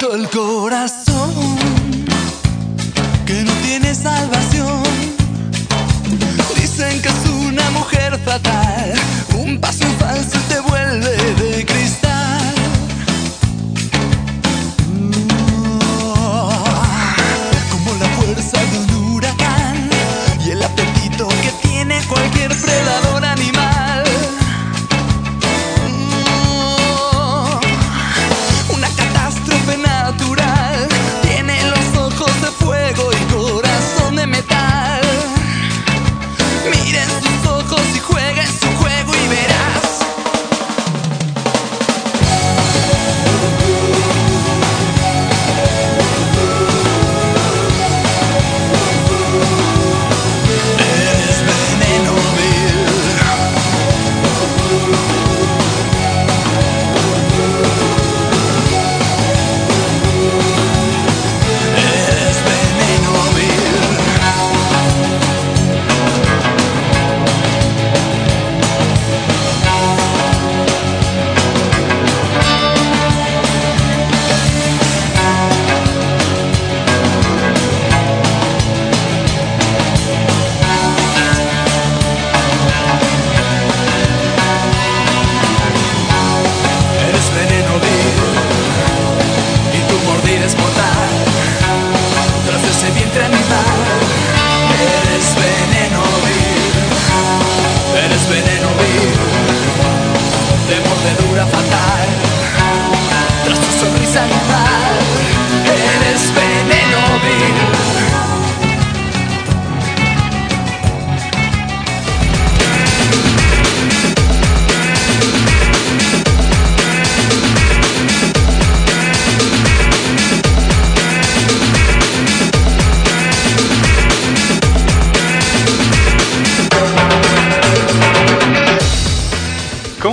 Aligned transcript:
maldito 0.00 0.14
el 0.14 0.30
corazón, 0.30 0.99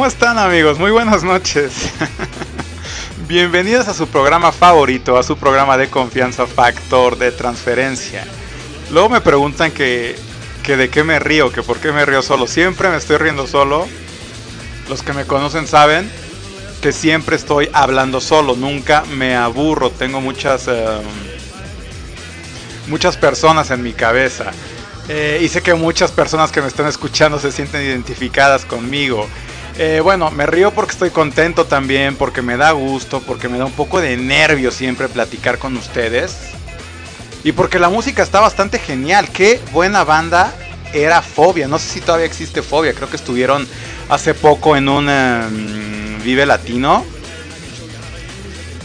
están 0.07 0.39
amigos? 0.39 0.79
Muy 0.79 0.91
buenas 0.91 1.23
noches. 1.23 1.91
Bienvenidos 3.27 3.89
a 3.89 3.93
su 3.93 4.07
programa 4.07 4.53
favorito, 4.53 5.17
a 5.17 5.23
su 5.23 5.37
programa 5.37 5.77
de 5.77 5.89
confianza 5.89 6.47
Factor 6.47 7.17
de 7.17 7.33
Transferencia. 7.33 8.25
Luego 8.89 9.09
me 9.09 9.19
preguntan 9.19 9.71
que, 9.71 10.15
que 10.63 10.77
de 10.77 10.89
qué 10.89 11.03
me 11.03 11.19
río, 11.19 11.51
que 11.51 11.61
por 11.61 11.79
qué 11.79 11.91
me 11.91 12.05
río 12.05 12.21
solo. 12.21 12.47
Siempre 12.47 12.89
me 12.89 12.95
estoy 12.95 13.17
riendo 13.17 13.47
solo. 13.47 13.85
Los 14.87 15.03
que 15.03 15.11
me 15.11 15.25
conocen 15.25 15.67
saben 15.67 16.09
que 16.81 16.93
siempre 16.93 17.35
estoy 17.35 17.69
hablando 17.73 18.21
solo, 18.21 18.55
nunca 18.55 19.03
me 19.17 19.35
aburro. 19.35 19.89
Tengo 19.89 20.21
muchas... 20.21 20.69
eh, 20.69 21.01
muchas 22.87 23.17
personas 23.17 23.71
en 23.71 23.83
mi 23.83 23.91
cabeza. 23.91 24.51
Eh, 25.09 25.41
y 25.41 25.49
sé 25.49 25.61
que 25.61 25.73
muchas 25.73 26.11
personas 26.11 26.51
que 26.53 26.61
me 26.61 26.67
están 26.67 26.87
escuchando 26.87 27.39
se 27.39 27.51
sienten 27.51 27.81
identificadas 27.81 28.63
conmigo. 28.63 29.27
Eh, 29.79 29.99
bueno, 30.03 30.31
me 30.31 30.47
río 30.47 30.71
porque 30.71 30.93
estoy 30.93 31.11
contento 31.11 31.65
también, 31.65 32.15
porque 32.15 32.41
me 32.41 32.57
da 32.57 32.71
gusto, 32.71 33.21
porque 33.21 33.47
me 33.47 33.59
da 33.59 33.65
un 33.65 33.71
poco 33.71 34.01
de 34.01 34.17
nervio 34.17 34.71
siempre 34.71 35.07
platicar 35.07 35.59
con 35.59 35.77
ustedes. 35.77 36.35
Y 37.43 37.51
porque 37.51 37.77
la 37.77 37.89
música 37.89 38.23
está 38.23 38.39
bastante 38.39 38.79
genial. 38.79 39.29
Qué 39.29 39.61
buena 39.71 40.03
banda 40.03 40.51
era 40.93 41.21
Fobia. 41.21 41.67
No 41.67 41.77
sé 41.77 41.89
si 41.89 42.01
todavía 42.01 42.25
existe 42.25 42.63
Fobia. 42.63 42.93
Creo 42.93 43.07
que 43.07 43.17
estuvieron 43.17 43.67
hace 44.09 44.33
poco 44.33 44.75
en 44.75 44.89
un 44.89 45.07
em, 45.09 46.23
Vive 46.23 46.47
Latino. 46.47 47.05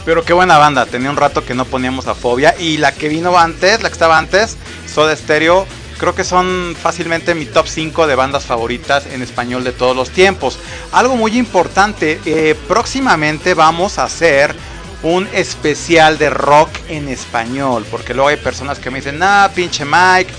Pero 0.04 0.24
qué 0.24 0.32
buena 0.32 0.58
banda, 0.58 0.84
tenía 0.84 1.10
un 1.10 1.16
rato 1.16 1.44
que 1.44 1.54
no 1.54 1.64
poníamos 1.64 2.06
a 2.06 2.14
Fobia. 2.14 2.54
Y 2.58 2.76
la 2.76 2.92
que 2.92 3.08
vino 3.08 3.38
antes, 3.38 3.82
la 3.82 3.88
que 3.88 3.94
estaba 3.94 4.18
antes, 4.18 4.58
Soda 4.92 5.16
Stereo, 5.16 5.66
creo 5.98 6.14
que 6.14 6.24
son 6.24 6.76
fácilmente 6.80 7.34
mi 7.34 7.46
top 7.46 7.66
5 7.66 8.06
de 8.06 8.14
bandas 8.14 8.44
favoritas 8.44 9.06
en 9.06 9.22
español 9.22 9.64
de 9.64 9.72
todos 9.72 9.96
los 9.96 10.10
tiempos. 10.10 10.58
Algo 10.92 11.16
muy 11.16 11.36
importante, 11.36 12.20
eh, 12.24 12.54
próximamente 12.68 13.54
vamos 13.54 13.98
a 13.98 14.04
hacer 14.04 14.54
un 15.02 15.28
especial 15.32 16.18
de 16.18 16.30
rock 16.30 16.70
en 16.88 17.08
español. 17.08 17.84
Porque 17.90 18.14
luego 18.14 18.28
hay 18.28 18.36
personas 18.36 18.78
que 18.78 18.90
me 18.90 18.98
dicen, 18.98 19.18
nah, 19.18 19.48
pinche 19.48 19.84
Mike, 19.84 20.32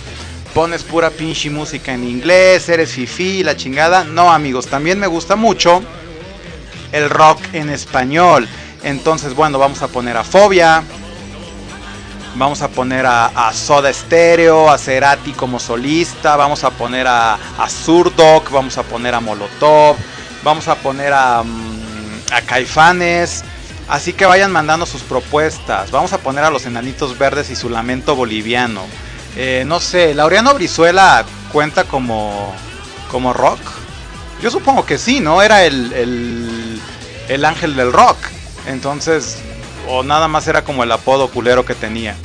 pones 0.54 0.84
pura 0.84 1.10
pinche 1.10 1.50
música 1.50 1.94
en 1.94 2.04
inglés, 2.04 2.68
eres 2.70 2.92
fifi, 2.92 3.44
la 3.44 3.56
chingada. 3.56 4.04
No, 4.04 4.32
amigos, 4.32 4.68
también 4.68 5.00
me 5.00 5.08
gusta 5.08 5.36
mucho 5.36 5.84
el 6.92 7.10
rock 7.10 7.40
en 7.54 7.70
español. 7.70 8.48
Entonces, 8.84 9.34
bueno, 9.34 9.60
vamos 9.60 9.82
a 9.82 9.88
poner 9.88 10.18
a 10.18 10.24
Fobia. 10.24 10.84
Vamos 12.36 12.64
a 12.64 12.68
poner 12.68 13.06
a, 13.06 13.28
a 13.28 13.54
Soda 13.54 13.94
Stereo, 13.94 14.70
a 14.70 14.78
Cerati 14.78 15.34
como 15.34 15.60
solista. 15.60 16.36
Vamos 16.36 16.64
a 16.64 16.72
poner 16.72 17.06
a, 17.08 17.36
a 17.36 17.70
Zurdok. 17.70 18.50
Vamos 18.50 18.78
a 18.78 18.84
poner 18.84 19.14
a 19.14 19.20
Molotov. 19.20 19.96
Vamos 20.44 20.68
a 20.68 20.76
poner 20.76 21.14
a, 21.14 21.44
mm, 21.44 22.34
a 22.34 22.42
Caifanes. 22.42 23.44
Así 23.88 24.14
que 24.14 24.26
vayan 24.26 24.52
mandando 24.52 24.86
sus 24.86 25.04
propuestas. 25.04 25.92
Vamos 25.92 26.14
a 26.14 26.18
poner 26.18 26.44
a 26.44 26.50
los 26.50 26.66
Enanitos 26.66 27.18
Verdes 27.20 27.50
y 27.52 27.56
su 27.56 27.70
lamento 27.70 28.16
boliviano. 28.16 28.82
Eh, 29.36 29.64
no 29.68 29.80
sé, 29.80 30.14
Laureano 30.14 30.54
Brizuela 30.56 31.26
cuenta 31.52 31.84
como, 31.84 32.54
como 33.12 33.34
rock. 33.34 33.60
Yo 34.42 34.50
supongo 34.50 34.86
que 34.86 34.98
sí, 34.98 35.20
¿no? 35.20 35.42
Era 35.42 35.66
el, 35.66 35.94
el, 35.94 36.82
el 37.30 37.46
ángel 37.46 37.76
del 37.76 37.94
rock. 37.94 38.18
Entonces, 38.68 39.38
o 39.88 40.04
nada 40.04 40.28
más 40.28 40.48
era 40.48 40.64
como 40.64 40.84
el 40.84 40.92
apodo 40.92 41.30
culero 41.30 41.66
que 41.66 41.76
tenía. 41.76 42.16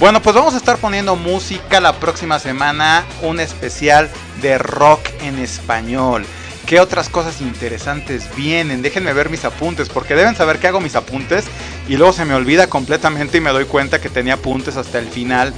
Bueno, 0.00 0.20
pues 0.20 0.34
vamos 0.34 0.54
a 0.54 0.56
estar 0.56 0.78
poniendo 0.78 1.14
música 1.14 1.80
la 1.80 1.94
próxima 1.94 2.38
semana, 2.38 3.04
un 3.22 3.38
especial 3.38 4.10
de 4.42 4.58
rock 4.58 5.00
en 5.20 5.38
español. 5.38 6.26
¿Qué 6.66 6.80
otras 6.80 7.08
cosas 7.08 7.40
interesantes 7.40 8.28
vienen? 8.34 8.82
Déjenme 8.82 9.12
ver 9.12 9.28
mis 9.28 9.44
apuntes, 9.44 9.88
porque 9.88 10.14
deben 10.14 10.34
saber 10.34 10.58
que 10.58 10.66
hago 10.66 10.80
mis 10.80 10.96
apuntes 10.96 11.44
y 11.88 11.96
luego 11.96 12.12
se 12.12 12.24
me 12.24 12.34
olvida 12.34 12.68
completamente 12.68 13.38
y 13.38 13.40
me 13.40 13.50
doy 13.50 13.66
cuenta 13.66 14.00
que 14.00 14.08
tenía 14.08 14.34
apuntes 14.34 14.76
hasta 14.76 14.98
el 14.98 15.08
final 15.08 15.52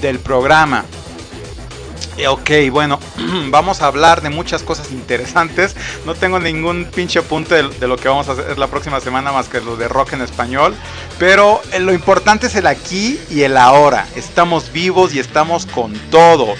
del 0.00 0.20
programa. 0.20 0.84
Eh, 2.16 2.28
Ok, 2.28 2.50
bueno, 2.70 2.98
vamos 3.50 3.80
a 3.82 3.86
hablar 3.86 4.20
de 4.20 4.30
muchas 4.30 4.62
cosas 4.62 4.90
interesantes. 4.90 5.74
No 6.04 6.14
tengo 6.14 6.38
ningún 6.38 6.84
pinche 6.84 7.18
apunte 7.18 7.62
de, 7.62 7.88
lo 7.88 7.96
que 7.96 8.08
vamos 8.08 8.28
a 8.28 8.32
hacer 8.32 8.58
la 8.58 8.66
próxima 8.66 9.00
semana 9.00 9.32
más 9.32 9.48
que 9.48 9.60
lo 9.60 9.76
de 9.76 9.88
rock 9.88 10.14
en 10.14 10.22
español. 10.22 10.74
Pero 11.18 11.60
eh, 11.72 11.80
lo 11.80 11.92
importante 11.92 12.46
es 12.46 12.54
el 12.54 12.66
aquí 12.66 13.18
y 13.30 13.42
el 13.42 13.56
ahora. 13.56 14.06
Estamos 14.14 14.72
vivos 14.72 15.14
y 15.14 15.18
estamos 15.18 15.66
con 15.66 15.92
todo. 16.10 16.54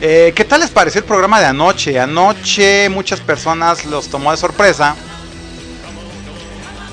Eh, 0.00 0.32
¿Qué 0.34 0.44
tal 0.44 0.60
les 0.60 0.70
pareció 0.70 0.98
el 1.00 1.06
programa 1.06 1.40
de 1.40 1.46
anoche? 1.46 1.98
Anoche 1.98 2.88
muchas 2.90 3.20
personas 3.20 3.86
los 3.86 4.08
tomó 4.08 4.32
de 4.32 4.36
sorpresa 4.36 4.96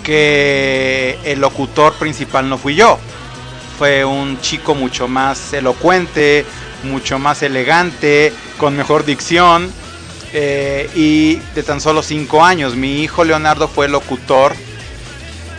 que 0.04 1.20
el 1.24 1.40
locutor 1.40 1.94
principal 1.96 2.48
no 2.48 2.58
fui 2.58 2.76
yo. 2.76 2.98
Fue 3.78 4.06
un 4.06 4.40
chico 4.42 4.76
mucho 4.76 5.08
más 5.08 5.54
elocuente, 5.54 6.46
mucho 6.84 7.20
más 7.20 7.44
elegante, 7.44 8.34
con 8.58 8.76
mejor 8.76 9.06
dicción. 9.06 9.72
eh, 10.34 10.90
y 10.96 11.36
de 11.56 11.64
tan 11.64 11.82
solo 11.82 12.02
5 12.04 12.44
años. 12.44 12.76
Mi 12.76 13.02
hijo 13.04 13.24
Leonardo 13.24 13.68
fue 13.68 13.88
locutor 13.90 14.56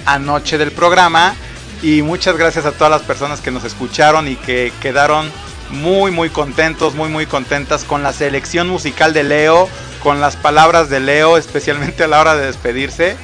anoche 0.07 0.59
del 0.59 0.73
programa 0.73 1.35
y 1.83 2.03
muchas 2.03 2.37
gracias 2.37 2.65
a 2.65 2.73
todas 2.73 2.91
las 2.91 3.03
personas 3.03 3.41
que 3.41 3.51
nos 3.51 3.65
escucharon 3.65 4.29
y 4.29 4.37
que 4.37 4.73
quedaron 4.81 5.31
muy 5.71 6.11
muy 6.11 6.31
contentos, 6.31 6.95
muy 6.95 7.09
muy 7.09 7.27
contentas 7.27 7.85
con 7.85 8.03
la 8.03 8.13
selección 8.13 8.69
musical 8.69 9.13
de 9.13 9.25
Leo, 9.25 9.69
con 10.03 10.21
las 10.21 10.37
palabras 10.37 10.89
de 10.89 11.01
Leo, 11.01 11.37
especialmente 11.37 12.05
a 12.05 12.09
la 12.09 12.21
hora 12.21 12.35
de 12.35 12.47
despedirse. 12.47 13.17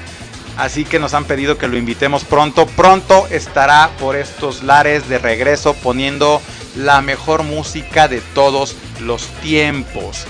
Así 0.57 0.85
que 0.85 0.99
nos 0.99 1.14
han 1.14 1.25
pedido 1.25 1.57
que 1.57 1.69
lo 1.69 1.76
invitemos 1.76 2.25
pronto. 2.25 2.67
Pronto 2.67 3.28
estará 3.31 3.90
por 4.00 4.17
estos 4.17 4.64
lares 4.64 5.09
de 5.09 5.19
regreso 5.19 5.73
poniendo 5.75 6.43
la 6.78 7.00
mejor 7.02 7.42
música 7.42 8.08
de 8.08 8.20
todos 8.35 8.76
los 9.00 9.26
tiempos. 9.42 10.25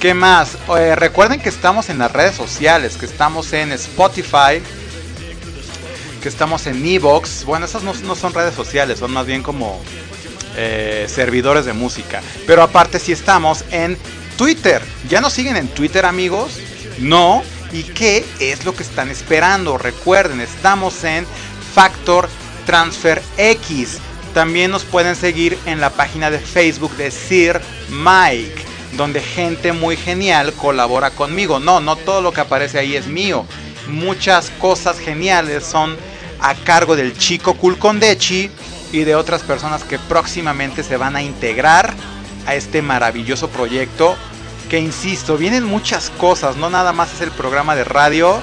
¿Qué 0.00 0.12
más? 0.12 0.58
Eh, 0.76 0.94
recuerden 0.96 1.40
que 1.40 1.48
estamos 1.48 1.88
en 1.88 1.98
las 1.98 2.12
redes 2.12 2.34
sociales, 2.34 2.96
que 2.96 3.06
estamos 3.06 3.52
en 3.52 3.72
Spotify, 3.72 4.60
que 6.22 6.28
estamos 6.28 6.66
en 6.66 6.84
Evox. 6.84 7.44
Bueno, 7.44 7.66
esas 7.66 7.82
no, 7.82 7.94
no 7.94 8.14
son 8.14 8.34
redes 8.34 8.54
sociales, 8.54 8.98
son 8.98 9.12
más 9.12 9.24
bien 9.24 9.42
como 9.42 9.80
eh, 10.56 11.06
servidores 11.08 11.64
de 11.64 11.72
música. 11.72 12.20
Pero 12.46 12.62
aparte 12.62 12.98
si 12.98 13.12
estamos 13.12 13.64
en 13.70 13.96
Twitter. 14.36 14.82
¿Ya 15.08 15.20
nos 15.20 15.32
siguen 15.32 15.56
en 15.56 15.68
Twitter 15.68 16.04
amigos? 16.04 16.58
No. 16.98 17.42
¿Y 17.72 17.82
qué 17.82 18.24
es 18.38 18.64
lo 18.64 18.74
que 18.74 18.82
están 18.82 19.10
esperando? 19.10 19.78
Recuerden, 19.78 20.40
estamos 20.40 21.02
en 21.04 21.26
Factor 21.74 22.28
Transfer 22.66 23.22
X. 23.36 23.98
También 24.34 24.72
nos 24.72 24.84
pueden 24.84 25.14
seguir 25.14 25.56
en 25.64 25.80
la 25.80 25.90
página 25.90 26.28
de 26.28 26.40
Facebook 26.40 26.96
de 26.96 27.12
Sir 27.12 27.60
Mike, 27.88 28.64
donde 28.96 29.20
gente 29.20 29.72
muy 29.72 29.96
genial 29.96 30.52
colabora 30.54 31.10
conmigo. 31.10 31.60
No, 31.60 31.80
no 31.80 31.94
todo 31.94 32.20
lo 32.20 32.32
que 32.32 32.40
aparece 32.40 32.80
ahí 32.80 32.96
es 32.96 33.06
mío. 33.06 33.46
Muchas 33.86 34.50
cosas 34.58 34.98
geniales 34.98 35.64
son 35.64 35.96
a 36.40 36.56
cargo 36.56 36.96
del 36.96 37.16
chico 37.16 37.54
Kulkondechi 37.54 38.50
y 38.92 39.04
de 39.04 39.14
otras 39.14 39.42
personas 39.42 39.84
que 39.84 40.00
próximamente 40.00 40.82
se 40.82 40.96
van 40.96 41.14
a 41.14 41.22
integrar 41.22 41.94
a 42.44 42.56
este 42.56 42.82
maravilloso 42.82 43.48
proyecto. 43.48 44.16
Que 44.68 44.80
insisto, 44.80 45.38
vienen 45.38 45.62
muchas 45.62 46.10
cosas, 46.10 46.56
no 46.56 46.70
nada 46.70 46.92
más 46.92 47.12
es 47.12 47.20
el 47.20 47.30
programa 47.30 47.76
de 47.76 47.84
radio 47.84 48.40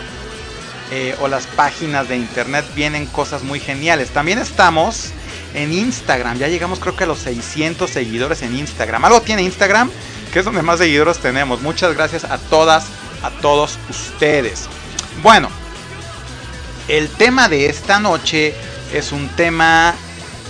eh, 0.92 1.18
o 1.20 1.28
las 1.28 1.48
páginas 1.48 2.08
de 2.08 2.16
internet, 2.16 2.64
vienen 2.76 3.08
cosas 3.08 3.44
muy 3.44 3.60
geniales. 3.60 4.12
También 4.12 4.40
estamos 4.40 5.12
en 5.54 5.74
Instagram, 5.74 6.38
ya 6.38 6.48
llegamos 6.48 6.80
creo 6.80 6.96
que 6.96 7.04
a 7.04 7.08
los 7.08 7.20
600 7.20 7.90
seguidores 7.90 8.42
en 8.42 8.56
Instagram. 8.58 9.06
Algo 9.06 9.22
tiene 9.22 9.44
Instagram, 9.44 9.92
que 10.32 10.40
es 10.40 10.46
donde 10.46 10.62
más 10.62 10.80
seguidores 10.80 11.20
tenemos. 11.20 11.62
Muchas 11.62 11.94
gracias 11.96 12.24
a 12.24 12.38
todas, 12.38 12.86
a 13.24 13.30
todos 13.42 13.78
ustedes. 13.90 14.68
Bueno, 15.22 15.50
el 16.88 17.10
tema 17.10 17.50
de 17.50 17.68
esta 17.68 18.00
noche 18.00 18.54
es 18.94 19.12
un 19.12 19.28
tema 19.30 19.94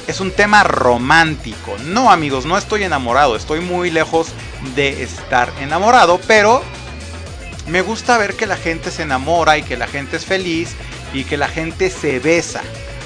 es 0.07 0.19
un 0.19 0.31
tema 0.31 0.63
romántico. 0.63 1.75
No 1.85 2.11
amigos, 2.11 2.45
no 2.45 2.57
estoy 2.57 2.83
enamorado, 2.83 3.35
estoy 3.35 3.61
muy 3.61 3.91
lejos 3.91 4.29
de 4.75 5.03
estar 5.03 5.51
enamorado, 5.61 6.19
pero 6.27 6.61
me 7.67 7.81
gusta 7.81 8.17
ver 8.17 8.35
que 8.35 8.47
la 8.47 8.57
gente 8.57 8.91
se 8.91 9.03
enamora 9.03 9.57
y 9.57 9.63
que 9.63 9.77
la 9.77 9.87
gente 9.87 10.17
es 10.17 10.25
feliz 10.25 10.75
y 11.13 11.23
que 11.23 11.37
la 11.37 11.47
gente 11.47 11.89
se 11.89 12.19
besa. 12.19 12.61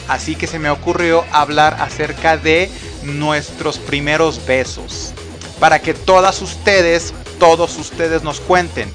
Así 0.07 0.35
que 0.35 0.47
se 0.47 0.59
me 0.59 0.69
ocurrió 0.69 1.25
hablar 1.31 1.77
acerca 1.79 2.37
de 2.37 2.69
nuestros 3.03 3.79
primeros 3.79 4.45
besos. 4.45 5.13
Para 5.59 5.79
que 5.79 5.93
todas 5.93 6.41
ustedes, 6.41 7.13
todos 7.39 7.77
ustedes 7.77 8.23
nos 8.23 8.39
cuenten 8.39 8.91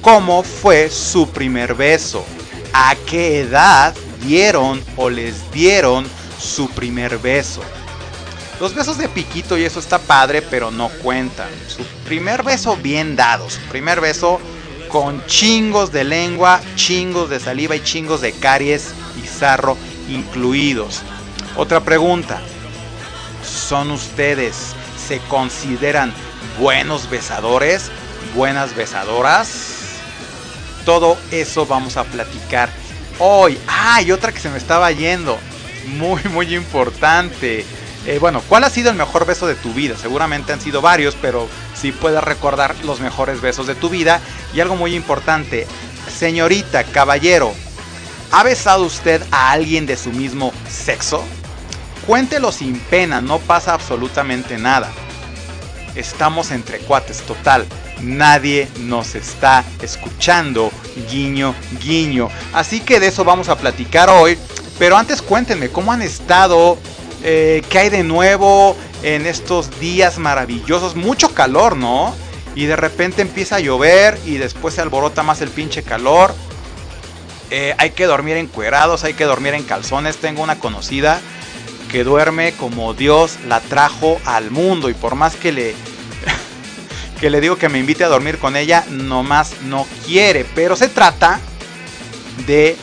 cómo 0.00 0.42
fue 0.42 0.90
su 0.90 1.28
primer 1.28 1.74
beso. 1.74 2.24
A 2.72 2.94
qué 3.06 3.40
edad 3.40 3.94
dieron 4.22 4.82
o 4.96 5.10
les 5.10 5.50
dieron 5.50 6.06
su 6.38 6.68
primer 6.70 7.18
beso. 7.18 7.60
Los 8.60 8.74
besos 8.74 8.98
de 8.98 9.08
piquito 9.08 9.56
y 9.56 9.64
eso 9.64 9.78
está 9.78 9.98
padre, 9.98 10.42
pero 10.42 10.70
no 10.70 10.88
cuentan. 10.88 11.48
Su 11.68 11.82
primer 12.04 12.42
beso 12.42 12.76
bien 12.76 13.16
dado, 13.16 13.48
su 13.48 13.60
primer 13.62 14.00
beso 14.00 14.40
con 14.88 15.24
chingos 15.26 15.92
de 15.92 16.04
lengua, 16.04 16.60
chingos 16.74 17.28
de 17.28 17.38
saliva 17.38 17.76
y 17.76 17.82
chingos 17.82 18.20
de 18.20 18.32
caries 18.32 18.94
y 19.22 19.26
sarro 19.26 19.76
incluidos. 20.08 21.02
Otra 21.56 21.80
pregunta. 21.80 22.40
¿Son 23.42 23.90
ustedes, 23.90 24.74
se 25.08 25.18
consideran 25.20 26.12
buenos 26.58 27.08
besadores, 27.08 27.90
buenas 28.34 28.74
besadoras? 28.74 29.76
Todo 30.84 31.16
eso 31.30 31.66
vamos 31.66 31.96
a 31.96 32.04
platicar 32.04 32.68
hoy. 33.18 33.58
Ah, 33.66 34.02
y 34.02 34.12
otra 34.12 34.32
que 34.32 34.40
se 34.40 34.50
me 34.50 34.58
estaba 34.58 34.90
yendo 34.90 35.38
muy, 35.86 36.22
muy 36.24 36.54
importante. 36.54 37.64
Eh, 38.06 38.18
bueno, 38.18 38.42
¿cuál 38.48 38.64
ha 38.64 38.70
sido 38.70 38.90
el 38.90 38.96
mejor 38.96 39.26
beso 39.26 39.46
de 39.46 39.54
tu 39.54 39.72
vida? 39.72 39.96
Seguramente 39.96 40.52
han 40.52 40.60
sido 40.60 40.80
varios, 40.80 41.14
pero 41.20 41.48
si 41.74 41.92
puedes 41.92 42.22
recordar 42.22 42.74
los 42.84 43.00
mejores 43.00 43.40
besos 43.40 43.66
de 43.66 43.74
tu 43.74 43.88
vida. 43.88 44.20
Y 44.54 44.60
algo 44.60 44.76
muy 44.76 44.94
importante, 44.94 45.66
señorita, 46.16 46.84
caballero, 46.84 47.52
¿ha 48.30 48.42
besado 48.42 48.84
usted 48.84 49.22
a 49.30 49.52
alguien 49.52 49.86
de 49.86 49.96
su 49.96 50.10
mismo 50.10 50.52
sexo? 50.68 51.24
Cuéntelo 52.06 52.52
sin 52.52 52.78
pena, 52.78 53.20
no 53.20 53.38
pasa 53.38 53.74
absolutamente 53.74 54.56
nada. 54.58 54.90
Estamos 55.94 56.50
entre 56.50 56.78
cuates, 56.78 57.22
total. 57.22 57.66
Nadie 58.00 58.68
nos 58.80 59.14
está 59.14 59.64
escuchando, 59.82 60.70
guiño, 61.10 61.54
guiño. 61.82 62.28
Así 62.52 62.80
que 62.80 63.00
de 63.00 63.08
eso 63.08 63.24
vamos 63.24 63.48
a 63.48 63.58
platicar 63.58 64.08
hoy. 64.08 64.38
Pero 64.78 64.96
antes 64.96 65.20
cuéntenme, 65.20 65.70
¿cómo 65.70 65.92
han 65.92 66.02
estado? 66.02 66.78
Eh, 67.24 67.62
¿Qué 67.68 67.78
hay 67.78 67.88
de 67.90 68.04
nuevo 68.04 68.76
en 69.02 69.26
estos 69.26 69.80
días 69.80 70.18
maravillosos? 70.18 70.94
Mucho 70.94 71.34
calor, 71.34 71.76
¿no? 71.76 72.14
Y 72.54 72.66
de 72.66 72.76
repente 72.76 73.22
empieza 73.22 73.56
a 73.56 73.60
llover 73.60 74.18
y 74.24 74.36
después 74.36 74.74
se 74.74 74.80
alborota 74.80 75.22
más 75.22 75.40
el 75.40 75.50
pinche 75.50 75.82
calor. 75.82 76.32
Eh, 77.50 77.74
hay 77.78 77.90
que 77.90 78.06
dormir 78.06 78.36
encuerados, 78.36 79.04
hay 79.04 79.14
que 79.14 79.24
dormir 79.24 79.54
en 79.54 79.64
calzones. 79.64 80.18
Tengo 80.18 80.42
una 80.42 80.58
conocida 80.58 81.20
que 81.90 82.04
duerme 82.04 82.52
como 82.52 82.92
Dios 82.94 83.38
la 83.46 83.60
trajo 83.60 84.20
al 84.24 84.50
mundo 84.50 84.90
y 84.90 84.94
por 84.94 85.14
más 85.14 85.36
que 85.36 85.52
le 85.52 85.74
que 87.20 87.30
le 87.30 87.40
digo 87.40 87.56
que 87.56 87.68
me 87.68 87.78
invite 87.78 88.04
a 88.04 88.08
dormir 88.08 88.38
con 88.38 88.56
ella, 88.56 88.84
nomás 88.90 89.62
no 89.62 89.86
quiere. 90.04 90.44
Pero 90.54 90.76
se 90.76 90.88
trata 90.88 91.40
de 92.46 92.76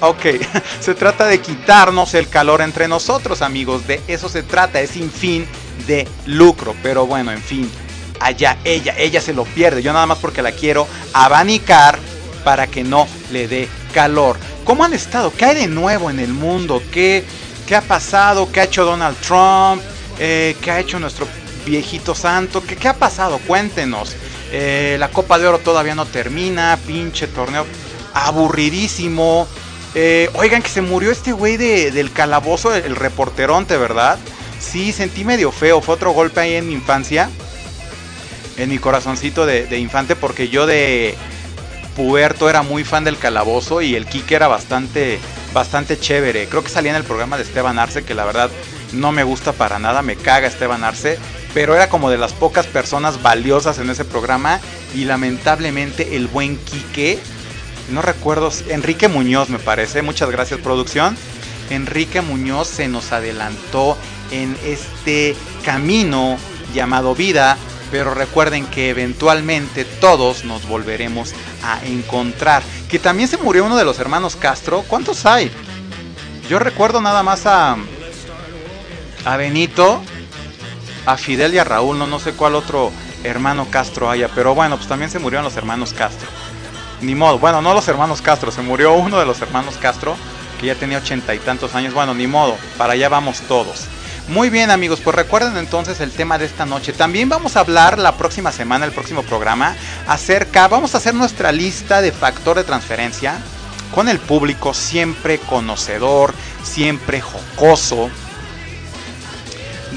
Ok, 0.00 0.24
se 0.80 0.94
trata 0.94 1.26
de 1.26 1.40
quitarnos 1.40 2.14
el 2.14 2.28
calor 2.28 2.62
entre 2.62 2.88
nosotros, 2.88 3.42
amigos. 3.42 3.86
De 3.86 4.00
eso 4.08 4.28
se 4.28 4.42
trata, 4.42 4.80
es 4.80 4.90
sin 4.90 5.10
fin 5.10 5.46
de 5.86 6.08
lucro. 6.26 6.74
Pero 6.82 7.06
bueno, 7.06 7.32
en 7.32 7.42
fin, 7.42 7.70
allá 8.18 8.56
ella, 8.64 8.94
ella 8.96 9.20
se 9.20 9.34
lo 9.34 9.44
pierde. 9.44 9.82
Yo 9.82 9.92
nada 9.92 10.06
más 10.06 10.18
porque 10.18 10.42
la 10.42 10.52
quiero 10.52 10.86
abanicar 11.12 11.98
para 12.44 12.66
que 12.66 12.82
no 12.82 13.06
le 13.30 13.46
dé 13.46 13.68
calor. 13.92 14.38
¿Cómo 14.64 14.84
han 14.84 14.92
estado? 14.92 15.32
¿Qué 15.32 15.44
hay 15.44 15.54
de 15.54 15.66
nuevo 15.66 16.10
en 16.10 16.18
el 16.18 16.32
mundo? 16.32 16.82
¿Qué, 16.90 17.24
qué 17.66 17.76
ha 17.76 17.82
pasado? 17.82 18.50
¿Qué 18.50 18.60
ha 18.60 18.64
hecho 18.64 18.84
Donald 18.84 19.16
Trump? 19.18 19.82
Eh, 20.18 20.56
¿Qué 20.60 20.70
ha 20.70 20.80
hecho 20.80 20.98
nuestro 20.98 21.26
viejito 21.64 22.14
santo? 22.14 22.62
¿Qué, 22.62 22.76
qué 22.76 22.88
ha 22.88 22.94
pasado? 22.94 23.38
Cuéntenos. 23.46 24.16
Eh, 24.52 24.96
la 24.98 25.08
Copa 25.08 25.38
de 25.38 25.46
Oro 25.46 25.58
todavía 25.58 25.94
no 25.94 26.06
termina. 26.06 26.78
Pinche 26.86 27.26
torneo 27.26 27.66
aburridísimo. 28.14 29.46
Eh, 29.94 30.30
oigan, 30.34 30.62
que 30.62 30.68
se 30.68 30.82
murió 30.82 31.10
este 31.10 31.32
güey 31.32 31.56
de, 31.56 31.90
del 31.90 32.12
calabozo, 32.12 32.74
el, 32.74 32.96
reporteronte, 32.96 33.76
¿verdad? 33.76 34.18
Sí, 34.60 34.92
sentí 34.92 35.24
medio 35.24 35.50
feo. 35.50 35.80
Fue 35.80 35.94
otro 35.94 36.12
golpe 36.12 36.40
ahí 36.40 36.54
en 36.54 36.68
mi 36.68 36.74
infancia. 36.74 37.28
En 38.56 38.68
mi 38.68 38.78
corazoncito 38.78 39.46
de, 39.46 39.78
infante, 39.78 40.16
porque 40.16 40.48
yo 40.48 40.66
de 40.66 41.14
puerto 41.96 42.48
era 42.48 42.62
muy 42.62 42.84
fan 42.84 43.04
del 43.04 43.18
calabozo 43.18 43.82
y 43.82 43.94
el 43.94 44.06
kick 44.06 44.30
era 44.32 44.48
bastante, 44.48 45.18
bastante 45.52 45.98
chévere. 45.98 46.48
Creo 46.48 46.64
que 46.64 46.70
salía 46.70 46.90
en 46.90 46.96
el 46.96 47.04
programa 47.04 47.36
de 47.36 47.42
Esteban 47.42 47.78
Arce, 47.78 48.04
que 48.04 48.14
la 48.14 48.24
verdad 48.24 48.50
no 48.92 49.12
me 49.12 49.24
gusta 49.24 49.52
para 49.52 49.78
nada, 49.78 50.02
me 50.02 50.16
caga 50.16 50.48
Esteban 50.48 50.84
Arce. 50.84 51.18
Pero 51.54 51.74
era 51.74 51.88
como 51.88 52.10
de 52.10 52.18
las 52.18 52.32
pocas 52.32 52.66
personas 52.66 53.22
valiosas 53.22 53.78
en 53.78 53.90
ese 53.90 54.04
programa. 54.04 54.60
Y 54.94 55.04
lamentablemente 55.04 56.16
el 56.16 56.28
buen 56.28 56.56
Quique 56.58 57.18
no 57.90 58.02
recuerdo, 58.02 58.50
Enrique 58.68 59.08
Muñoz 59.08 59.48
me 59.48 59.58
parece, 59.58 60.02
muchas 60.02 60.30
gracias 60.30 60.60
producción. 60.60 61.16
Enrique 61.70 62.20
Muñoz 62.20 62.68
se 62.68 62.88
nos 62.88 63.12
adelantó 63.12 63.96
en 64.30 64.56
este 64.64 65.34
camino 65.64 66.36
llamado 66.72 67.14
vida, 67.14 67.58
pero 67.90 68.14
recuerden 68.14 68.66
que 68.66 68.90
eventualmente 68.90 69.84
todos 69.84 70.44
nos 70.44 70.66
volveremos 70.66 71.32
a 71.62 71.84
encontrar. 71.84 72.62
Que 72.88 72.98
también 72.98 73.28
se 73.28 73.38
murió 73.38 73.64
uno 73.64 73.76
de 73.76 73.84
los 73.84 73.98
hermanos 73.98 74.36
Castro. 74.36 74.84
¿Cuántos 74.86 75.26
hay? 75.26 75.50
Yo 76.48 76.58
recuerdo 76.58 77.00
nada 77.00 77.22
más 77.22 77.46
a, 77.46 77.76
a 79.24 79.36
Benito, 79.36 80.02
a 81.06 81.16
Fidel 81.16 81.54
y 81.54 81.58
a 81.58 81.64
Raúl, 81.64 81.98
no, 81.98 82.06
no 82.06 82.18
sé 82.18 82.32
cuál 82.32 82.54
otro 82.54 82.90
hermano 83.24 83.66
Castro 83.70 84.10
haya. 84.10 84.28
Pero 84.34 84.54
bueno, 84.54 84.76
pues 84.76 84.88
también 84.88 85.10
se 85.10 85.18
murieron 85.18 85.44
los 85.44 85.56
hermanos 85.56 85.92
Castro. 85.92 86.28
Ni 87.00 87.14
modo, 87.14 87.38
bueno, 87.38 87.62
no 87.62 87.72
los 87.72 87.88
hermanos 87.88 88.20
Castro, 88.20 88.50
se 88.50 88.62
murió 88.62 88.92
uno 88.92 89.18
de 89.18 89.26
los 89.26 89.40
hermanos 89.40 89.76
Castro, 89.80 90.16
que 90.60 90.66
ya 90.66 90.74
tenía 90.74 90.98
ochenta 90.98 91.34
y 91.34 91.38
tantos 91.38 91.74
años. 91.74 91.94
Bueno, 91.94 92.14
ni 92.14 92.26
modo, 92.26 92.56
para 92.76 92.92
allá 92.92 93.08
vamos 93.08 93.40
todos. 93.42 93.86
Muy 94.30 94.48
bien 94.48 94.70
amigos, 94.70 95.00
pues 95.02 95.16
recuerden 95.16 95.56
entonces 95.56 96.00
el 96.00 96.12
tema 96.12 96.38
de 96.38 96.44
esta 96.44 96.64
noche. 96.64 96.92
También 96.92 97.28
vamos 97.28 97.56
a 97.56 97.60
hablar 97.60 97.98
la 97.98 98.16
próxima 98.16 98.52
semana, 98.52 98.84
el 98.84 98.92
próximo 98.92 99.24
programa, 99.24 99.74
acerca, 100.06 100.68
vamos 100.68 100.94
a 100.94 100.98
hacer 100.98 101.14
nuestra 101.14 101.50
lista 101.50 102.00
de 102.00 102.12
factor 102.12 102.56
de 102.56 102.62
transferencia 102.62 103.38
con 103.92 104.08
el 104.08 104.20
público 104.20 104.72
siempre 104.72 105.38
conocedor, 105.38 106.32
siempre 106.62 107.20
jocoso 107.20 108.08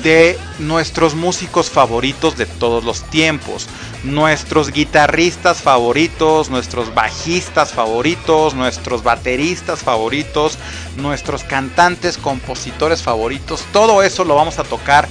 de 0.02 0.40
nuestros 0.58 1.14
músicos 1.14 1.70
favoritos 1.70 2.36
de 2.36 2.48
todos 2.48 2.84
los 2.84 3.04
tiempos, 3.12 3.68
nuestros 4.04 4.72
guitarristas 4.72 5.62
favoritos, 5.62 6.50
nuestros 6.50 6.94
bajistas 6.94 7.72
favoritos, 7.72 8.54
nuestros 8.54 9.04
bateristas 9.04 9.82
favoritos, 9.82 10.58
nuestros 10.98 11.44
cantantes, 11.44 12.18
compositores 12.18 13.02
favoritos, 13.02 13.64
todo 13.72 14.04
eso 14.04 14.26
lo 14.26 14.36
vamos 14.36 14.60
a 14.60 14.64
tocar 14.64 15.08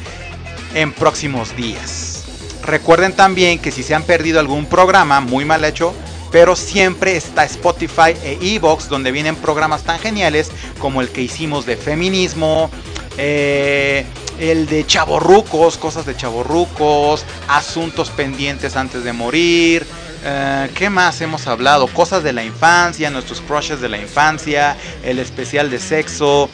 en 0.74 0.92
próximos 0.92 1.56
días. 1.56 2.24
Recuerden 2.64 3.14
también 3.14 3.58
que 3.58 3.72
si 3.72 3.82
se 3.82 3.94
han 3.94 4.04
perdido 4.04 4.38
algún 4.38 4.66
programa 4.66 5.20
muy 5.20 5.44
mal 5.44 5.64
hecho, 5.64 5.94
pero 6.30 6.56
siempre 6.56 7.16
está 7.16 7.44
Spotify 7.44 8.14
e 8.22 8.38
Evox 8.40 8.88
donde 8.88 9.12
vienen 9.12 9.36
programas 9.36 9.82
tan 9.82 9.98
geniales 9.98 10.50
como 10.78 11.00
el 11.00 11.10
que 11.10 11.22
hicimos 11.22 11.66
de 11.66 11.76
feminismo, 11.76 12.70
eh, 13.18 14.06
el 14.38 14.66
de 14.66 14.86
chaborrucos, 14.86 15.76
cosas 15.78 16.06
de 16.06 16.16
chaborrucos, 16.16 17.24
asuntos 17.48 18.10
pendientes 18.10 18.76
antes 18.76 19.04
de 19.04 19.12
morir. 19.12 19.86
Eh, 20.24 20.70
¿Qué 20.74 20.88
más 20.90 21.20
hemos 21.20 21.46
hablado? 21.46 21.86
Cosas 21.88 22.22
de 22.22 22.32
la 22.32 22.44
infancia, 22.44 23.10
nuestros 23.10 23.40
crushes 23.40 23.80
de 23.80 23.88
la 23.88 23.98
infancia, 23.98 24.76
el 25.02 25.18
especial 25.18 25.70
de 25.70 25.78
sexo. 25.78 26.48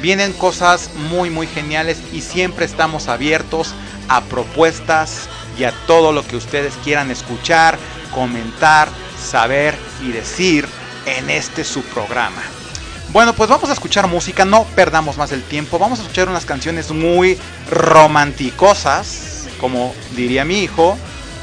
Vienen 0.00 0.32
cosas 0.32 0.90
muy 1.10 1.30
muy 1.30 1.46
geniales 1.46 1.98
y 2.12 2.22
siempre 2.22 2.64
estamos 2.64 3.08
abiertos 3.08 3.74
a 4.08 4.22
propuestas 4.22 5.28
y 5.58 5.64
a 5.64 5.72
todo 5.86 6.12
lo 6.12 6.26
que 6.26 6.36
ustedes 6.36 6.74
quieran 6.82 7.10
escuchar, 7.10 7.78
comentar, 8.14 8.88
saber 9.20 9.74
y 10.02 10.12
decir 10.12 10.66
en 11.06 11.30
este 11.30 11.64
su 11.64 11.82
programa. 11.82 12.42
Bueno, 13.12 13.34
pues 13.34 13.50
vamos 13.50 13.68
a 13.68 13.74
escuchar 13.74 14.08
música, 14.08 14.46
no 14.46 14.64
perdamos 14.74 15.18
más 15.18 15.32
el 15.32 15.42
tiempo, 15.42 15.78
vamos 15.78 15.98
a 15.98 16.02
escuchar 16.02 16.30
unas 16.30 16.46
canciones 16.46 16.90
muy 16.92 17.38
romanticosas, 17.70 19.48
como 19.60 19.94
diría 20.16 20.46
mi 20.46 20.60
hijo, 20.60 20.96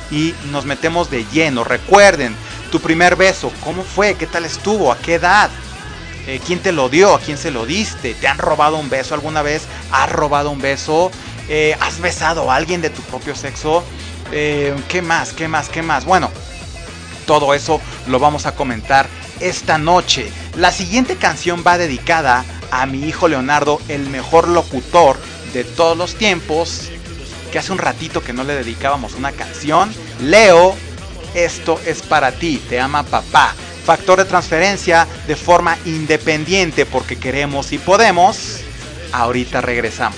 y 0.09 0.33
nos 0.51 0.65
metemos 0.65 1.11
de 1.11 1.25
lleno. 1.25 1.63
Recuerden, 1.63 2.35
tu 2.71 2.79
primer 2.79 3.15
beso, 3.15 3.51
¿cómo 3.63 3.83
fue? 3.83 4.15
¿Qué 4.15 4.25
tal 4.25 4.45
estuvo? 4.45 4.91
¿A 4.91 4.97
qué 4.97 5.15
edad? 5.15 5.51
Eh, 6.25 6.41
¿Quién 6.43 6.57
te 6.57 6.71
lo 6.71 6.89
dio? 6.89 7.13
¿A 7.13 7.19
quién 7.19 7.37
se 7.37 7.51
lo 7.51 7.67
diste? 7.67 8.15
¿Te 8.15 8.27
han 8.27 8.39
robado 8.39 8.77
un 8.77 8.89
beso 8.89 9.13
alguna 9.13 9.43
vez? 9.43 9.67
¿Has 9.91 10.11
robado 10.11 10.49
un 10.49 10.59
beso? 10.59 11.11
Eh, 11.49 11.77
¿Has 11.81 11.99
besado 11.99 12.49
a 12.49 12.55
alguien 12.55 12.81
de 12.81 12.89
tu 12.89 13.03
propio 13.03 13.35
sexo? 13.35 13.83
Eh, 14.31 14.75
¿Qué 14.87 15.03
más? 15.03 15.33
¿Qué 15.33 15.47
más? 15.47 15.69
¿Qué 15.69 15.83
más? 15.83 16.05
Bueno, 16.05 16.31
todo 17.29 17.53
eso 17.53 17.79
lo 18.07 18.17
vamos 18.17 18.47
a 18.47 18.55
comentar 18.55 19.07
esta 19.39 19.77
noche. 19.77 20.31
La 20.57 20.71
siguiente 20.71 21.15
canción 21.15 21.63
va 21.65 21.77
dedicada 21.77 22.43
a 22.71 22.87
mi 22.87 23.03
hijo 23.07 23.27
Leonardo, 23.27 23.79
el 23.87 24.09
mejor 24.09 24.47
locutor 24.47 25.15
de 25.53 25.63
todos 25.63 25.95
los 25.95 26.15
tiempos, 26.15 26.89
que 27.51 27.59
hace 27.59 27.71
un 27.71 27.77
ratito 27.77 28.23
que 28.23 28.33
no 28.33 28.43
le 28.43 28.55
dedicábamos 28.55 29.13
una 29.13 29.31
canción. 29.31 29.93
Leo, 30.23 30.75
esto 31.35 31.79
es 31.85 32.01
para 32.01 32.31
ti, 32.31 32.59
te 32.67 32.79
ama 32.79 33.03
papá. 33.03 33.53
Factor 33.85 34.17
de 34.17 34.25
transferencia 34.25 35.07
de 35.27 35.35
forma 35.35 35.77
independiente 35.85 36.87
porque 36.87 37.19
queremos 37.19 37.71
y 37.73 37.77
podemos. 37.77 38.61
Ahorita 39.11 39.61
regresamos. 39.61 40.17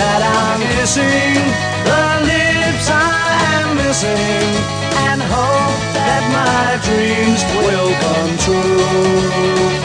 that 0.00 0.20
I'm 0.22 0.60
missing 0.76 1.36
the 1.88 2.02
lips 2.30 2.86
I 2.88 3.22
am 3.58 3.76
missing 3.76 4.48
and 5.06 5.20
hope 5.22 5.78
that 5.98 6.22
my 6.38 6.80
dreams 6.86 7.42
will 7.60 7.92
come 8.04 8.32
true. 8.44 9.82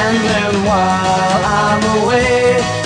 And 0.00 0.16
then 0.30 0.52
while 0.66 1.40
I'm 1.44 1.82
away, 2.02 2.85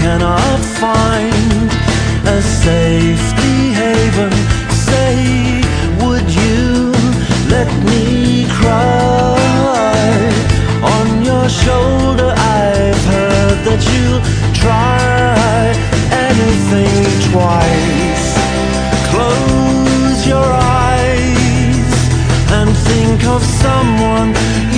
cannot 0.00 0.60
find 0.80 1.68
a 2.26 2.40
safety 2.40 3.56
haven. 3.80 4.32
Say, 4.88 5.60
would 6.00 6.28
you 6.42 6.92
let 7.54 7.68
me 7.84 8.46
cry 8.48 9.36
on 10.96 11.06
your 11.22 11.46
shoulder? 11.48 12.32
I've 12.62 13.02
heard 13.14 13.58
that 13.68 13.82
you 13.92 14.06
try 14.64 15.68
anything 16.28 17.04
twice. 17.28 18.28
Close 19.12 20.26
your 20.34 20.50
eyes 20.80 21.92
and 22.56 22.70
think 22.88 23.20
of 23.34 23.42
someone 23.64 24.28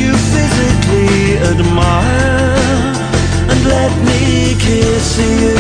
you 0.01 0.11
physically 0.33 1.39
admire 1.51 2.42
kissing 4.73 5.52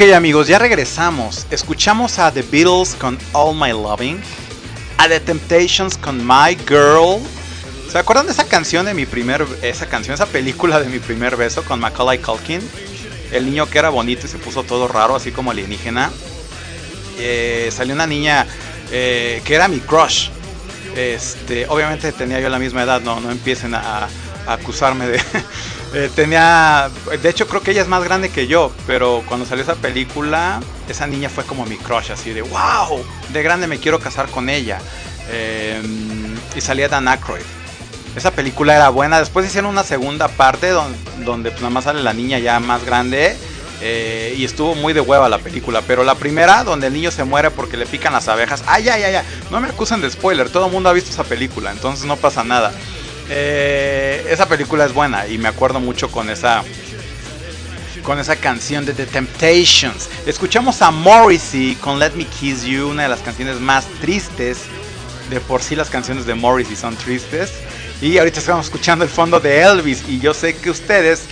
Ok 0.00 0.14
amigos, 0.14 0.48
ya 0.48 0.58
regresamos. 0.58 1.46
Escuchamos 1.50 2.18
a 2.18 2.32
The 2.32 2.40
Beatles 2.40 2.94
con 2.94 3.18
All 3.34 3.54
My 3.54 3.68
Loving, 3.68 4.18
a 4.96 5.06
The 5.06 5.20
Temptations 5.20 5.98
con 5.98 6.26
My 6.26 6.56
Girl. 6.66 7.20
¿Se 7.92 7.98
acuerdan 7.98 8.24
de 8.24 8.32
esa 8.32 8.46
canción 8.46 8.86
de 8.86 8.94
mi 8.94 9.04
primer, 9.04 9.46
esa 9.60 9.84
canción, 9.90 10.14
esa 10.14 10.24
película 10.24 10.80
de 10.80 10.88
mi 10.88 11.00
primer 11.00 11.36
beso 11.36 11.62
con 11.64 11.80
Macaulay 11.80 12.16
Culkin? 12.16 12.62
El 13.30 13.44
niño 13.44 13.68
que 13.68 13.78
era 13.78 13.90
bonito 13.90 14.24
y 14.24 14.30
se 14.30 14.38
puso 14.38 14.62
todo 14.62 14.88
raro, 14.88 15.16
así 15.16 15.32
como 15.32 15.50
alienígena. 15.50 16.10
Eh, 17.18 17.68
salió 17.70 17.94
una 17.94 18.06
niña 18.06 18.46
eh, 18.90 19.42
que 19.44 19.54
era 19.54 19.68
mi 19.68 19.80
crush. 19.80 20.30
Este, 20.96 21.66
obviamente 21.68 22.10
tenía 22.12 22.40
yo 22.40 22.48
la 22.48 22.58
misma 22.58 22.84
edad, 22.84 23.02
no, 23.02 23.20
no 23.20 23.30
empiecen 23.30 23.74
a, 23.74 24.08
a 24.46 24.52
acusarme 24.54 25.08
de, 25.08 25.20
Eh, 25.92 26.08
tenía, 26.14 26.88
de 27.20 27.28
hecho 27.28 27.48
creo 27.48 27.62
que 27.62 27.72
ella 27.72 27.82
es 27.82 27.88
más 27.88 28.04
grande 28.04 28.28
que 28.28 28.46
yo, 28.46 28.70
pero 28.86 29.24
cuando 29.26 29.44
salió 29.44 29.64
esa 29.64 29.74
película, 29.74 30.60
esa 30.88 31.06
niña 31.06 31.28
fue 31.28 31.44
como 31.44 31.66
mi 31.66 31.76
crush, 31.76 32.12
así 32.12 32.30
de, 32.32 32.42
wow, 32.42 33.04
de 33.32 33.42
grande 33.42 33.66
me 33.66 33.78
quiero 33.78 33.98
casar 33.98 34.28
con 34.28 34.48
ella. 34.48 34.78
Eh, 35.30 35.80
y 36.54 36.60
salía 36.60 36.88
Dan 36.88 37.08
Aykroyd. 37.08 37.42
Esa 38.16 38.32
película 38.32 38.74
era 38.74 38.88
buena. 38.88 39.20
Después 39.20 39.46
hicieron 39.46 39.70
una 39.70 39.84
segunda 39.84 40.28
parte 40.28 40.70
donde, 40.70 41.50
pues, 41.50 41.62
nada 41.62 41.70
más 41.70 41.84
sale 41.84 42.02
la 42.02 42.12
niña 42.12 42.38
ya 42.38 42.58
más 42.58 42.84
grande. 42.84 43.36
Eh, 43.82 44.34
y 44.36 44.44
estuvo 44.44 44.74
muy 44.74 44.92
de 44.92 45.00
hueva 45.00 45.28
la 45.28 45.38
película. 45.38 45.82
Pero 45.86 46.02
la 46.02 46.16
primera, 46.16 46.64
donde 46.64 46.88
el 46.88 46.92
niño 46.92 47.10
se 47.12 47.24
muere 47.24 47.50
porque 47.50 47.76
le 47.76 47.86
pican 47.86 48.12
las 48.12 48.28
abejas. 48.28 48.64
Ay, 48.66 48.88
ay, 48.88 49.04
ay, 49.04 49.14
ay. 49.14 49.24
No 49.50 49.60
me 49.60 49.68
acusen 49.68 50.00
de 50.00 50.10
spoiler. 50.10 50.50
Todo 50.50 50.66
el 50.66 50.72
mundo 50.72 50.88
ha 50.88 50.92
visto 50.92 51.10
esa 51.10 51.24
película. 51.24 51.70
Entonces 51.70 52.04
no 52.04 52.16
pasa 52.16 52.42
nada. 52.42 52.72
Eh, 53.32 54.26
esa 54.28 54.46
película 54.46 54.84
es 54.84 54.92
buena 54.92 55.28
y 55.28 55.38
me 55.38 55.48
acuerdo 55.48 55.78
mucho 55.78 56.10
con 56.10 56.28
esa 56.30 56.64
con 58.02 58.18
esa 58.18 58.34
canción 58.34 58.84
de 58.84 58.92
The 58.92 59.06
Temptations. 59.06 60.08
Escuchamos 60.26 60.82
a 60.82 60.90
Morrissey 60.90 61.76
con 61.76 61.98
Let 62.00 62.12
Me 62.14 62.24
Kiss 62.24 62.64
You, 62.64 62.88
una 62.88 63.04
de 63.04 63.08
las 63.08 63.20
canciones 63.20 63.60
más 63.60 63.86
tristes. 64.00 64.62
De 65.28 65.38
por 65.38 65.62
sí 65.62 65.76
las 65.76 65.90
canciones 65.90 66.26
de 66.26 66.34
Morrissey 66.34 66.74
son 66.74 66.96
tristes. 66.96 67.52
Y 68.02 68.18
ahorita 68.18 68.40
estamos 68.40 68.66
escuchando 68.66 69.04
el 69.04 69.10
fondo 69.10 69.38
de 69.38 69.62
Elvis 69.62 70.02
y 70.08 70.18
yo 70.18 70.34
sé 70.34 70.56
que 70.56 70.70
ustedes 70.70 71.26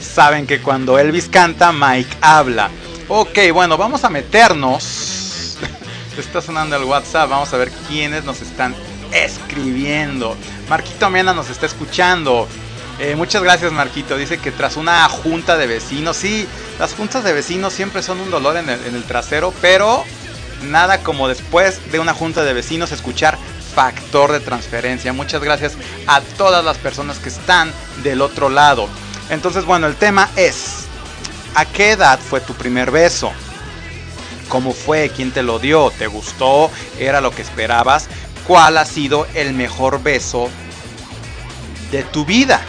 saben 0.00 0.46
que 0.46 0.60
cuando 0.60 0.98
Elvis 0.98 1.28
canta, 1.28 1.70
Mike 1.70 2.16
habla. 2.20 2.70
Ok, 3.08 3.38
bueno, 3.52 3.76
vamos 3.76 4.02
a 4.02 4.10
meternos. 4.10 5.58
Está 6.18 6.40
sonando 6.40 6.74
el 6.74 6.84
WhatsApp, 6.84 7.30
vamos 7.30 7.52
a 7.52 7.56
ver 7.56 7.70
quiénes 7.88 8.24
nos 8.24 8.40
están 8.40 8.74
escribiendo. 9.12 10.36
Marquito 10.68 11.10
Mena 11.10 11.34
nos 11.34 11.50
está 11.50 11.66
escuchando. 11.66 12.48
Eh, 12.98 13.16
muchas 13.16 13.42
gracias 13.42 13.72
Marquito. 13.72 14.16
Dice 14.16 14.38
que 14.38 14.52
tras 14.52 14.76
una 14.76 15.08
junta 15.08 15.56
de 15.56 15.66
vecinos, 15.66 16.16
sí, 16.16 16.46
las 16.78 16.94
juntas 16.94 17.24
de 17.24 17.32
vecinos 17.32 17.72
siempre 17.72 18.02
son 18.02 18.20
un 18.20 18.30
dolor 18.30 18.56
en 18.56 18.68
el, 18.68 19.04
trasero, 19.04 19.52
pero 19.60 20.04
nada 20.62 20.98
como 20.98 21.28
después 21.28 21.90
de 21.90 21.98
una 21.98 22.14
junta 22.14 22.44
de 22.44 22.52
vecinos 22.52 22.92
escuchar 22.92 23.36
factor 23.74 24.32
de 24.32 24.40
transferencia. 24.40 25.12
Muchas 25.12 25.42
gracias 25.42 25.72
a 26.06 26.20
todas 26.20 26.64
las 26.64 26.78
personas 26.78 27.18
que 27.18 27.28
están 27.28 27.72
del 28.02 28.22
otro 28.22 28.48
lado. 28.48 28.88
Entonces, 29.30 29.64
bueno, 29.64 29.86
el 29.86 29.96
tema 29.96 30.30
es, 30.36 30.84
¿a 31.54 31.64
qué 31.64 31.92
edad 31.92 32.18
fue 32.20 32.40
tu 32.40 32.54
primer 32.54 32.90
beso? 32.90 33.32
¿Cómo 34.48 34.72
fue? 34.72 35.10
¿Quién 35.10 35.32
te 35.32 35.42
lo 35.42 35.58
dio? 35.58 35.90
¿Te 35.98 36.06
gustó? 36.06 36.70
¿Era 36.98 37.20
lo 37.20 37.32
que 37.32 37.42
esperabas? 37.42 38.08
Cuál 38.46 38.78
ha 38.78 38.84
sido 38.84 39.26
el 39.34 39.52
mejor 39.54 40.02
beso 40.02 40.50
de 41.90 42.02
tu 42.02 42.24
vida. 42.24 42.60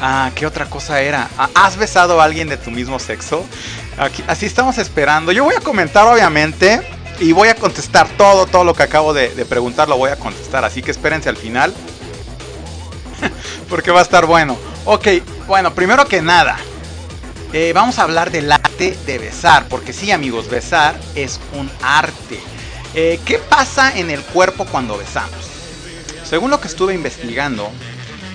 Ah, 0.00 0.30
¿qué 0.34 0.46
otra 0.46 0.66
cosa 0.66 1.00
era? 1.00 1.28
Ah, 1.38 1.48
¿Has 1.54 1.76
besado 1.76 2.20
a 2.20 2.24
alguien 2.24 2.48
de 2.48 2.56
tu 2.56 2.70
mismo 2.70 2.98
sexo? 2.98 3.44
Aquí, 3.98 4.24
así 4.26 4.46
estamos 4.46 4.78
esperando. 4.78 5.32
Yo 5.32 5.44
voy 5.44 5.54
a 5.54 5.60
comentar, 5.60 6.06
obviamente, 6.06 6.82
y 7.20 7.32
voy 7.32 7.48
a 7.48 7.54
contestar 7.54 8.08
todo, 8.16 8.46
todo 8.46 8.64
lo 8.64 8.74
que 8.74 8.82
acabo 8.82 9.14
de, 9.14 9.28
preguntar, 9.48 9.88
lo 9.88 9.96
voy 9.96 10.10
a 10.10 10.16
contestar. 10.16 10.64
Así 10.64 10.82
que 10.82 10.90
espérense 10.90 11.28
al 11.28 11.36
final, 11.36 11.72
porque 13.68 13.90
va 13.90 14.00
a 14.00 14.02
estar 14.02 14.26
bueno. 14.26 14.56
Ok, 14.84 15.06
bueno, 15.46 15.72
primero 15.72 16.06
que 16.06 16.20
nada, 16.20 16.56
eh, 17.52 17.72
vamos 17.72 18.00
a 18.00 18.02
hablar 18.02 18.32
del 18.32 18.50
arte 18.50 18.98
de 19.06 19.18
besar, 19.18 19.66
porque 19.68 19.92
sí, 19.92 20.10
amigos, 20.10 20.48
besar 20.48 20.98
es 21.14 21.38
un 21.52 21.70
arte. 21.82 22.40
Eh, 22.94 23.18
¿Qué 23.24 23.38
pasa 23.38 23.96
en 23.96 24.10
el 24.10 24.20
cuerpo 24.20 24.66
cuando 24.66 24.98
besamos? 24.98 25.46
Según 26.24 26.50
lo 26.50 26.60
que 26.60 26.68
estuve 26.68 26.92
investigando, 26.92 27.70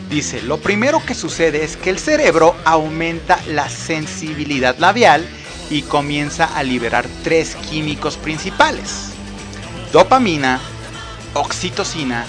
dice, 0.10 0.42
lo 0.42 0.58
primero 0.58 1.04
que 1.06 1.14
sucede 1.14 1.64
es 1.64 1.78
que 1.78 1.92
el 1.92 2.00
cerebro 2.00 2.56
aumenta 2.66 3.40
la 3.48 3.70
sensibilidad 3.70 4.76
labial 4.80 5.28
y 5.70 5.84
comienza 5.84 6.46
a 6.46 6.64
liberar 6.64 7.06
tres 7.24 7.56
químicos 7.70 8.18
principales. 8.18 9.10
Dopamina, 9.94 10.60
oxitocina 11.34 12.26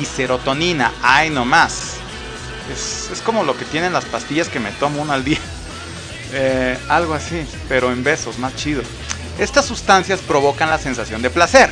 y 0.00 0.04
serotonina. 0.04 0.92
Ay, 1.02 1.30
no 1.30 1.46
más. 1.46 1.94
Es, 2.70 3.22
como 3.24 3.42
lo 3.42 3.56
que 3.56 3.64
tienen 3.64 3.94
las 3.94 4.04
pastillas 4.04 4.48
que 4.48 4.60
me 4.60 4.70
tomo 4.72 5.00
una 5.00 5.14
al 5.14 5.24
día. 5.24 5.40
Eh, 6.32 6.78
algo 6.88 7.14
así, 7.14 7.44
pero 7.68 7.90
en 7.90 8.04
besos, 8.04 8.38
más 8.38 8.54
chido. 8.54 8.82
Estas 9.40 9.64
sustancias 9.64 10.20
provocan 10.20 10.68
la 10.68 10.76
sensación 10.76 11.22
de 11.22 11.30
placer. 11.30 11.70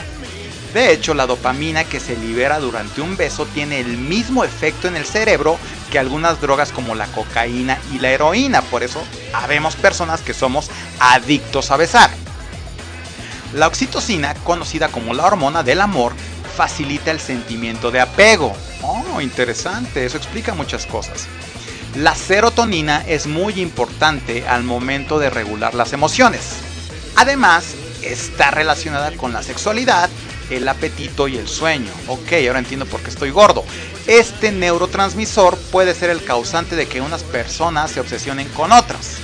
De 0.73 0.91
hecho, 0.91 1.13
la 1.13 1.27
dopamina 1.27 1.85
que 1.85 2.01
se 2.01 2.17
libera 2.17 2.61
durante 2.61 3.03
un 3.03 3.15
beso 3.15 3.45
tiene 3.45 3.79
el 3.79 3.99
mismo 3.99 4.43
efecto 4.43 4.89
en 4.89 4.97
el 4.97 5.05
cerebro 5.05 5.59
que 5.91 5.99
algunas 5.99 6.41
drogas 6.41 6.73
como 6.73 6.95
la 6.95 7.07
cocaína 7.09 7.79
y 7.93 7.99
la 7.99 8.09
heroína. 8.09 8.63
Por 8.63 8.83
eso, 8.83 9.03
habemos 9.35 9.77
personas 9.77 10.23
que 10.23 10.33
somos 10.33 10.71
adictos 10.99 11.71
a 11.71 11.77
besar. 11.77 12.09
La 13.53 13.67
oxitocina, 13.67 14.33
conocida 14.45 14.89
como 14.89 15.13
la 15.13 15.27
hormona 15.27 15.63
del 15.63 15.83
amor, 15.83 16.15
facilita 16.57 17.11
el 17.11 17.21
sentimiento 17.21 17.91
de 17.91 18.01
apego. 18.01 18.55
Oh, 18.81 19.21
interesante, 19.21 20.07
eso 20.07 20.17
explica 20.17 20.55
muchas 20.55 20.87
cosas. 20.87 21.27
La 21.97 22.15
serotonina 22.15 23.05
es 23.07 23.27
muy 23.27 23.61
importante 23.61 24.49
al 24.49 24.65
momento 24.65 25.19
de 25.19 25.29
regular 25.29 25.75
las 25.75 25.93
emociones. 25.93 26.68
Además, 27.19 27.75
está 28.03 28.53
relacionada 28.53 29.11
con 29.11 29.33
la 29.33 29.43
sexualidad, 29.43 30.09
el 30.51 30.69
apetito 30.69 31.27
y 31.27 31.37
el 31.37 31.49
sueño. 31.49 31.91
Ok, 32.07 32.33
ahora 32.47 32.61
entiendo 32.61 32.87
por 32.87 33.01
qué 33.01 33.11
estoy 33.11 33.31
gordo. 33.31 33.65
Este 34.07 34.53
neurotransmisor 34.53 35.59
puede 35.73 35.97
ser 35.97 36.11
el 36.11 36.23
causante 36.23 36.77
de 36.77 36.87
que 36.87 37.01
unas 37.01 37.25
personas 37.25 37.91
se 37.91 37.99
obsesionen 37.99 38.49
con 38.51 38.71
otras. 38.71 39.17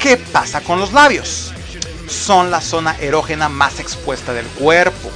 ¿Qué 0.00 0.16
pasa 0.16 0.62
con 0.62 0.80
los 0.80 0.92
labios? 0.92 1.52
Son 2.08 2.50
la 2.50 2.60
zona 2.60 2.96
erógena 2.98 3.48
más 3.48 3.78
expuesta 3.78 4.32
del 4.32 4.46
cuerpo. 4.46 5.08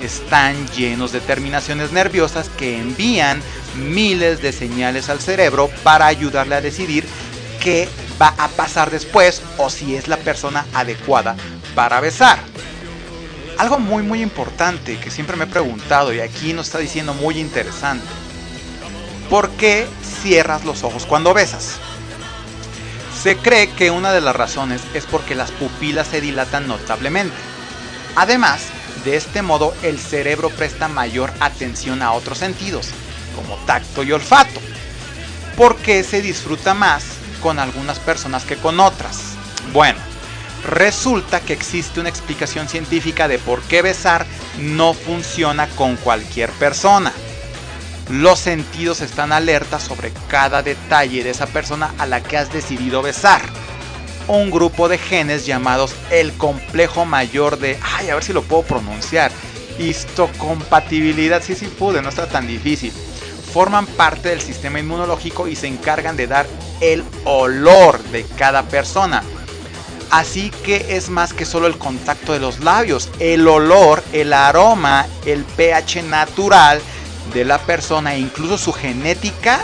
Están 0.00 0.68
llenos 0.68 1.10
de 1.10 1.20
terminaciones 1.20 1.90
nerviosas 1.90 2.48
que 2.48 2.78
envían 2.78 3.42
miles 3.74 4.40
de 4.40 4.52
señales 4.52 5.08
al 5.08 5.18
cerebro 5.18 5.68
para 5.82 6.06
ayudarle 6.06 6.54
a 6.54 6.60
decidir 6.60 7.04
qué 7.60 7.88
va 8.20 8.34
a 8.36 8.48
pasar 8.48 8.90
después 8.90 9.42
o 9.56 9.70
si 9.70 9.96
es 9.96 10.08
la 10.08 10.18
persona 10.18 10.66
adecuada 10.74 11.36
para 11.74 12.00
besar. 12.00 12.38
Algo 13.58 13.78
muy 13.78 14.02
muy 14.02 14.22
importante 14.22 14.98
que 14.98 15.10
siempre 15.10 15.36
me 15.36 15.44
he 15.44 15.48
preguntado 15.48 16.12
y 16.12 16.20
aquí 16.20 16.52
nos 16.52 16.66
está 16.66 16.78
diciendo 16.78 17.14
muy 17.14 17.38
interesante. 17.38 18.06
¿Por 19.28 19.50
qué 19.50 19.86
cierras 20.22 20.64
los 20.64 20.82
ojos 20.82 21.06
cuando 21.06 21.34
besas? 21.34 21.78
Se 23.22 23.36
cree 23.36 23.70
que 23.70 23.90
una 23.90 24.12
de 24.12 24.20
las 24.20 24.34
razones 24.34 24.80
es 24.94 25.04
porque 25.04 25.34
las 25.34 25.50
pupilas 25.52 26.08
se 26.08 26.20
dilatan 26.20 26.66
notablemente. 26.66 27.36
Además, 28.16 28.62
de 29.04 29.16
este 29.16 29.42
modo 29.42 29.74
el 29.82 29.98
cerebro 29.98 30.50
presta 30.50 30.88
mayor 30.88 31.32
atención 31.40 32.02
a 32.02 32.12
otros 32.12 32.38
sentidos, 32.38 32.88
como 33.36 33.56
tacto 33.66 34.02
y 34.02 34.12
olfato, 34.12 34.60
porque 35.56 36.02
se 36.02 36.22
disfruta 36.22 36.74
más 36.74 37.19
con 37.40 37.58
algunas 37.58 37.98
personas 37.98 38.44
que 38.44 38.56
con 38.56 38.80
otras. 38.80 39.34
Bueno, 39.72 39.98
resulta 40.64 41.40
que 41.40 41.52
existe 41.52 42.00
una 42.00 42.08
explicación 42.08 42.68
científica 42.68 43.28
de 43.28 43.38
por 43.38 43.62
qué 43.62 43.82
besar 43.82 44.26
no 44.58 44.94
funciona 44.94 45.68
con 45.68 45.96
cualquier 45.96 46.50
persona. 46.52 47.12
Los 48.08 48.40
sentidos 48.40 49.00
están 49.00 49.32
alertas 49.32 49.82
sobre 49.82 50.12
cada 50.28 50.62
detalle 50.62 51.22
de 51.22 51.30
esa 51.30 51.46
persona 51.46 51.94
a 51.98 52.06
la 52.06 52.22
que 52.22 52.36
has 52.36 52.52
decidido 52.52 53.02
besar. 53.02 53.42
Un 54.26 54.50
grupo 54.50 54.88
de 54.88 54.98
genes 54.98 55.46
llamados 55.46 55.94
el 56.10 56.32
complejo 56.32 57.04
mayor 57.04 57.58
de... 57.58 57.78
Ay, 57.82 58.10
a 58.10 58.14
ver 58.14 58.24
si 58.24 58.32
lo 58.32 58.42
puedo 58.42 58.62
pronunciar. 58.62 59.30
Histocompatibilidad. 59.78 61.42
Sí, 61.42 61.54
sí 61.54 61.66
pude, 61.66 62.02
no 62.02 62.08
está 62.08 62.28
tan 62.28 62.46
difícil 62.46 62.92
forman 63.52 63.86
parte 63.86 64.30
del 64.30 64.40
sistema 64.40 64.78
inmunológico 64.78 65.48
y 65.48 65.56
se 65.56 65.66
encargan 65.66 66.16
de 66.16 66.26
dar 66.26 66.46
el 66.80 67.04
olor 67.24 68.02
de 68.04 68.24
cada 68.36 68.62
persona. 68.64 69.22
Así 70.10 70.50
que 70.64 70.96
es 70.96 71.08
más 71.08 71.32
que 71.32 71.44
solo 71.44 71.66
el 71.66 71.78
contacto 71.78 72.32
de 72.32 72.40
los 72.40 72.60
labios, 72.60 73.10
el 73.20 73.46
olor, 73.46 74.02
el 74.12 74.32
aroma, 74.32 75.06
el 75.24 75.44
pH 75.44 76.02
natural 76.02 76.80
de 77.32 77.44
la 77.44 77.58
persona 77.58 78.14
e 78.14 78.18
incluso 78.18 78.58
su 78.58 78.72
genética 78.72 79.60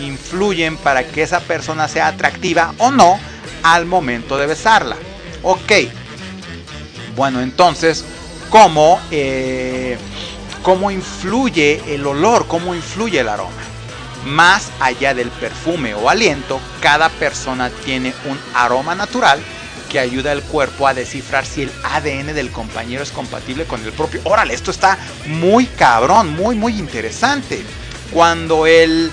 influyen 0.00 0.76
para 0.76 1.06
que 1.06 1.22
esa 1.22 1.40
persona 1.40 1.88
sea 1.88 2.08
atractiva 2.08 2.74
o 2.78 2.90
no 2.90 3.18
al 3.62 3.86
momento 3.86 4.36
de 4.36 4.46
besarla. 4.46 4.96
Ok. 5.42 5.72
Bueno, 7.16 7.40
entonces, 7.40 8.04
¿cómo, 8.50 9.00
eh, 9.10 9.96
¿cómo 10.66 10.90
influye 10.90 11.94
el 11.94 12.04
olor? 12.04 12.48
¿Cómo 12.48 12.74
influye 12.74 13.20
el 13.20 13.28
aroma? 13.28 13.52
Más 14.24 14.72
allá 14.80 15.14
del 15.14 15.30
perfume 15.30 15.94
o 15.94 16.10
aliento, 16.10 16.58
cada 16.80 17.08
persona 17.08 17.70
tiene 17.84 18.12
un 18.24 18.36
aroma 18.52 18.96
natural 18.96 19.38
que 19.88 20.00
ayuda 20.00 20.32
al 20.32 20.42
cuerpo 20.42 20.88
a 20.88 20.94
descifrar 20.94 21.46
si 21.46 21.62
el 21.62 21.72
ADN 21.84 22.34
del 22.34 22.50
compañero 22.50 23.04
es 23.04 23.12
compatible 23.12 23.64
con 23.66 23.80
el 23.84 23.92
propio. 23.92 24.20
Órale, 24.24 24.54
esto 24.54 24.72
está 24.72 24.98
muy 25.26 25.66
cabrón, 25.66 26.34
muy, 26.34 26.56
muy 26.56 26.76
interesante. 26.80 27.62
Cuando 28.10 28.66
el 28.66 29.12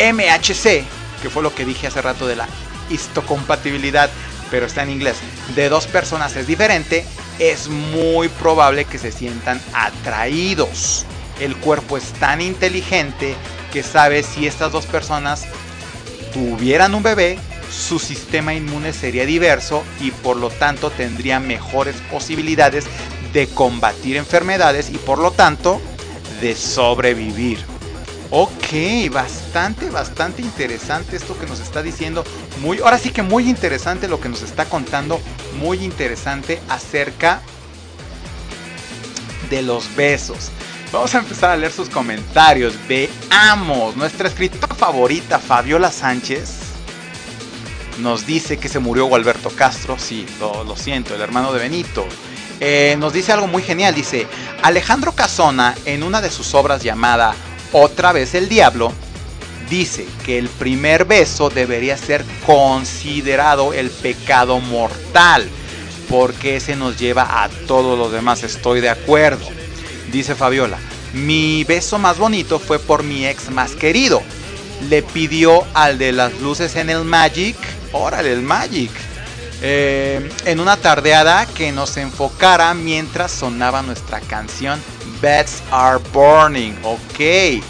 MHC, 0.00 0.84
que 1.22 1.30
fue 1.32 1.44
lo 1.44 1.54
que 1.54 1.64
dije 1.64 1.86
hace 1.86 2.02
rato 2.02 2.26
de 2.26 2.34
la 2.34 2.48
histocompatibilidad, 2.88 4.10
pero 4.50 4.66
está 4.66 4.82
en 4.82 4.90
inglés, 4.90 5.16
de 5.54 5.68
dos 5.68 5.86
personas 5.86 6.36
es 6.36 6.46
diferente, 6.46 7.04
es 7.38 7.68
muy 7.68 8.28
probable 8.28 8.84
que 8.84 8.98
se 8.98 9.12
sientan 9.12 9.60
atraídos. 9.72 11.06
El 11.40 11.56
cuerpo 11.56 11.96
es 11.96 12.12
tan 12.14 12.40
inteligente 12.40 13.34
que 13.72 13.82
sabe 13.82 14.22
si 14.22 14.46
estas 14.46 14.72
dos 14.72 14.86
personas 14.86 15.46
tuvieran 16.32 16.94
un 16.94 17.02
bebé, 17.02 17.38
su 17.70 17.98
sistema 17.98 18.52
inmune 18.52 18.92
sería 18.92 19.24
diverso 19.24 19.84
y 20.00 20.10
por 20.10 20.36
lo 20.36 20.50
tanto 20.50 20.90
tendría 20.90 21.38
mejores 21.38 21.96
posibilidades 22.10 22.86
de 23.32 23.46
combatir 23.46 24.16
enfermedades 24.16 24.90
y 24.90 24.98
por 24.98 25.18
lo 25.18 25.30
tanto 25.30 25.80
de 26.40 26.56
sobrevivir. 26.56 27.69
Ok, 28.32 29.10
bastante, 29.10 29.90
bastante 29.90 30.40
interesante 30.40 31.16
esto 31.16 31.36
que 31.36 31.46
nos 31.46 31.58
está 31.58 31.82
diciendo. 31.82 32.22
Muy, 32.60 32.78
ahora 32.78 32.96
sí 32.96 33.10
que 33.10 33.22
muy 33.22 33.48
interesante 33.48 34.06
lo 34.06 34.20
que 34.20 34.28
nos 34.28 34.42
está 34.42 34.66
contando. 34.66 35.20
Muy 35.58 35.82
interesante 35.82 36.60
acerca 36.68 37.42
de 39.50 39.62
los 39.62 39.94
besos. 39.96 40.50
Vamos 40.92 41.12
a 41.14 41.18
empezar 41.18 41.50
a 41.50 41.56
leer 41.56 41.72
sus 41.72 41.88
comentarios. 41.88 42.74
Veamos. 42.88 43.96
Nuestra 43.96 44.28
escritora 44.28 44.76
favorita, 44.76 45.40
Fabiola 45.40 45.90
Sánchez, 45.90 46.58
nos 47.98 48.26
dice 48.26 48.58
que 48.58 48.68
se 48.68 48.78
murió 48.78 49.06
Gualberto 49.06 49.50
Castro. 49.50 49.98
Sí, 49.98 50.24
lo, 50.38 50.76
siento, 50.76 51.16
el 51.16 51.20
hermano 51.20 51.52
de 51.52 51.58
Benito. 51.58 52.06
Eh, 52.60 52.94
nos 53.00 53.12
dice 53.12 53.32
algo 53.32 53.48
muy 53.48 53.62
genial. 53.64 53.92
Dice, 53.92 54.28
Alejandro 54.62 55.12
Casona, 55.16 55.74
en 55.84 56.04
una 56.04 56.20
de 56.20 56.30
sus 56.30 56.54
obras 56.54 56.84
llamada 56.84 57.34
otra 57.72 58.12
vez 58.12 58.34
el 58.34 58.48
diablo 58.48 58.92
dice 59.68 60.06
que 60.26 60.38
el 60.38 60.48
primer 60.48 61.04
beso 61.04 61.48
debería 61.48 61.96
ser 61.96 62.24
considerado 62.44 63.72
el 63.72 63.88
pecado 63.88 64.58
mortal, 64.60 65.48
porque 66.08 66.56
ese 66.56 66.74
nos 66.74 66.98
lleva 66.98 67.44
a 67.44 67.48
todos 67.66 67.96
los 67.96 68.12
demás, 68.12 68.42
estoy 68.42 68.80
de 68.80 68.90
acuerdo. 68.90 69.46
Dice 70.10 70.34
Fabiola, 70.34 70.78
mi 71.12 71.62
beso 71.64 71.98
más 71.98 72.18
bonito 72.18 72.58
fue 72.58 72.80
por 72.80 73.04
mi 73.04 73.26
ex 73.26 73.50
más 73.50 73.72
querido. 73.72 74.22
Le 74.88 75.02
pidió 75.02 75.64
al 75.72 75.98
de 75.98 76.12
las 76.12 76.40
luces 76.40 76.74
en 76.74 76.90
el 76.90 77.04
Magic, 77.04 77.56
órale, 77.92 78.32
el 78.32 78.42
Magic, 78.42 78.90
eh, 79.62 80.28
en 80.46 80.58
una 80.58 80.76
tardeada 80.78 81.46
que 81.46 81.70
nos 81.70 81.96
enfocara 81.96 82.74
mientras 82.74 83.30
sonaba 83.30 83.82
nuestra 83.82 84.20
canción 84.20 84.80
Beds 85.20 85.62
Are 85.70 86.00
Burning. 86.12 86.74
Ok, 86.82 87.62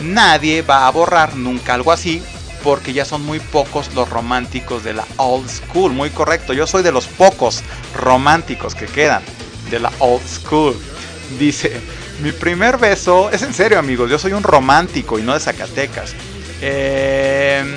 nadie 0.00 0.62
va 0.62 0.86
a 0.86 0.90
borrar 0.90 1.36
nunca 1.36 1.74
algo 1.74 1.92
así 1.92 2.22
porque 2.62 2.92
ya 2.92 3.04
son 3.04 3.22
muy 3.22 3.38
pocos 3.38 3.94
los 3.94 4.08
románticos 4.08 4.82
de 4.82 4.94
la 4.94 5.04
old 5.18 5.48
school. 5.48 5.92
Muy 5.92 6.10
correcto, 6.10 6.52
yo 6.52 6.66
soy 6.66 6.82
de 6.82 6.92
los 6.92 7.06
pocos 7.06 7.62
románticos 7.94 8.74
que 8.74 8.86
quedan 8.86 9.22
de 9.70 9.78
la 9.78 9.92
old 10.00 10.26
school. 10.26 10.76
Dice, 11.38 11.80
mi 12.22 12.32
primer 12.32 12.78
beso, 12.78 13.30
es 13.30 13.42
en 13.42 13.54
serio 13.54 13.78
amigos, 13.78 14.10
yo 14.10 14.18
soy 14.18 14.32
un 14.32 14.42
romántico 14.42 15.18
y 15.18 15.22
no 15.22 15.34
de 15.34 15.40
Zacatecas. 15.40 16.14
Em, 16.60 17.74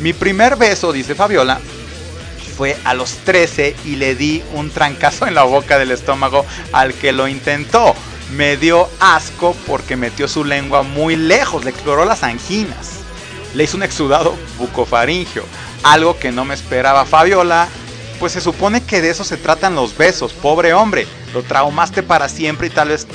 mi 0.00 0.12
primer 0.12 0.56
beso, 0.56 0.92
dice 0.92 1.14
Fabiola, 1.14 1.58
fue 2.56 2.76
a 2.84 2.94
los 2.94 3.16
13 3.18 3.74
y 3.84 3.96
le 3.96 4.14
di 4.14 4.42
un 4.54 4.70
trancazo 4.70 5.26
en 5.26 5.34
la 5.34 5.44
boca 5.44 5.78
del 5.78 5.92
estómago 5.92 6.44
al 6.72 6.92
que 6.94 7.12
lo 7.12 7.28
intentó 7.28 7.94
me 8.32 8.56
dio 8.56 8.88
asco 9.00 9.56
porque 9.66 9.96
metió 9.96 10.28
su 10.28 10.44
lengua 10.44 10.82
muy 10.82 11.16
lejos, 11.16 11.64
le 11.64 11.70
exploró 11.70 12.04
las 12.04 12.22
anginas. 12.22 13.00
Le 13.54 13.64
hizo 13.64 13.76
un 13.76 13.82
exudado 13.82 14.36
bucofaringio, 14.58 15.44
algo 15.82 16.18
que 16.18 16.30
no 16.30 16.44
me 16.44 16.54
esperaba 16.54 17.06
Fabiola, 17.06 17.68
pues 18.18 18.32
se 18.32 18.40
supone 18.40 18.82
que 18.82 19.00
de 19.00 19.10
eso 19.10 19.24
se 19.24 19.36
tratan 19.36 19.74
los 19.74 19.96
besos, 19.96 20.32
pobre 20.32 20.74
hombre, 20.74 21.06
lo 21.32 21.42
traumaste 21.42 22.02
para 22.02 22.28
siempre 22.28 22.66
y 22.66 22.70
tal 22.70 22.88
vez 22.88 23.06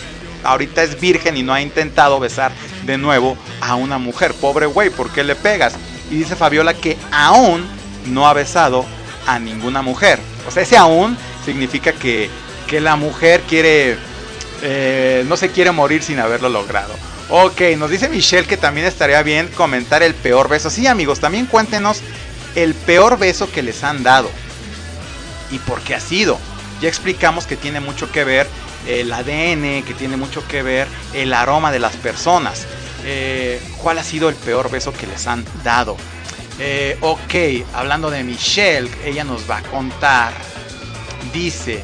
ahorita 0.43 0.83
es 0.83 0.99
virgen 0.99 1.37
y 1.37 1.43
no 1.43 1.53
ha 1.53 1.61
intentado 1.61 2.19
besar 2.19 2.51
de 2.85 2.97
nuevo 2.97 3.37
a 3.61 3.75
una 3.75 3.97
mujer, 3.97 4.33
pobre 4.33 4.65
güey, 4.65 4.89
¿por 4.89 5.09
qué 5.11 5.23
le 5.23 5.35
pegas? 5.35 5.73
Y 6.09 6.15
dice 6.15 6.35
Fabiola 6.35 6.73
que 6.73 6.97
aún 7.11 7.65
no 8.07 8.27
ha 8.27 8.33
besado 8.33 8.85
a 9.27 9.39
ninguna 9.39 9.81
mujer. 9.81 10.19
O 10.47 10.51
sea, 10.51 10.63
ese 10.63 10.77
aún 10.77 11.17
significa 11.45 11.93
que, 11.93 12.29
que 12.67 12.81
la 12.81 12.95
mujer 12.95 13.41
quiere 13.47 13.97
eh, 14.65 15.25
no 15.27 15.35
se 15.35 15.51
quiere 15.51 15.71
morir 15.71 16.01
sin 16.01 16.19
haberlo 16.19 16.47
logrado. 16.47 16.93
Ok, 17.29 17.61
nos 17.77 17.89
dice 17.89 18.07
Michelle 18.07 18.47
que 18.47 18.57
también 18.57 18.87
estaría 18.87 19.21
bien 19.21 19.49
comentar 19.49 20.03
el 20.03 20.13
peor 20.13 20.47
beso. 20.47 20.69
Sí, 20.69 20.87
amigos, 20.87 21.19
también 21.19 21.45
cuéntenos 21.45 22.01
el 22.55 22.73
peor 22.73 23.17
beso 23.17 23.51
que 23.51 23.61
les 23.61 23.83
han 23.83 24.03
dado. 24.03 24.29
Y 25.51 25.59
por 25.59 25.81
qué 25.81 25.95
ha 25.95 25.99
sido. 25.99 26.39
Ya 26.81 26.87
explicamos 26.87 27.45
que 27.45 27.57
tiene 27.57 27.79
mucho 27.79 28.11
que 28.11 28.23
ver 28.23 28.47
el 28.87 29.11
ADN, 29.11 29.83
que 29.83 29.93
tiene 29.97 30.17
mucho 30.17 30.47
que 30.47 30.63
ver 30.63 30.87
el 31.13 31.33
aroma 31.33 31.71
de 31.71 31.79
las 31.79 31.95
personas. 31.97 32.65
Eh, 33.05 33.61
¿Cuál 33.77 33.97
ha 33.97 34.03
sido 34.03 34.29
el 34.29 34.35
peor 34.35 34.71
beso 34.71 34.93
que 34.93 35.07
les 35.07 35.27
han 35.27 35.45
dado? 35.63 35.97
Eh, 36.59 36.97
ok, 37.01 37.65
hablando 37.73 38.09
de 38.09 38.23
Michelle, 38.23 38.89
ella 39.03 39.23
nos 39.23 39.49
va 39.49 39.57
a 39.57 39.63
contar. 39.63 40.33
Dice, 41.33 41.83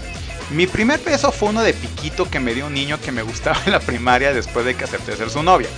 mi 0.51 0.65
primer 0.65 0.99
beso 0.99 1.31
fue 1.31 1.49
uno 1.49 1.61
de 1.61 1.73
piquito 1.73 2.29
que 2.29 2.39
me 2.39 2.53
dio 2.53 2.65
un 2.65 2.73
niño 2.73 2.99
que 2.99 3.11
me 3.11 3.21
gustaba 3.21 3.59
en 3.65 3.71
la 3.71 3.79
primaria 3.79 4.33
después 4.33 4.65
de 4.65 4.75
que 4.75 4.85
acepté 4.85 5.15
ser 5.15 5.29
su 5.29 5.43
novia. 5.43 5.69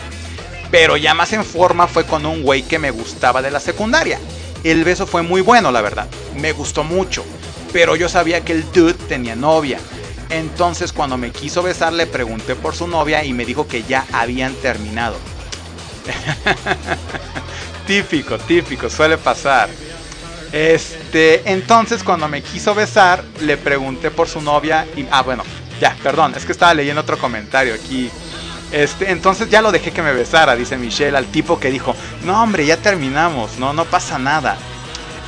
Pero 0.69 0.95
ya 0.95 1.13
más 1.13 1.33
en 1.33 1.43
forma 1.43 1.87
fue 1.87 2.05
con 2.05 2.25
un 2.25 2.43
güey 2.43 2.63
que 2.63 2.79
me 2.79 2.91
gustaba 2.91 3.41
de 3.41 3.51
la 3.51 3.59
secundaria. 3.59 4.19
El 4.63 4.85
beso 4.85 5.05
fue 5.05 5.21
muy 5.21 5.41
bueno, 5.41 5.71
la 5.71 5.81
verdad. 5.81 6.07
Me 6.37 6.53
gustó 6.53 6.85
mucho. 6.85 7.25
Pero 7.73 7.97
yo 7.97 8.07
sabía 8.07 8.45
que 8.45 8.53
el 8.53 8.71
dude 8.71 8.93
tenía 8.93 9.35
novia. 9.35 9.79
Entonces 10.29 10.93
cuando 10.93 11.17
me 11.17 11.31
quiso 11.31 11.61
besar 11.61 11.91
le 11.91 12.07
pregunté 12.07 12.55
por 12.55 12.73
su 12.73 12.87
novia 12.87 13.25
y 13.25 13.33
me 13.33 13.45
dijo 13.45 13.67
que 13.67 13.83
ya 13.83 14.05
habían 14.13 14.53
terminado. 14.55 15.17
típico, 17.87 18.37
típico, 18.39 18.89
suele 18.89 19.17
pasar. 19.17 19.69
Este, 20.51 21.49
entonces 21.49 22.03
cuando 22.03 22.27
me 22.27 22.41
quiso 22.41 22.75
besar, 22.75 23.23
le 23.39 23.57
pregunté 23.57 24.11
por 24.11 24.27
su 24.27 24.41
novia 24.41 24.85
y 24.97 25.05
ah, 25.09 25.21
bueno, 25.21 25.43
ya, 25.79 25.95
perdón, 26.03 26.33
es 26.35 26.45
que 26.45 26.51
estaba 26.51 26.73
leyendo 26.73 27.01
otro 27.01 27.17
comentario 27.17 27.73
aquí. 27.73 28.09
Este, 28.71 29.11
entonces 29.11 29.49
ya 29.49 29.61
lo 29.61 29.71
dejé 29.71 29.91
que 29.91 30.01
me 30.01 30.13
besara, 30.13 30.55
dice 30.55 30.77
Michelle, 30.77 31.17
al 31.17 31.27
tipo 31.27 31.59
que 31.59 31.71
dijo, 31.71 31.95
no 32.23 32.41
hombre, 32.41 32.65
ya 32.65 32.77
terminamos, 32.77 33.57
no, 33.59 33.73
no 33.73 33.85
pasa 33.85 34.19
nada. 34.19 34.57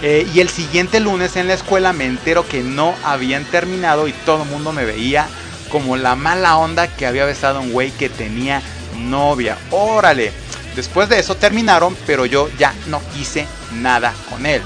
Eh, 0.02 0.28
y 0.34 0.42
el 0.42 0.50
siguiente 0.50 1.00
lunes 1.00 1.38
en 1.38 1.48
la 1.48 1.54
escuela 1.54 1.94
me 1.94 2.06
entero 2.06 2.46
que 2.46 2.62
no 2.62 2.94
habían 3.06 3.46
terminado 3.46 4.10
y 4.10 4.12
todo 4.12 4.44
el 4.44 4.50
mundo 4.50 4.74
me 4.74 4.84
veía 4.84 5.28
como 5.70 5.96
la 5.96 6.16
mala 6.16 6.58
onda 6.58 6.88
que 6.88 7.06
había 7.06 7.24
besado 7.26 7.60
a 7.60 7.62
un 7.62 7.72
güey 7.72 7.92
que 7.92 8.10
tenía 8.10 8.62
novia. 8.98 9.58
Órale. 9.72 10.34
Después 10.76 11.08
de 11.08 11.20
eso 11.20 11.36
terminaron, 11.36 11.96
pero 12.06 12.26
yo 12.26 12.50
ya 12.58 12.74
no 12.88 13.02
quise 13.14 13.48
nada 13.72 14.14
con 14.30 14.46
él 14.46 14.62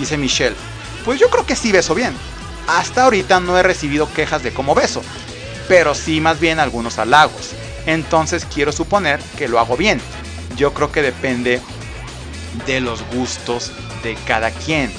dice 0.00 0.18
Michelle. 0.18 0.56
Pues 1.04 1.20
yo 1.20 1.28
creo 1.30 1.46
que 1.46 1.56
sí 1.56 1.70
beso 1.70 1.94
bien. 1.94 2.14
Hasta 2.66 3.04
ahorita 3.04 3.40
no 3.40 3.56
he 3.58 3.62
recibido 3.62 4.12
quejas 4.12 4.42
de 4.42 4.52
cómo 4.52 4.74
beso, 4.74 5.02
pero 5.68 5.94
sí 5.94 6.20
más 6.20 6.40
bien 6.40 6.58
algunos 6.58 6.98
halagos. 6.98 7.50
Entonces 7.86 8.46
quiero 8.52 8.72
suponer 8.72 9.20
que 9.36 9.48
lo 9.48 9.58
hago 9.58 9.76
bien. 9.76 10.00
Yo 10.56 10.74
creo 10.74 10.90
que 10.92 11.02
depende 11.02 11.60
de 12.66 12.80
los 12.80 13.02
gustos 13.14 13.72
de 14.02 14.16
cada 14.26 14.50
quien. 14.50 14.92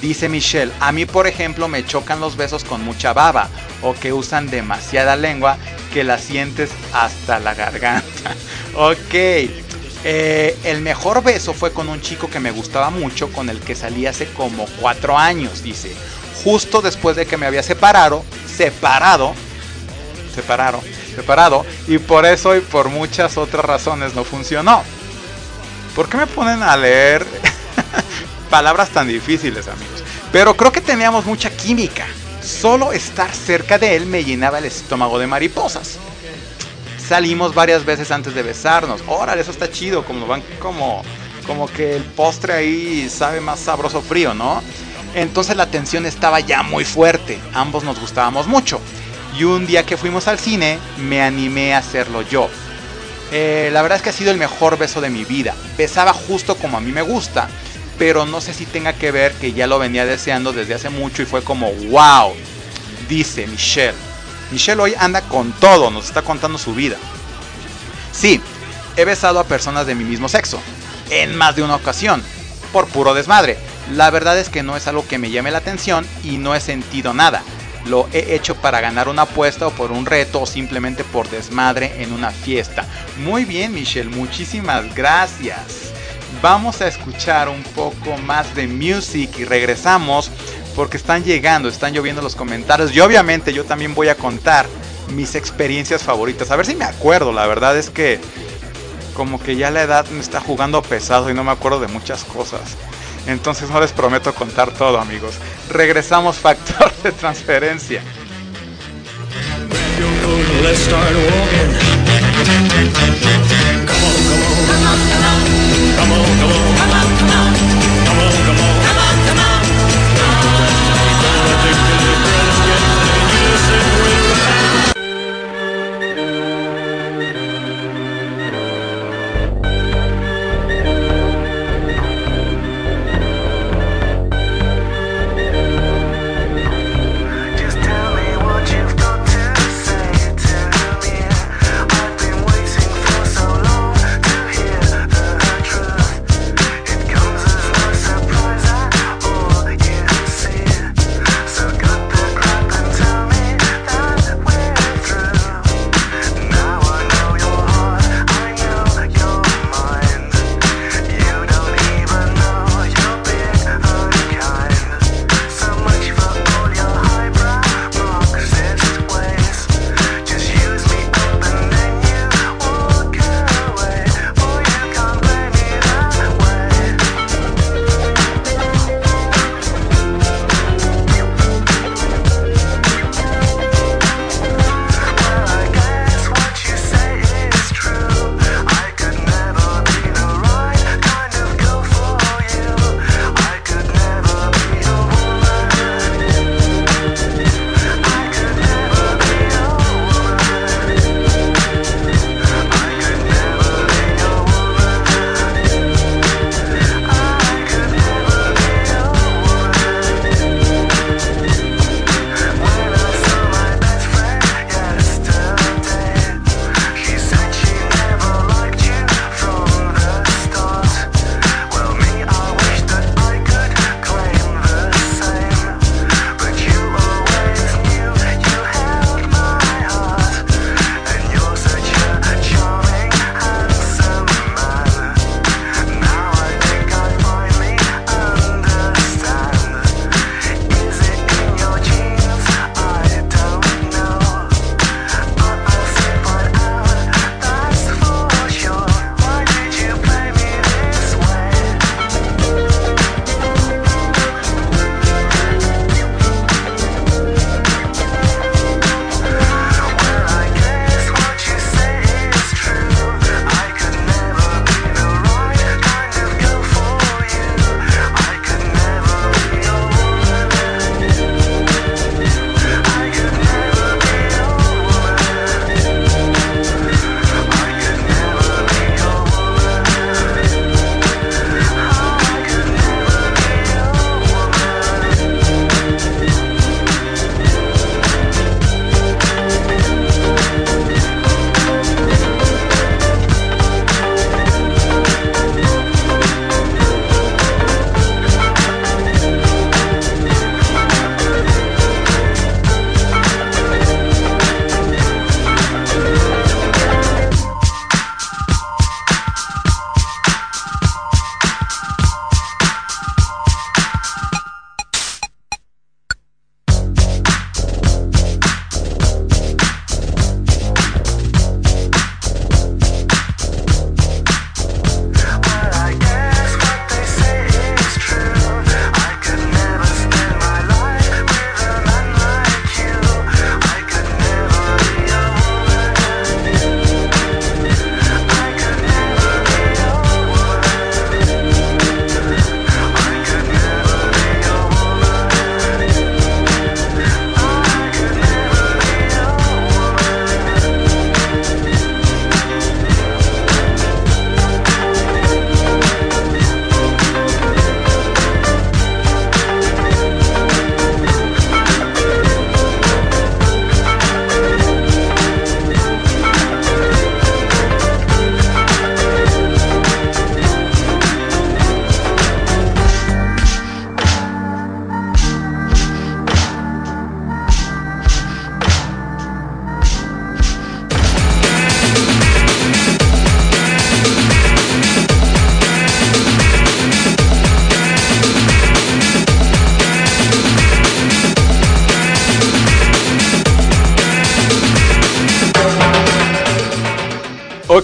Dice 0.00 0.28
Michelle, 0.28 0.72
a 0.80 0.92
mí 0.92 1.04
por 1.04 1.26
ejemplo 1.26 1.68
me 1.68 1.84
chocan 1.84 2.20
los 2.20 2.36
besos 2.36 2.64
con 2.64 2.82
mucha 2.82 3.12
baba 3.12 3.48
o 3.82 3.94
que 3.94 4.12
usan 4.12 4.48
demasiada 4.48 5.14
lengua 5.16 5.58
que 5.92 6.04
la 6.04 6.18
sientes 6.18 6.70
hasta 6.92 7.38
la 7.38 7.54
garganta. 7.54 8.34
ok, 8.74 9.69
eh, 10.04 10.56
el 10.64 10.80
mejor 10.80 11.22
beso 11.22 11.52
fue 11.52 11.72
con 11.72 11.88
un 11.88 12.00
chico 12.00 12.30
que 12.30 12.40
me 12.40 12.50
gustaba 12.50 12.90
mucho, 12.90 13.30
con 13.32 13.50
el 13.50 13.60
que 13.60 13.74
salí 13.74 14.06
hace 14.06 14.26
como 14.26 14.66
cuatro 14.80 15.18
años, 15.18 15.62
dice. 15.62 15.94
Justo 16.42 16.80
después 16.80 17.16
de 17.16 17.26
que 17.26 17.36
me 17.36 17.46
había 17.46 17.62
separado, 17.62 18.24
separado, 18.46 19.34
separado, 20.34 20.80
separado, 21.14 21.66
y 21.86 21.98
por 21.98 22.24
eso 22.24 22.56
y 22.56 22.60
por 22.60 22.88
muchas 22.88 23.36
otras 23.36 23.64
razones 23.64 24.14
no 24.14 24.24
funcionó. 24.24 24.82
¿Por 25.94 26.08
qué 26.08 26.16
me 26.16 26.26
ponen 26.26 26.62
a 26.62 26.76
leer 26.76 27.26
palabras 28.50 28.88
tan 28.90 29.08
difíciles, 29.08 29.68
amigos? 29.68 30.02
Pero 30.32 30.56
creo 30.56 30.72
que 30.72 30.80
teníamos 30.80 31.26
mucha 31.26 31.50
química. 31.50 32.06
Solo 32.42 32.92
estar 32.92 33.34
cerca 33.34 33.78
de 33.78 33.96
él 33.96 34.06
me 34.06 34.24
llenaba 34.24 34.58
el 34.58 34.64
estómago 34.64 35.18
de 35.18 35.26
mariposas. 35.26 35.98
Salimos 37.10 37.56
varias 37.56 37.84
veces 37.84 38.12
antes 38.12 38.36
de 38.36 38.44
besarnos. 38.44 39.02
Órale, 39.08 39.42
eso 39.42 39.50
está 39.50 39.68
chido, 39.68 40.04
como 40.04 40.28
van 40.28 40.44
como 40.60 41.02
como 41.44 41.66
que 41.66 41.96
el 41.96 42.04
postre 42.04 42.52
ahí 42.52 43.08
sabe 43.10 43.40
más 43.40 43.58
sabroso 43.58 44.00
frío, 44.00 44.32
¿no? 44.32 44.62
Entonces 45.16 45.56
la 45.56 45.66
tensión 45.66 46.06
estaba 46.06 46.38
ya 46.38 46.62
muy 46.62 46.84
fuerte. 46.84 47.40
Ambos 47.52 47.82
nos 47.82 47.98
gustábamos 47.98 48.46
mucho. 48.46 48.80
Y 49.36 49.42
un 49.42 49.66
día 49.66 49.84
que 49.84 49.96
fuimos 49.96 50.28
al 50.28 50.38
cine, 50.38 50.78
me 50.98 51.20
animé 51.20 51.74
a 51.74 51.78
hacerlo 51.78 52.22
yo. 52.22 52.48
Eh, 53.32 53.70
la 53.72 53.82
verdad 53.82 53.96
es 53.96 54.02
que 54.02 54.10
ha 54.10 54.12
sido 54.12 54.30
el 54.30 54.38
mejor 54.38 54.78
beso 54.78 55.00
de 55.00 55.10
mi 55.10 55.24
vida. 55.24 55.56
Besaba 55.76 56.12
justo 56.12 56.54
como 56.54 56.76
a 56.76 56.80
mí 56.80 56.92
me 56.92 57.02
gusta 57.02 57.48
pero 57.98 58.24
no 58.24 58.40
sé 58.40 58.54
si 58.54 58.64
tenga 58.64 58.94
que 58.94 59.10
ver 59.10 59.32
que 59.32 59.52
ya 59.52 59.66
lo 59.66 59.78
venía 59.78 60.06
deseando 60.06 60.54
desde 60.54 60.72
hace 60.72 60.88
mucho 60.88 61.20
y 61.20 61.26
fue 61.26 61.42
como, 61.42 61.70
wow, 61.90 62.32
dice 63.10 63.46
Michelle. 63.46 64.09
Michelle 64.50 64.80
hoy 64.80 64.94
anda 64.98 65.22
con 65.22 65.52
todo, 65.52 65.90
nos 65.90 66.06
está 66.06 66.22
contando 66.22 66.58
su 66.58 66.74
vida. 66.74 66.96
Sí, 68.12 68.40
he 68.96 69.04
besado 69.04 69.38
a 69.38 69.44
personas 69.44 69.86
de 69.86 69.94
mi 69.94 70.04
mismo 70.04 70.28
sexo, 70.28 70.60
en 71.10 71.36
más 71.36 71.56
de 71.56 71.62
una 71.62 71.76
ocasión, 71.76 72.22
por 72.72 72.88
puro 72.88 73.14
desmadre. 73.14 73.58
La 73.92 74.10
verdad 74.10 74.38
es 74.38 74.48
que 74.48 74.62
no 74.62 74.76
es 74.76 74.86
algo 74.86 75.06
que 75.06 75.18
me 75.18 75.30
llame 75.30 75.50
la 75.50 75.58
atención 75.58 76.06
y 76.24 76.38
no 76.38 76.54
he 76.54 76.60
sentido 76.60 77.14
nada. 77.14 77.42
Lo 77.86 78.08
he 78.12 78.34
hecho 78.34 78.56
para 78.56 78.80
ganar 78.80 79.08
una 79.08 79.22
apuesta 79.22 79.66
o 79.66 79.70
por 79.70 79.90
un 79.90 80.04
reto 80.04 80.42
o 80.42 80.46
simplemente 80.46 81.02
por 81.02 81.28
desmadre 81.30 82.02
en 82.02 82.12
una 82.12 82.30
fiesta. 82.30 82.86
Muy 83.18 83.44
bien 83.44 83.72
Michelle, 83.72 84.10
muchísimas 84.10 84.94
gracias 84.94 85.90
vamos 86.42 86.80
a 86.80 86.88
escuchar 86.88 87.48
un 87.48 87.62
poco 87.62 88.16
más 88.24 88.54
de 88.54 88.66
music 88.66 89.38
y 89.38 89.44
regresamos 89.44 90.30
porque 90.80 90.96
están 90.96 91.24
llegando, 91.24 91.68
están 91.68 91.92
lloviendo 91.92 92.22
los 92.22 92.34
comentarios 92.34 92.96
y 92.96 93.00
obviamente 93.00 93.52
yo 93.52 93.66
también 93.66 93.94
voy 93.94 94.08
a 94.08 94.14
contar 94.14 94.64
mis 95.14 95.34
experiencias 95.34 96.02
favoritas. 96.02 96.50
A 96.50 96.56
ver 96.56 96.64
si 96.64 96.74
me 96.74 96.86
acuerdo, 96.86 97.34
la 97.34 97.46
verdad 97.46 97.76
es 97.76 97.90
que 97.90 98.18
como 99.12 99.38
que 99.38 99.56
ya 99.56 99.70
la 99.70 99.82
edad 99.82 100.06
me 100.06 100.20
está 100.20 100.40
jugando 100.40 100.80
pesado 100.80 101.28
y 101.28 101.34
no 101.34 101.44
me 101.44 101.50
acuerdo 101.50 101.80
de 101.80 101.88
muchas 101.88 102.24
cosas. 102.24 102.62
Entonces 103.26 103.68
no 103.68 103.78
les 103.78 103.92
prometo 103.92 104.34
contar 104.34 104.70
todo, 104.72 104.98
amigos. 104.98 105.34
Regresamos 105.68 106.38
factor 106.38 106.90
de 107.02 107.12
transferencia. 107.12 108.00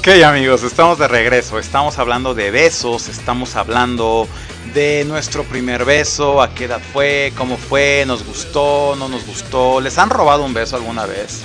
Ok 0.06 0.22
amigos, 0.22 0.62
estamos 0.62 1.00
de 1.00 1.08
regreso, 1.08 1.58
estamos 1.58 1.98
hablando 1.98 2.32
de 2.32 2.52
besos, 2.52 3.08
estamos 3.08 3.56
hablando 3.56 4.28
de 4.72 5.04
nuestro 5.04 5.42
primer 5.42 5.84
beso, 5.84 6.40
a 6.40 6.54
qué 6.54 6.66
edad 6.66 6.80
fue, 6.92 7.32
cómo 7.36 7.56
fue, 7.56 8.04
nos 8.06 8.24
gustó, 8.24 8.94
no 8.96 9.08
nos 9.08 9.26
gustó, 9.26 9.80
¿les 9.80 9.98
han 9.98 10.10
robado 10.10 10.44
un 10.44 10.54
beso 10.54 10.76
alguna 10.76 11.06
vez? 11.06 11.42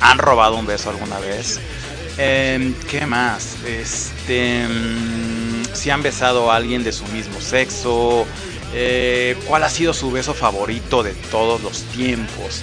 ¿Han 0.00 0.16
robado 0.16 0.56
un 0.56 0.64
beso 0.64 0.88
alguna 0.88 1.18
vez? 1.18 1.60
Em, 2.16 2.72
¿Qué 2.88 3.04
más? 3.04 3.56
Este, 3.66 4.66
mm, 4.66 5.74
si 5.74 5.90
han 5.90 6.02
besado 6.02 6.50
a 6.50 6.56
alguien 6.56 6.82
de 6.82 6.92
su 6.92 7.04
mismo 7.08 7.38
sexo, 7.38 8.24
eh, 8.72 9.36
¿cuál 9.46 9.62
ha 9.62 9.68
sido 9.68 9.92
su 9.92 10.10
beso 10.10 10.32
favorito 10.32 11.02
de 11.02 11.12
todos 11.12 11.62
los 11.62 11.82
tiempos? 11.82 12.62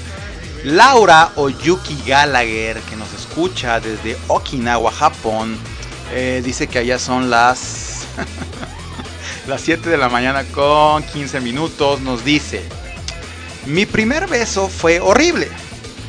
Laura 0.63 1.31
Oyuki 1.35 1.95
Gallagher, 2.07 2.79
que 2.81 2.95
nos 2.95 3.13
escucha 3.37 3.79
desde 3.79 4.17
Okinawa, 4.29 4.91
Japón, 4.91 5.55
eh, 6.11 6.41
dice 6.43 6.65
que 6.65 6.79
allá 6.79 6.97
son 6.97 7.29
las, 7.29 8.07
las 9.47 9.61
7 9.61 9.91
de 9.91 9.97
la 9.97 10.09
mañana 10.09 10.43
con 10.45 11.03
15 11.03 11.39
minutos. 11.41 12.01
Nos 12.01 12.25
dice, 12.25 12.63
mi 13.67 13.85
primer 13.85 14.25
beso 14.25 14.67
fue 14.67 14.99
horrible. 14.99 15.49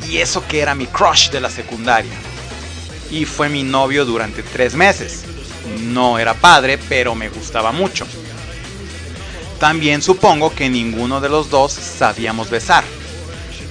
Y 0.09 0.17
eso 0.17 0.43
que 0.47 0.59
era 0.59 0.73
mi 0.73 0.87
crush 0.87 1.29
de 1.29 1.39
la 1.39 1.51
secundaria. 1.51 2.15
Y 3.11 3.25
fue 3.25 3.47
mi 3.47 3.61
novio 3.61 4.05
durante 4.05 4.41
tres 4.41 4.73
meses. 4.73 5.23
No 5.81 6.17
era 6.17 6.33
padre, 6.33 6.79
pero 6.89 7.13
me 7.13 7.29
gustaba 7.29 7.71
mucho. 7.71 8.07
También 9.59 10.01
supongo 10.01 10.55
que 10.55 10.67
ninguno 10.67 11.21
de 11.21 11.29
los 11.29 11.51
dos 11.51 11.73
sabíamos 11.73 12.49
besar. 12.49 12.83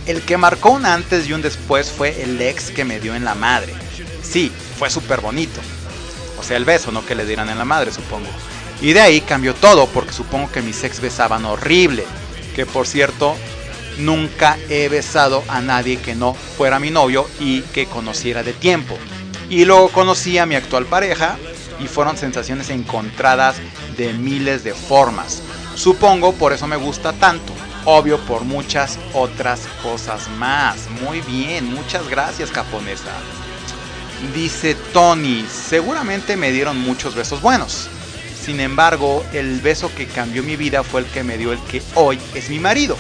El 0.09 0.23
que 0.23 0.39
marcó 0.39 0.71
un 0.71 0.87
antes 0.87 1.29
y 1.29 1.35
un 1.35 1.43
después 1.43 1.93
fue 1.93 2.23
el 2.23 2.41
ex 2.41 2.71
que 2.71 2.87
me 2.87 2.99
dio 2.99 3.15
en 3.15 3.27
la 3.27 3.35
madre. 3.35 3.75
Sí, 4.23 4.51
fue 4.79 4.89
súper 4.89 5.21
bonito. 5.21 5.61
O 6.41 6.43
sea, 6.43 6.57
el 6.57 6.65
beso, 6.65 6.91
no 6.91 7.05
que 7.05 7.15
le 7.15 7.27
dieran 7.27 7.51
en 7.51 7.59
la 7.59 7.67
madre, 7.67 7.93
supongo. 7.93 8.31
Y 8.81 8.95
de 8.95 9.03
ahí 9.03 9.21
cambió 9.21 9.55
todo, 9.55 9.87
porque 9.89 10.15
supongo 10.15 10.51
que 10.51 10.63
mis 10.63 10.83
ex 10.83 11.03
besaban 11.03 11.45
horrible. 11.45 12.07
Que 12.57 12.65
por 12.65 12.87
cierto, 12.87 13.37
nunca 13.99 14.57
he 14.71 14.89
besado 14.89 15.45
a 15.47 15.61
nadie 15.61 15.99
que 15.99 16.15
no 16.15 16.33
fuera 16.33 16.79
mi 16.79 16.91
novio 16.91 17.29
y 17.39 17.61
que 17.61 17.85
conociera 17.85 18.43
de 18.43 18.55
tiempo. 18.55 18.97
Y 19.51 19.67
luego 19.67 19.91
conocí 19.91 20.39
a 20.39 20.47
mi 20.47 20.55
actual 20.55 20.87
pareja 20.87 21.37
y 21.81 21.87
fueron 21.87 22.17
sensaciones 22.17 22.71
encontradas 22.71 23.57
de 23.99 24.15
miles 24.15 24.65
de 24.65 24.73
formas. 24.73 25.43
Supongo 25.75 26.33
por 26.33 26.55
eso 26.55 26.67
me 26.67 26.77
gusta 26.77 27.13
tanto 27.13 27.53
obvio 27.91 28.19
por 28.27 28.45
muchas 28.45 28.99
otras 29.15 29.61
cosas 29.83 30.29
más. 30.37 30.91
Muy 31.03 31.23
bien, 31.23 31.73
muchas 31.73 32.07
gracias 32.07 32.51
japonesa. 32.51 33.13
Dice 34.35 34.75
Tony, 34.93 35.47
seguramente 35.51 36.37
me 36.37 36.53
dieron 36.53 36.79
muchos 36.79 37.15
besos 37.15 37.41
buenos. 37.41 37.89
Sin 38.45 38.61
embargo, 38.61 39.25
el 39.33 39.63
beso 39.63 39.91
que 39.95 40.07
cambió 40.07 40.43
mi 40.43 40.57
vida 40.57 40.83
fue 40.83 41.01
el 41.01 41.07
que 41.07 41.25
me 41.25 41.39
dio 41.39 41.51
el 41.51 41.61
que 41.61 41.81
hoy 41.95 42.19
es 42.35 42.51
mi 42.51 42.59
marido. 42.59 42.95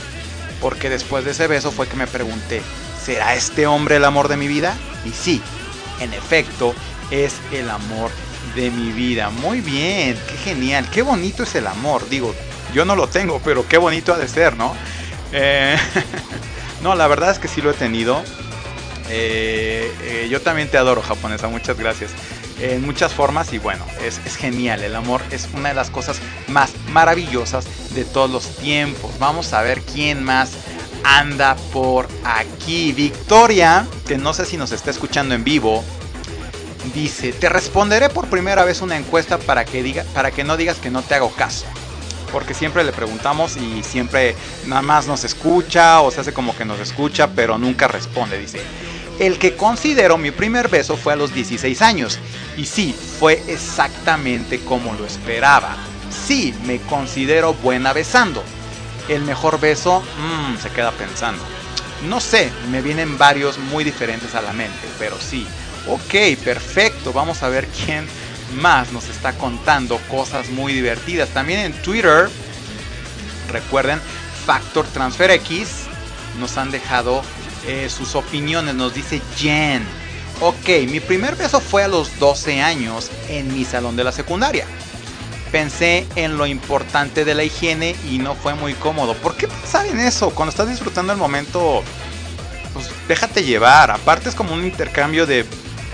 Porque 0.58 0.88
después 0.88 1.22
de 1.26 1.32
ese 1.32 1.48
beso 1.48 1.70
fue 1.70 1.86
que 1.86 1.96
me 1.96 2.06
pregunté, 2.06 2.62
¿será 3.04 3.34
este 3.34 3.66
hombre 3.66 3.96
el 3.96 4.06
amor 4.06 4.28
de 4.28 4.38
mi 4.38 4.48
vida? 4.48 4.74
Y 5.04 5.10
sí, 5.10 5.42
en 6.00 6.14
efecto, 6.14 6.74
es 7.10 7.34
el 7.52 7.68
amor 7.68 8.10
de 8.56 8.70
mi 8.70 8.90
vida. 8.92 9.28
Muy 9.28 9.60
bien, 9.60 10.18
qué 10.28 10.36
genial, 10.38 10.88
qué 10.90 11.02
bonito 11.02 11.42
es 11.42 11.54
el 11.56 11.66
amor. 11.66 12.08
Digo, 12.08 12.34
yo 12.74 12.84
no 12.84 12.96
lo 12.96 13.08
tengo, 13.08 13.40
pero 13.44 13.66
qué 13.66 13.78
bonito 13.78 14.12
ha 14.12 14.18
de 14.18 14.28
ser, 14.28 14.56
¿no? 14.56 14.74
Eh, 15.32 15.76
no, 16.82 16.94
la 16.94 17.06
verdad 17.06 17.30
es 17.30 17.38
que 17.38 17.48
sí 17.48 17.62
lo 17.62 17.70
he 17.70 17.74
tenido. 17.74 18.22
Eh, 19.10 19.90
eh, 20.02 20.28
yo 20.30 20.40
también 20.42 20.68
te 20.68 20.76
adoro, 20.76 21.02
japonesa, 21.02 21.48
muchas 21.48 21.78
gracias. 21.78 22.10
En 22.60 22.84
muchas 22.84 23.12
formas 23.12 23.52
y 23.52 23.58
bueno, 23.58 23.86
es, 24.02 24.20
es, 24.26 24.36
genial. 24.36 24.82
El 24.82 24.96
amor 24.96 25.22
es 25.30 25.48
una 25.54 25.68
de 25.68 25.74
las 25.74 25.90
cosas 25.90 26.20
más 26.48 26.72
maravillosas 26.90 27.94
de 27.94 28.04
todos 28.04 28.30
los 28.30 28.56
tiempos. 28.56 29.18
Vamos 29.18 29.52
a 29.52 29.62
ver 29.62 29.80
quién 29.82 30.24
más 30.24 30.52
anda 31.04 31.56
por 31.72 32.08
aquí. 32.24 32.92
Victoria, 32.92 33.86
que 34.06 34.18
no 34.18 34.34
sé 34.34 34.44
si 34.44 34.56
nos 34.56 34.72
está 34.72 34.90
escuchando 34.90 35.36
en 35.36 35.44
vivo, 35.44 35.84
dice, 36.94 37.32
te 37.32 37.48
responderé 37.48 38.08
por 38.08 38.26
primera 38.26 38.64
vez 38.64 38.82
una 38.82 38.96
encuesta 38.96 39.38
para 39.38 39.64
que, 39.64 39.82
diga, 39.82 40.04
para 40.12 40.32
que 40.32 40.42
no 40.42 40.56
digas 40.56 40.78
que 40.78 40.90
no 40.90 41.02
te 41.02 41.14
hago 41.14 41.30
caso 41.30 41.64
porque 42.32 42.54
siempre 42.54 42.84
le 42.84 42.92
preguntamos 42.92 43.56
y 43.56 43.82
siempre 43.82 44.34
nada 44.66 44.82
más 44.82 45.06
nos 45.06 45.24
escucha 45.24 46.00
o 46.00 46.10
se 46.10 46.20
hace 46.20 46.32
como 46.32 46.56
que 46.56 46.64
nos 46.64 46.80
escucha, 46.80 47.28
pero 47.28 47.58
nunca 47.58 47.88
responde, 47.88 48.38
dice. 48.38 48.60
El 49.18 49.38
que 49.38 49.56
considero 49.56 50.16
mi 50.16 50.30
primer 50.30 50.68
beso 50.68 50.96
fue 50.96 51.12
a 51.12 51.16
los 51.16 51.34
16 51.34 51.82
años 51.82 52.18
y 52.56 52.66
sí, 52.66 52.94
fue 53.18 53.42
exactamente 53.48 54.60
como 54.60 54.94
lo 54.94 55.04
esperaba. 55.04 55.76
Sí, 56.10 56.54
me 56.64 56.78
considero 56.82 57.54
buena 57.54 57.92
besando. 57.92 58.42
El 59.08 59.22
mejor 59.22 59.58
beso, 59.58 60.00
mmm, 60.00 60.56
se 60.56 60.70
queda 60.70 60.92
pensando. 60.92 61.42
No 62.08 62.20
sé, 62.20 62.50
me 62.70 62.80
vienen 62.80 63.18
varios 63.18 63.58
muy 63.58 63.82
diferentes 63.82 64.34
a 64.34 64.42
la 64.42 64.52
mente, 64.52 64.86
pero 64.98 65.16
sí. 65.20 65.46
Ok, 65.88 66.38
perfecto, 66.44 67.12
vamos 67.12 67.42
a 67.42 67.48
ver 67.48 67.66
quién 67.68 68.06
más 68.54 68.92
nos 68.92 69.08
está 69.08 69.32
contando 69.34 69.98
cosas 70.10 70.48
muy 70.50 70.72
divertidas. 70.72 71.28
También 71.30 71.60
en 71.60 71.72
Twitter, 71.82 72.28
recuerden, 73.50 74.00
Factor 74.46 74.86
Transfer 74.86 75.30
X 75.32 75.84
nos 76.38 76.56
han 76.56 76.70
dejado 76.70 77.22
eh, 77.66 77.88
sus 77.90 78.14
opiniones. 78.14 78.74
Nos 78.74 78.94
dice 78.94 79.20
Jen. 79.36 79.84
Ok, 80.40 80.68
mi 80.88 81.00
primer 81.00 81.34
beso 81.34 81.60
fue 81.60 81.82
a 81.82 81.88
los 81.88 82.18
12 82.18 82.62
años 82.62 83.10
en 83.28 83.52
mi 83.52 83.64
salón 83.64 83.96
de 83.96 84.04
la 84.04 84.12
secundaria. 84.12 84.66
Pensé 85.50 86.06
en 86.14 86.36
lo 86.38 86.46
importante 86.46 87.24
de 87.24 87.34
la 87.34 87.42
higiene 87.42 87.96
y 88.08 88.18
no 88.18 88.34
fue 88.34 88.54
muy 88.54 88.74
cómodo. 88.74 89.14
¿Por 89.14 89.36
qué 89.36 89.48
pensar 89.48 89.86
en 89.86 89.98
eso? 89.98 90.30
Cuando 90.30 90.50
estás 90.50 90.68
disfrutando 90.68 91.12
el 91.12 91.18
momento, 91.18 91.82
pues 92.72 92.88
déjate 93.08 93.42
llevar. 93.42 93.90
Aparte 93.90 94.28
es 94.28 94.34
como 94.34 94.54
un 94.54 94.64
intercambio 94.64 95.26
de 95.26 95.44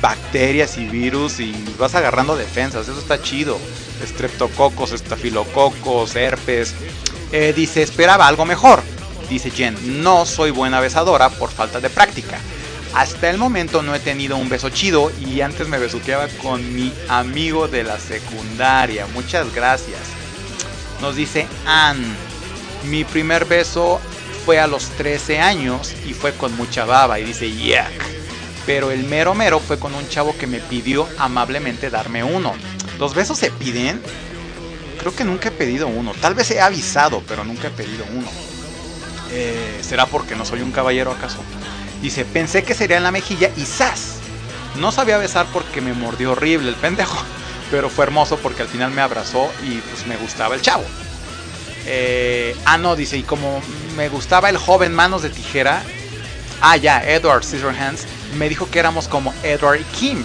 bacterias 0.05 0.77
y 0.77 0.85
virus 0.85 1.41
y 1.41 1.55
vas 1.79 1.95
agarrando 1.95 2.37
defensas. 2.37 2.87
Eso 2.87 2.99
está 2.99 3.23
chido. 3.23 3.59
Streptococos, 4.05 4.93
estafilococos, 4.93 6.15
herpes. 6.15 6.75
Eh, 7.33 7.55
dice, 7.57 7.81
esperaba 7.81 8.29
algo 8.29 8.45
mejor. 8.45 8.83
Dice 9.31 9.51
Jen, 9.51 10.03
no 10.03 10.27
soy 10.27 10.51
buena 10.51 10.81
besadora 10.81 11.31
por 11.31 11.51
falta 11.51 11.81
de 11.81 11.89
práctica. 11.89 12.39
Hasta 12.93 13.31
el 13.31 13.39
momento 13.39 13.81
no 13.81 13.95
he 13.95 13.99
tenido 13.99 14.37
un 14.37 14.51
beso 14.51 14.69
chido 14.69 15.11
y 15.27 15.41
antes 15.41 15.69
me 15.69 15.79
besuqueaba 15.79 16.29
con 16.43 16.75
mi 16.75 16.93
amigo 17.09 17.67
de 17.67 17.85
la 17.85 17.99
secundaria. 17.99 19.07
Muchas 19.15 19.55
gracias. 19.55 20.01
Nos 21.01 21.17
dice 21.17 21.47
Ann, 21.65 22.15
mi 22.91 23.05
primer 23.05 23.47
beso 23.47 24.03
fue 24.45 24.61
a 24.61 24.67
los 24.67 24.91
13 24.99 25.41
años 25.41 25.95
y 26.07 26.13
fue 26.13 26.35
con 26.35 26.55
mucha 26.59 26.85
baba 26.85 27.19
y 27.19 27.25
dice, 27.25 27.51
yuck. 27.51 28.24
Pero 28.67 28.91
el 28.91 29.05
mero 29.05 29.35
mero 29.35 29.61
fue 29.61 29.79
con 29.79 29.95
un 29.95 30.09
chavo 30.09 30.37
que 30.39 30.47
me 30.47 30.61
pidió 30.61 31.07
amablemente 31.19 31.91
darme 31.91 32.25
uno. 32.25 32.53
¿Los 32.99 33.15
besos 33.15 33.39
se 33.39 33.51
piden? 33.51 34.01
Creo 34.99 35.15
que 35.15 35.25
nunca 35.25 35.49
he 35.49 35.53
pedido 35.53 35.87
uno. 35.87 36.13
Tal 36.21 36.35
vez 36.35 36.51
he 36.51 36.61
avisado, 36.61 37.23
pero 37.29 37.45
nunca 37.45 37.69
he 37.69 37.71
pedido 37.71 38.05
uno. 38.15 38.29
Eh, 39.33 39.81
¿Será 39.83 40.07
porque 40.07 40.35
no 40.35 40.45
soy 40.45 40.63
un 40.63 40.73
caballero 40.73 41.11
acaso? 41.11 41.39
Dice, 42.01 42.25
pensé 42.25 42.63
que 42.63 42.75
sería 42.75 42.97
en 42.97 43.03
la 43.03 43.11
mejilla 43.11 43.51
y 43.57 43.63
¡zas! 43.63 44.17
No 44.77 44.93
sabía 44.93 45.19
besar 45.19 45.47
porque 45.53 45.81
me 45.81 45.93
mordió 45.93 46.33
horrible 46.33 46.69
el 46.69 46.77
pendejo. 46.77 47.19
Pero 47.71 47.91
fue 47.91 48.05
hermoso 48.05 48.39
porque 48.39 48.63
al 48.63 48.69
final 48.69 48.93
me 48.93 49.03
abrazó 49.03 49.51
y 49.63 49.77
pues 49.79 50.07
me 50.07 50.17
gustaba 50.17 50.55
el 50.55 50.63
chavo. 50.63 50.85
Eh, 51.87 52.57
ah, 52.65 52.79
no, 52.79 52.97
dice, 52.97 53.19
y 53.19 53.23
como 53.25 53.61
me 53.97 54.09
gustaba 54.09 54.49
el 54.49 54.57
joven 54.57 54.95
manos 54.95 55.23
de 55.23 55.31
tijera. 55.31 55.83
Ah, 56.61 56.77
ya, 56.77 57.03
Edward 57.05 57.45
Scissorhands 57.45 58.07
me 58.37 58.49
dijo 58.49 58.71
que 58.71 58.79
éramos 58.79 59.09
como 59.09 59.35
Edward 59.43 59.81
y 59.81 59.85
Kim. 59.97 60.25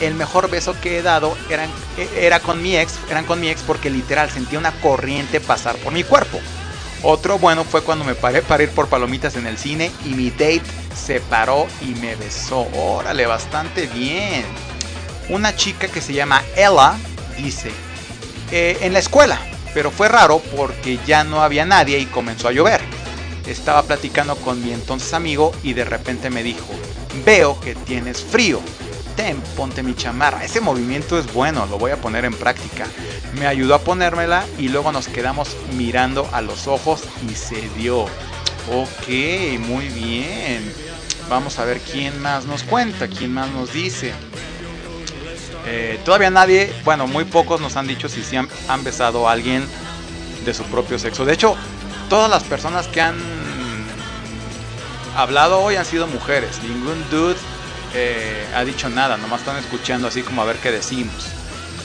El 0.00 0.14
mejor 0.14 0.48
beso 0.48 0.74
que 0.80 0.98
he 0.98 1.02
dado 1.02 1.36
eran, 1.50 1.68
era 2.16 2.40
con 2.40 2.62
mi 2.62 2.76
ex, 2.76 2.94
eran 3.10 3.26
con 3.26 3.40
mi 3.40 3.48
ex 3.48 3.62
porque 3.62 3.90
literal 3.90 4.30
sentía 4.30 4.58
una 4.58 4.72
corriente 4.80 5.40
pasar 5.40 5.76
por 5.76 5.92
mi 5.92 6.04
cuerpo. 6.04 6.38
Otro 7.02 7.38
bueno 7.38 7.64
fue 7.64 7.82
cuando 7.82 8.04
me 8.04 8.14
paré 8.14 8.42
para 8.42 8.62
ir 8.62 8.70
por 8.70 8.88
palomitas 8.88 9.36
en 9.36 9.46
el 9.46 9.58
cine 9.58 9.90
y 10.04 10.10
mi 10.10 10.30
date 10.30 10.62
se 10.94 11.20
paró 11.20 11.66
y 11.80 11.94
me 11.98 12.14
besó. 12.16 12.66
Órale, 12.74 13.26
bastante 13.26 13.86
bien. 13.86 14.44
Una 15.28 15.54
chica 15.54 15.88
que 15.88 16.00
se 16.00 16.12
llama 16.12 16.42
Ella 16.56 16.94
dice, 17.36 17.70
eh, 18.50 18.78
en 18.82 18.92
la 18.92 18.98
escuela, 18.98 19.38
pero 19.72 19.90
fue 19.90 20.08
raro 20.08 20.42
porque 20.56 20.98
ya 21.06 21.24
no 21.24 21.42
había 21.42 21.64
nadie 21.64 21.98
y 21.98 22.06
comenzó 22.06 22.48
a 22.48 22.52
llover. 22.52 22.80
Estaba 23.50 23.82
platicando 23.82 24.36
con 24.36 24.62
mi 24.64 24.72
entonces 24.72 25.12
amigo 25.12 25.50
y 25.64 25.72
de 25.72 25.84
repente 25.84 26.30
me 26.30 26.44
dijo, 26.44 26.68
Veo 27.24 27.58
que 27.58 27.74
tienes 27.74 28.22
frío. 28.22 28.60
Ten, 29.16 29.40
ponte 29.56 29.82
mi 29.82 29.94
chamarra. 29.94 30.44
Ese 30.44 30.60
movimiento 30.60 31.18
es 31.18 31.32
bueno, 31.32 31.66
lo 31.66 31.76
voy 31.76 31.90
a 31.90 32.00
poner 32.00 32.24
en 32.24 32.32
práctica. 32.32 32.86
Me 33.34 33.48
ayudó 33.48 33.74
a 33.74 33.80
ponérmela 33.80 34.46
y 34.56 34.68
luego 34.68 34.92
nos 34.92 35.08
quedamos 35.08 35.56
mirando 35.76 36.28
a 36.32 36.40
los 36.42 36.68
ojos 36.68 37.02
y 37.28 37.34
se 37.34 37.68
dio. 37.76 38.04
Ok, 38.72 39.08
muy 39.58 39.88
bien. 39.88 40.72
Vamos 41.28 41.58
a 41.58 41.64
ver 41.64 41.80
quién 41.80 42.22
más 42.22 42.46
nos 42.46 42.62
cuenta, 42.62 43.08
quién 43.08 43.34
más 43.34 43.50
nos 43.50 43.72
dice. 43.72 44.12
Eh, 45.66 45.98
todavía 46.04 46.30
nadie, 46.30 46.72
bueno, 46.84 47.08
muy 47.08 47.24
pocos 47.24 47.60
nos 47.60 47.76
han 47.76 47.88
dicho 47.88 48.08
si 48.08 48.22
sí 48.22 48.36
han, 48.36 48.48
han 48.68 48.84
besado 48.84 49.28
a 49.28 49.32
alguien 49.32 49.64
de 50.44 50.54
su 50.54 50.62
propio 50.64 51.00
sexo. 51.00 51.24
De 51.24 51.34
hecho, 51.34 51.56
todas 52.08 52.30
las 52.30 52.44
personas 52.44 52.86
que 52.88 53.00
han 53.00 53.39
hablado 55.16 55.60
hoy 55.60 55.76
han 55.76 55.84
sido 55.84 56.06
mujeres. 56.06 56.62
Ningún 56.62 57.02
dude 57.10 57.36
eh, 57.94 58.46
ha 58.54 58.64
dicho 58.64 58.88
nada, 58.88 59.16
nomás 59.16 59.40
están 59.40 59.56
escuchando 59.56 60.08
así 60.08 60.22
como 60.22 60.42
a 60.42 60.44
ver 60.44 60.56
qué 60.56 60.70
decimos. 60.70 61.28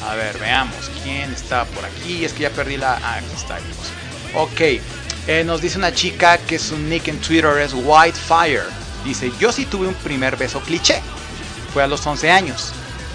A 0.08 0.16
ver, 0.16 0.38
veamos, 0.38 0.92
¿quién 1.04 1.32
está 1.32 1.66
por 1.66 1.84
aquí? 1.84 2.26
Es 2.26 2.34
que 2.34 2.44
ya 2.44 2.50
perdí 2.52 2.78
la... 2.78 2.94
Ah, 2.94 3.16
aquí 3.16 3.34
está. 3.36 3.58
Ok, 4.36 4.62
eh, 5.28 5.44
nos 5.44 5.62
dice 5.62 5.78
una 5.78 5.94
chica 5.94 6.38
que 6.38 6.60
su 6.60 6.78
nick 6.78 7.08
en 7.08 7.20
Twitter 7.20 7.58
es 7.58 7.74
Whitefire. 7.74 8.64
Dice, 9.04 9.32
yo 9.40 9.52
sí 9.52 9.66
tuve 9.66 9.88
un 9.88 9.96
primer 9.96 10.36
beso 10.36 10.60
cliché. 10.60 11.02
Fue 11.74 11.82
a 11.82 11.88
los 11.88 12.06
11 12.06 12.30
años. 12.30 12.72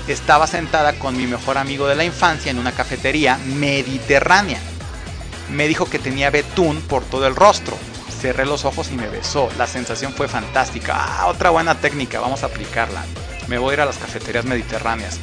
Estaba 0.09 0.47
sentada 0.47 0.95
con 0.95 1.17
mi 1.17 1.27
mejor 1.27 1.59
amigo 1.59 1.87
de 1.87 1.95
la 1.95 2.05
infancia 2.05 2.51
en 2.51 2.59
una 2.59 2.73
cafetería 2.73 3.39
mediterránea. 3.39 4.59
Me 5.51 5.69
dijo 5.69 5.87
que 5.87 5.99
tenía 5.99 6.31
betún 6.31 6.81
por 6.81 7.05
todo 7.05 7.27
el 7.27 7.37
rostro. 7.37 7.79
Cerré 8.21 8.45
los 8.45 8.65
ojos 8.65 8.91
y 8.91 8.97
me 8.97 9.09
besó. 9.09 9.49
La 9.57 9.67
sensación 9.67 10.13
fue 10.13 10.29
fantástica. 10.29 10.95
Ah, 10.97 11.27
otra 11.27 11.51
buena 11.51 11.77
técnica, 11.77 12.21
vamos 12.21 12.43
a 12.43 12.47
aplicarla. 12.47 13.05
Me 13.49 13.59
voy 13.59 13.71
a 13.71 13.75
ir 13.75 13.81
a 13.81 13.87
las 13.87 13.97
cafeterías 13.97 14.45
mediterráneas. 14.45 15.19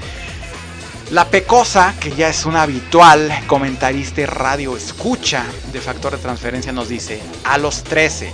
La 1.11 1.29
Pecosa, 1.29 1.93
que 2.01 2.11
ya 2.11 2.27
es 2.27 2.45
una 2.45 2.63
habitual 2.63 3.31
comentarista 3.47 4.21
y 4.21 4.25
radio 4.25 4.75
escucha 4.75 5.45
de 5.71 5.79
Factor 5.79 6.13
de 6.13 6.17
Transferencia, 6.17 6.73
nos 6.73 6.89
dice, 6.89 7.21
a 7.45 7.57
los 7.57 7.83
13 7.83 8.33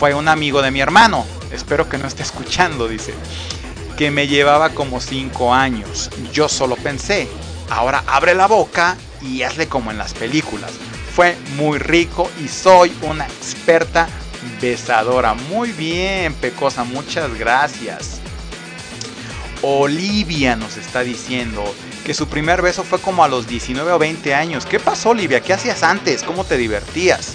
fue 0.00 0.12
un 0.12 0.26
amigo 0.26 0.62
de 0.62 0.72
mi 0.72 0.80
hermano, 0.80 1.24
espero 1.52 1.88
que 1.88 1.98
no 1.98 2.08
esté 2.08 2.24
escuchando, 2.24 2.88
dice, 2.88 3.14
que 3.96 4.10
me 4.10 4.26
llevaba 4.26 4.70
como 4.70 5.00
5 5.00 5.54
años. 5.54 6.10
Yo 6.32 6.48
solo 6.48 6.74
pensé, 6.74 7.28
ahora 7.70 8.02
abre 8.08 8.34
la 8.34 8.48
boca 8.48 8.96
y 9.20 9.42
hazle 9.42 9.68
como 9.68 9.92
en 9.92 9.98
las 9.98 10.12
películas. 10.12 10.72
Fue 11.14 11.36
muy 11.56 11.78
rico 11.78 12.30
y 12.42 12.48
soy 12.48 12.92
una 13.02 13.26
experta 13.26 14.08
besadora. 14.60 15.34
Muy 15.34 15.72
bien, 15.72 16.32
Pecosa, 16.34 16.84
muchas 16.84 17.34
gracias. 17.38 18.20
Olivia 19.60 20.56
nos 20.56 20.76
está 20.76 21.02
diciendo 21.02 21.62
que 22.04 22.14
su 22.14 22.28
primer 22.28 22.62
beso 22.62 22.82
fue 22.82 22.98
como 22.98 23.22
a 23.22 23.28
los 23.28 23.46
19 23.46 23.92
o 23.92 23.98
20 23.98 24.34
años. 24.34 24.64
¿Qué 24.64 24.80
pasó, 24.80 25.10
Olivia? 25.10 25.40
¿Qué 25.40 25.52
hacías 25.52 25.82
antes? 25.82 26.22
¿Cómo 26.22 26.44
te 26.44 26.56
divertías? 26.56 27.34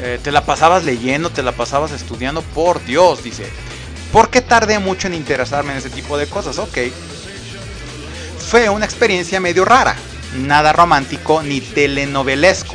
Eh, 0.00 0.18
¿Te 0.22 0.32
la 0.32 0.44
pasabas 0.44 0.84
leyendo? 0.84 1.30
¿Te 1.30 1.42
la 1.42 1.52
pasabas 1.52 1.92
estudiando? 1.92 2.42
Por 2.42 2.82
Dios, 2.84 3.22
dice. 3.22 3.46
¿Por 4.12 4.30
qué 4.30 4.40
tardé 4.40 4.78
mucho 4.78 5.06
en 5.08 5.14
interesarme 5.14 5.72
en 5.72 5.78
ese 5.78 5.90
tipo 5.90 6.16
de 6.16 6.26
cosas? 6.26 6.58
Ok. 6.58 6.78
Fue 8.38 8.68
una 8.68 8.84
experiencia 8.84 9.38
medio 9.40 9.64
rara. 9.64 9.94
Nada 10.36 10.72
romántico 10.72 11.42
ni 11.42 11.60
telenovelesco. 11.60 12.74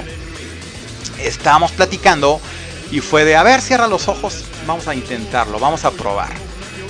Estábamos 1.20 1.72
platicando 1.72 2.40
y 2.92 3.00
fue 3.00 3.26
de, 3.26 3.36
a 3.36 3.44
ver, 3.44 3.62
cierra 3.62 3.88
los 3.88 4.08
ojos. 4.08 4.46
Vamos 4.66 4.88
a 4.88 4.96
intentarlo, 4.96 5.60
vamos 5.60 5.86
a 5.86 5.92
probar. 5.92 6.30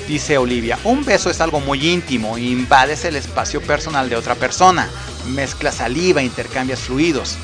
Dice 0.07 0.37
Olivia, 0.37 0.79
un 0.85 1.03
beso 1.03 1.29
es 1.29 1.41
algo 1.41 1.59
muy 1.59 1.85
íntimo, 1.85 2.37
invades 2.37 3.03
el 3.03 3.17
espacio 3.17 3.61
personal 3.61 4.09
de 4.09 4.15
otra 4.15 4.35
persona, 4.35 4.89
mezclas 5.27 5.75
saliva, 5.75 6.21
intercambias 6.21 6.79
fluidos. 6.79 7.35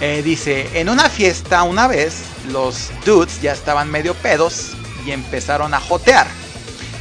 Eh, 0.00 0.22
dice, 0.22 0.68
en 0.74 0.90
una 0.90 1.08
fiesta 1.08 1.62
una 1.62 1.88
vez, 1.88 2.24
los 2.52 2.90
dudes 3.04 3.40
ya 3.40 3.52
estaban 3.52 3.90
medio 3.90 4.14
pedos 4.14 4.72
y 5.06 5.12
empezaron 5.12 5.72
a 5.72 5.80
jotear. 5.80 6.26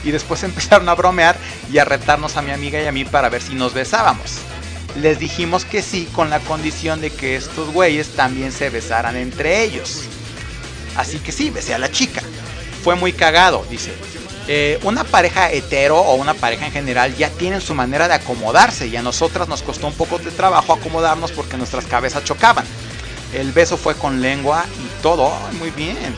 Y 0.03 0.11
después 0.11 0.43
empezaron 0.45 0.87
a 0.89 0.95
bromear 0.95 1.37
y 1.71 1.77
a 1.79 1.85
retarnos 1.85 2.37
a 2.37 2.41
mi 2.41 2.51
amiga 2.51 2.81
y 2.81 2.87
a 2.87 2.91
mí 2.91 3.03
para 3.05 3.29
ver 3.29 3.41
si 3.41 3.55
nos 3.55 3.73
besábamos. 3.73 4.37
Les 5.01 5.19
dijimos 5.19 5.63
que 5.63 5.81
sí 5.81 6.07
con 6.11 6.29
la 6.29 6.39
condición 6.39 7.01
de 7.01 7.11
que 7.11 7.35
estos 7.35 7.71
güeyes 7.71 8.15
también 8.15 8.51
se 8.51 8.69
besaran 8.69 9.15
entre 9.15 9.63
ellos. 9.63 10.03
Así 10.95 11.19
que 11.19 11.31
sí, 11.31 11.51
besé 11.51 11.75
a 11.75 11.77
la 11.77 11.91
chica. 11.91 12.21
Fue 12.83 12.95
muy 12.95 13.13
cagado, 13.13 13.63
dice. 13.69 13.93
Eh, 14.47 14.79
una 14.83 15.03
pareja 15.03 15.51
hetero 15.51 15.99
o 15.99 16.15
una 16.15 16.33
pareja 16.33 16.65
en 16.65 16.71
general 16.71 17.15
ya 17.15 17.29
tienen 17.29 17.61
su 17.61 17.75
manera 17.75 18.07
de 18.07 18.15
acomodarse 18.15 18.87
y 18.87 18.95
a 18.95 19.01
nosotras 19.01 19.47
nos 19.49 19.61
costó 19.61 19.87
un 19.87 19.93
poco 19.93 20.17
de 20.19 20.31
trabajo 20.31 20.73
acomodarnos 20.73 21.31
porque 21.31 21.57
nuestras 21.57 21.85
cabezas 21.85 22.23
chocaban. 22.23 22.65
El 23.33 23.51
beso 23.51 23.77
fue 23.77 23.93
con 23.93 24.21
lengua 24.21 24.65
y 24.79 25.01
todo, 25.03 25.31
muy 25.59 25.69
bien. 25.71 26.15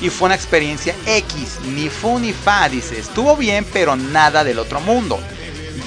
Y 0.00 0.10
fue 0.10 0.26
una 0.26 0.34
experiencia 0.34 0.94
X, 1.06 1.58
ni 1.74 1.88
fu 1.88 2.18
ni 2.18 2.32
fa, 2.32 2.68
dice. 2.68 3.00
Estuvo 3.00 3.36
bien, 3.36 3.66
pero 3.72 3.96
nada 3.96 4.44
del 4.44 4.58
otro 4.58 4.80
mundo. 4.80 5.18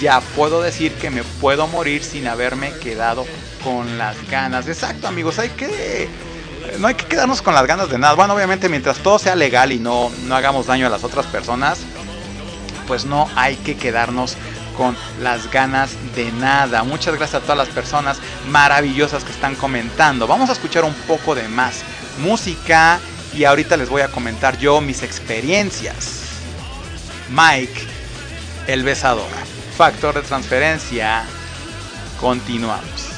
Ya 0.01 0.21
puedo 0.35 0.61
decir 0.61 0.93
que 0.93 1.09
me 1.09 1.23
puedo 1.23 1.67
morir 1.67 2.03
sin 2.03 2.27
haberme 2.27 2.71
quedado 2.79 3.25
con 3.63 3.97
las 3.97 4.15
ganas. 4.29 4.67
Exacto, 4.67 5.07
amigos, 5.07 5.39
hay 5.39 5.49
que 5.49 6.09
no 6.79 6.87
hay 6.87 6.95
que 6.95 7.05
quedarnos 7.05 7.41
con 7.41 7.53
las 7.53 7.65
ganas 7.65 7.89
de 7.89 7.97
nada. 7.97 8.13
Bueno, 8.13 8.33
obviamente 8.33 8.69
mientras 8.69 8.97
todo 8.97 9.19
sea 9.19 9.35
legal 9.35 9.71
y 9.71 9.79
no, 9.79 10.11
no 10.25 10.35
hagamos 10.35 10.67
daño 10.67 10.87
a 10.87 10.89
las 10.89 11.03
otras 11.03 11.25
personas, 11.27 11.79
pues 12.87 13.05
no 13.05 13.29
hay 13.35 13.55
que 13.55 13.75
quedarnos 13.75 14.35
con 14.77 14.95
las 15.21 15.49
ganas 15.51 15.91
de 16.15 16.31
nada. 16.33 16.83
Muchas 16.83 17.15
gracias 17.15 17.41
a 17.41 17.45
todas 17.45 17.57
las 17.57 17.69
personas 17.69 18.17
maravillosas 18.49 19.23
que 19.23 19.31
están 19.31 19.55
comentando. 19.55 20.27
Vamos 20.27 20.49
a 20.49 20.53
escuchar 20.53 20.83
un 20.83 20.93
poco 20.93 21.35
de 21.35 21.47
más 21.47 21.83
música 22.19 22.99
y 23.33 23.43
ahorita 23.45 23.77
les 23.77 23.89
voy 23.89 24.01
a 24.01 24.09
comentar 24.09 24.57
yo 24.57 24.81
mis 24.81 25.03
experiencias. 25.03 26.21
Mike, 27.29 27.87
el 28.67 28.83
besador. 28.83 29.54
Factor 29.75 30.13
de 30.13 30.21
transferencia. 30.21 31.25
Continuamos. 32.17 33.11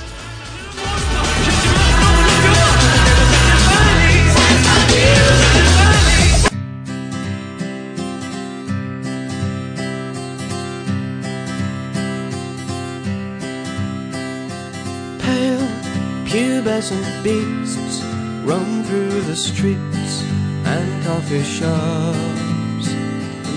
Pubescent 16.25 17.23
beasts 17.23 18.03
roam 18.43 18.83
through 18.83 19.21
the 19.21 19.35
streets 19.35 20.23
and 20.65 21.03
coffee 21.05 21.43
shops. 21.43 22.89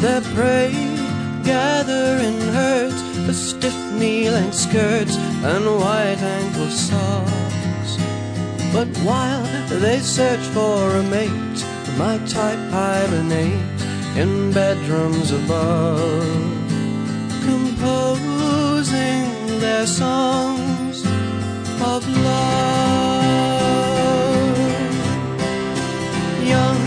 Their 0.02 0.20
prey 0.34 0.99
gather 1.44 2.18
in 2.28 2.38
herds 2.54 3.00
for 3.26 3.32
stiff 3.32 3.76
knee-length 3.92 4.54
skirts 4.54 5.16
and 5.16 5.64
white 5.66 6.22
ankle 6.38 6.70
socks. 6.70 7.98
But 8.72 8.88
while 8.98 9.44
they 9.80 9.98
search 9.98 10.44
for 10.54 10.96
a 10.96 11.02
mate, 11.02 11.64
my 11.98 12.18
type 12.26 12.58
hibernate 12.70 13.80
in 14.16 14.52
bedrooms 14.52 15.30
above, 15.32 16.26
composing 17.44 19.24
their 19.60 19.86
songs 19.86 21.04
of 21.82 22.06
love. 22.24 22.50
Young 26.54 26.79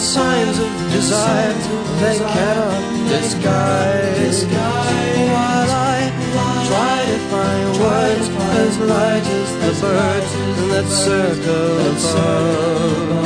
signs 0.00 0.58
of 0.58 0.70
desire 0.90 1.52
they 2.00 2.18
cannot 2.18 3.08
disguise. 3.08 4.46
While 4.46 5.70
I 5.70 6.10
try 6.68 7.04
to 7.04 7.18
find 7.28 7.68
words 7.78 8.26
as 8.62 8.78
light 8.78 9.26
as 9.40 9.50
the 9.62 9.72
birds 9.82 10.32
in 10.34 10.68
that 10.72 10.88
circle 10.88 11.80
above 11.92 13.20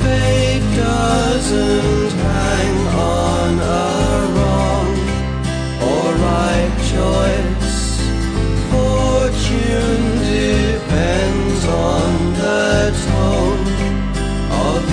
Fate 0.01 0.67
doesn't 0.77 2.06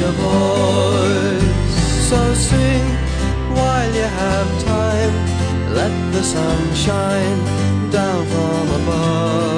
your 0.03 0.11
voice. 0.11 1.77
So 2.09 2.19
sing 2.33 2.85
while 3.55 3.91
you 3.99 4.07
have 4.23 4.49
time. 4.63 5.13
Let 5.79 5.93
the 6.11 6.23
sun 6.23 6.59
shine 6.75 7.39
down 7.91 8.25
from 8.25 8.65
above. 8.81 9.52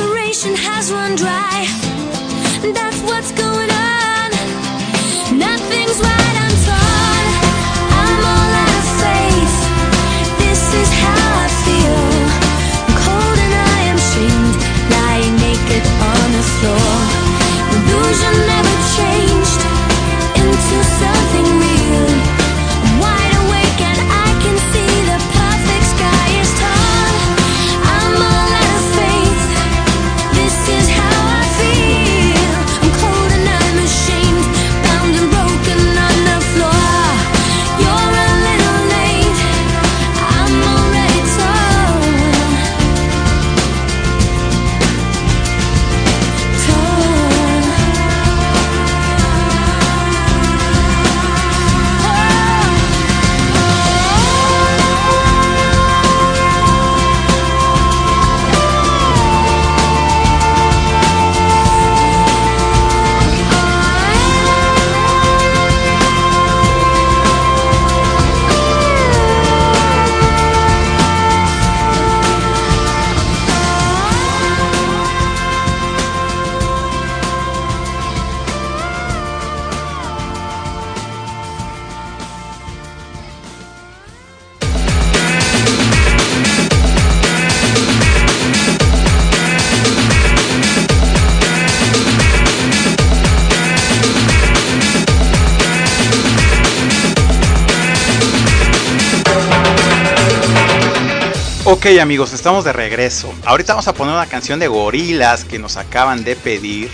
inspiration 0.00 0.54
has 0.54 0.90
run 0.92 1.14
dry. 1.14 1.66
That's 2.72 3.00
what's 3.02 3.32
going 3.32 3.70
on. 3.70 4.30
Nothing's 5.38 6.00
right, 6.00 6.36
I'm 6.44 6.56
sorry. 6.68 7.19
Ok 101.80 101.98
amigos, 101.98 102.34
estamos 102.34 102.66
de 102.66 102.74
regreso. 102.74 103.32
Ahorita 103.46 103.72
vamos 103.72 103.88
a 103.88 103.94
poner 103.94 104.12
una 104.12 104.26
canción 104.26 104.58
de 104.60 104.68
gorilas 104.68 105.46
que 105.46 105.58
nos 105.58 105.78
acaban 105.78 106.24
de 106.24 106.36
pedir 106.36 106.90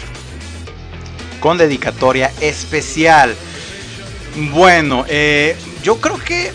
con 1.41 1.59
dedicatoria 1.59 2.31
especial. 2.41 3.35
Bueno, 4.53 5.05
eh, 5.09 5.57
yo 5.83 6.01
creo 6.01 6.19
que 6.19 6.53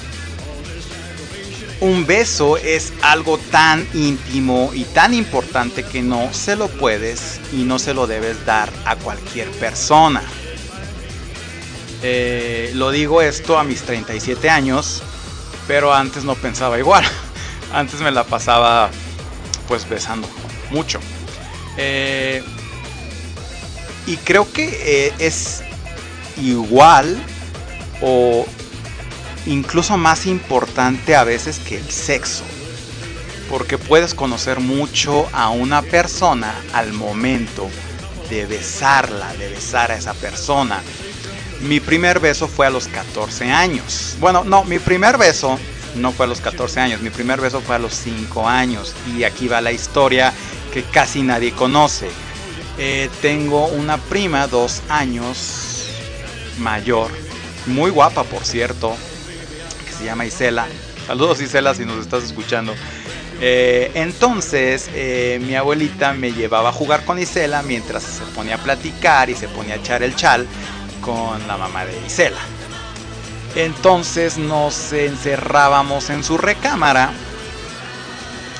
un 1.81 2.05
beso 2.05 2.55
es 2.55 2.93
algo 3.01 3.37
tan 3.37 3.85
íntimo 3.93 4.71
y 4.73 4.85
tan 4.85 5.13
importante 5.13 5.83
que 5.83 6.01
no 6.01 6.31
se 6.31 6.55
lo 6.55 6.69
puedes 6.69 7.41
y 7.51 7.63
no 7.63 7.79
se 7.79 7.93
lo 7.93 8.07
debes 8.07 8.45
dar 8.45 8.71
a 8.85 8.95
cualquier 8.95 9.51
persona. 9.51 10.23
Eh, 12.01 12.71
lo 12.75 12.91
digo 12.91 13.21
esto 13.21 13.59
a 13.59 13.65
mis 13.65 13.81
37 13.81 14.49
años, 14.49 15.03
pero 15.67 15.93
antes 15.93 16.23
no 16.23 16.35
pensaba 16.35 16.79
igual. 16.79 17.03
Antes 17.73 18.01
me 18.01 18.11
la 18.11 18.23
pasaba 18.23 18.89
pues 19.67 19.87
besando 19.87 20.27
mucho. 20.69 20.99
Eh, 21.77 22.43
y 24.05 24.17
creo 24.17 24.51
que 24.51 25.07
eh, 25.07 25.13
es 25.19 25.63
igual 26.37 27.21
o 28.01 28.45
incluso 29.45 29.97
más 29.97 30.25
importante 30.25 31.15
a 31.15 31.23
veces 31.23 31.59
que 31.59 31.77
el 31.77 31.89
sexo. 31.89 32.43
Porque 33.49 33.77
puedes 33.77 34.13
conocer 34.13 34.59
mucho 34.59 35.27
a 35.33 35.49
una 35.49 35.81
persona 35.81 36.53
al 36.73 36.93
momento 36.93 37.69
de 38.29 38.45
besarla, 38.45 39.33
de 39.33 39.49
besar 39.49 39.91
a 39.91 39.97
esa 39.97 40.13
persona. 40.13 40.81
Mi 41.61 41.79
primer 41.79 42.19
beso 42.19 42.47
fue 42.47 42.67
a 42.67 42.69
los 42.69 42.87
14 42.87 43.51
años. 43.51 44.15
Bueno, 44.19 44.43
no, 44.43 44.63
mi 44.63 44.79
primer 44.79 45.17
beso 45.17 45.59
no 45.95 46.11
fue 46.11 46.25
a 46.25 46.29
los 46.29 46.41
14 46.41 46.79
años, 46.79 47.01
mi 47.01 47.09
primer 47.09 47.41
beso 47.41 47.61
fue 47.61 47.75
a 47.75 47.79
los 47.79 47.93
5 47.93 48.47
años. 48.47 48.93
Y 49.15 49.23
aquí 49.23 49.47
va 49.47 49.61
la 49.61 49.71
historia 49.71 50.33
que 50.73 50.83
casi 50.83 51.21
nadie 51.21 51.51
conoce. 51.51 52.09
Eh, 52.77 53.09
tengo 53.21 53.67
una 53.67 53.97
prima, 53.97 54.47
dos 54.47 54.81
años 54.89 55.87
mayor, 56.59 57.11
muy 57.65 57.91
guapa 57.91 58.23
por 58.23 58.43
cierto, 58.43 58.95
que 59.85 59.91
se 59.91 60.05
llama 60.05 60.25
Isela. 60.25 60.67
Saludos 61.05 61.41
Isela 61.41 61.75
si 61.75 61.85
nos 61.85 61.99
estás 61.99 62.23
escuchando. 62.23 62.73
Eh, 63.43 63.91
entonces 63.95 64.89
eh, 64.93 65.39
mi 65.43 65.55
abuelita 65.55 66.13
me 66.13 66.31
llevaba 66.31 66.69
a 66.69 66.71
jugar 66.71 67.03
con 67.05 67.17
Isela 67.17 67.63
mientras 67.63 68.03
se 68.03 68.23
ponía 68.35 68.55
a 68.55 68.57
platicar 68.59 69.29
y 69.31 69.35
se 69.35 69.47
ponía 69.47 69.73
a 69.73 69.77
echar 69.77 70.03
el 70.03 70.15
chal 70.15 70.45
con 71.01 71.45
la 71.47 71.57
mamá 71.57 71.85
de 71.85 71.93
Isela. 72.05 72.39
Entonces 73.55 74.37
nos 74.37 74.93
encerrábamos 74.93 76.09
en 76.09 76.23
su 76.23 76.37
recámara 76.37 77.11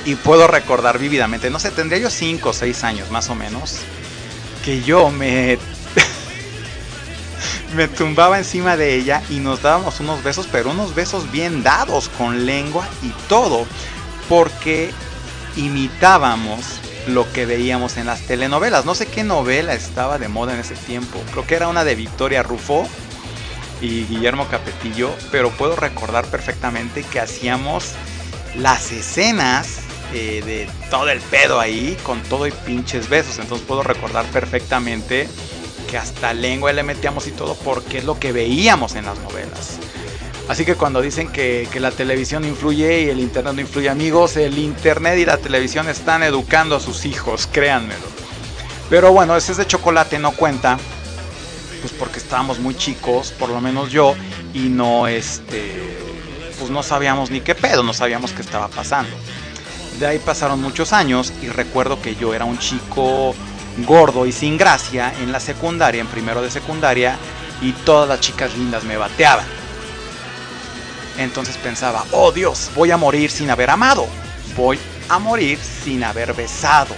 y 0.03 0.15
puedo 0.15 0.47
recordar 0.47 0.99
vividamente, 0.99 1.49
no 1.49 1.59
sé, 1.59 1.71
tendría 1.71 1.99
yo 1.99 2.09
5 2.09 2.49
o 2.49 2.53
6 2.53 2.83
años 2.83 3.11
más 3.11 3.29
o 3.29 3.35
menos, 3.35 3.77
que 4.65 4.81
yo 4.81 5.09
me 5.11 5.57
me 7.75 7.87
tumbaba 7.87 8.37
encima 8.37 8.75
de 8.77 8.95
ella 8.95 9.21
y 9.29 9.39
nos 9.39 9.61
dábamos 9.61 9.99
unos 9.99 10.23
besos, 10.23 10.47
pero 10.51 10.71
unos 10.71 10.95
besos 10.95 11.31
bien 11.31 11.63
dados 11.63 12.09
con 12.09 12.45
lengua 12.45 12.87
y 13.01 13.09
todo, 13.29 13.65
porque 14.27 14.91
imitábamos 15.55 16.79
lo 17.07 17.31
que 17.31 17.45
veíamos 17.45 17.97
en 17.97 18.05
las 18.05 18.21
telenovelas. 18.21 18.85
No 18.85 18.95
sé 18.95 19.07
qué 19.07 19.23
novela 19.23 19.73
estaba 19.73 20.17
de 20.17 20.27
moda 20.27 20.53
en 20.53 20.59
ese 20.59 20.75
tiempo. 20.75 21.19
Creo 21.31 21.47
que 21.47 21.55
era 21.55 21.67
una 21.67 21.83
de 21.83 21.95
Victoria 21.95 22.43
Rufo 22.43 22.87
y 23.81 24.05
Guillermo 24.05 24.47
Capetillo, 24.47 25.11
pero 25.31 25.49
puedo 25.49 25.75
recordar 25.75 26.25
perfectamente 26.25 27.03
que 27.03 27.19
hacíamos 27.19 27.93
las 28.55 28.91
escenas 28.91 29.79
eh, 30.13 30.43
de 30.45 30.69
todo 30.89 31.09
el 31.09 31.19
pedo 31.19 31.59
ahí, 31.59 31.97
con 32.03 32.21
todo 32.23 32.45
y 32.47 32.51
pinches 32.51 33.09
besos. 33.09 33.39
Entonces 33.39 33.65
puedo 33.67 33.81
recordar 33.81 34.25
perfectamente 34.25 35.27
que 35.89 35.97
hasta 35.97 36.33
lengua 36.33 36.71
le 36.73 36.83
metíamos 36.83 37.27
y 37.27 37.31
todo 37.31 37.55
porque 37.55 37.97
es 37.99 38.05
lo 38.05 38.19
que 38.19 38.31
veíamos 38.31 38.95
en 38.95 39.05
las 39.05 39.17
novelas. 39.19 39.79
Así 40.47 40.65
que 40.65 40.75
cuando 40.75 41.01
dicen 41.01 41.31
que, 41.31 41.67
que, 41.71 41.79
la 41.79 41.91
televisión 41.91 42.43
influye 42.43 43.03
y 43.03 43.09
el 43.09 43.19
internet 43.19 43.53
no 43.53 43.61
influye, 43.61 43.89
amigos, 43.89 44.35
el 44.35 44.57
internet 44.57 45.17
y 45.17 45.25
la 45.25 45.37
televisión 45.37 45.87
están 45.87 46.23
educando 46.23 46.75
a 46.75 46.79
sus 46.79 47.05
hijos, 47.05 47.47
créanmelo. 47.47 48.03
Pero 48.89 49.13
bueno, 49.13 49.37
ese 49.37 49.53
es 49.53 49.57
de 49.57 49.67
chocolate, 49.67 50.19
no 50.19 50.33
cuenta, 50.33 50.77
pues 51.81 51.93
porque 51.93 52.19
estábamos 52.19 52.59
muy 52.59 52.75
chicos, 52.75 53.31
por 53.31 53.49
lo 53.49 53.59
menos 53.59 53.91
yo, 53.91 54.15
y 54.53 54.69
no, 54.69 55.07
este, 55.07 55.97
pues 56.59 56.69
no 56.69 56.83
sabíamos 56.83 57.31
ni 57.31 57.41
qué 57.41 57.55
pedo, 57.55 57.83
no 57.83 57.93
sabíamos 57.93 58.31
qué 58.31 58.41
estaba 58.41 58.67
pasando. 58.67 59.11
De 59.99 60.07
ahí 60.07 60.19
pasaron 60.19 60.61
muchos 60.61 60.93
años 60.93 61.33
y 61.41 61.47
recuerdo 61.47 62.01
que 62.01 62.15
yo 62.15 62.33
era 62.33 62.45
un 62.45 62.57
chico 62.57 63.35
gordo 63.85 64.25
y 64.25 64.31
sin 64.31 64.57
gracia 64.57 65.13
en 65.21 65.31
la 65.31 65.39
secundaria, 65.39 66.01
en 66.01 66.07
primero 66.07 66.41
de 66.41 66.51
secundaria, 66.51 67.17
y 67.61 67.73
todas 67.73 68.07
las 68.07 68.19
chicas 68.19 68.55
lindas 68.57 68.83
me 68.83 68.97
bateaban. 68.97 69.45
Entonces 71.17 71.57
pensaba, 71.57 72.05
oh 72.11 72.31
Dios, 72.31 72.71
voy 72.75 72.91
a 72.91 72.97
morir 72.97 73.29
sin 73.29 73.49
haber 73.49 73.69
amado, 73.69 74.07
voy 74.55 74.79
a 75.09 75.19
morir 75.19 75.59
sin 75.59 76.03
haber 76.03 76.33
besado. 76.33 76.95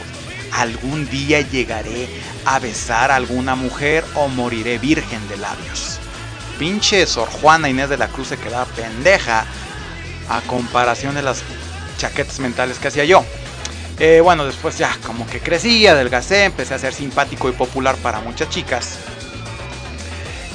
Algún 0.52 1.10
día 1.10 1.42
llegaré 1.42 2.08
a 2.46 2.60
besar 2.60 3.12
a 3.12 3.16
alguna 3.16 3.56
mujer 3.56 4.04
o 4.16 4.28
moriré 4.28 4.78
virgen 4.78 5.28
de 5.30 5.38
labios. 5.38 6.00
Pinche 6.60 7.06
Sor 7.06 7.30
Juana 7.30 7.70
Inés 7.70 7.90
de 7.90 7.98
la 7.98 8.08
Cruz 8.08 8.30
se 8.30 8.38
quedaba 8.38 8.66
pendeja 8.66 9.46
a 10.30 10.42
comparación 10.42 11.16
de 11.16 11.22
las 11.22 11.44
chaquetas 11.98 12.40
mentales 12.40 12.80
que 12.80 12.88
hacía 12.88 13.06
yo. 13.06 13.26
Eh, 14.00 14.22
bueno, 14.22 14.46
después 14.46 14.78
ya 14.78 14.98
como 15.06 15.28
que 15.28 15.40
crecí, 15.40 15.88
adelgacé, 15.88 16.46
empecé 16.46 16.74
a 16.74 16.80
ser 16.80 16.94
simpático 16.94 17.50
y 17.50 17.54
popular 17.54 17.96
para 17.98 18.20
muchas 18.20 18.50
chicas. 18.50 18.98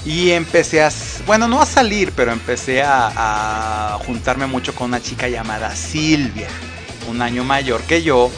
Y 0.04 0.30
empecé 0.30 0.82
a, 0.82 0.90
bueno, 1.26 1.48
no 1.48 1.60
a 1.60 1.66
salir, 1.66 2.12
pero 2.12 2.32
empecé 2.32 2.82
a, 2.82 3.94
a 3.94 3.98
juntarme 3.98 4.46
mucho 4.46 4.74
con 4.74 4.88
una 4.88 5.02
chica 5.02 5.28
llamada 5.28 5.74
Silvia, 5.74 6.48
un 7.08 7.20
año 7.22 7.44
mayor 7.44 7.82
que 7.82 8.02
yo. 8.02 8.30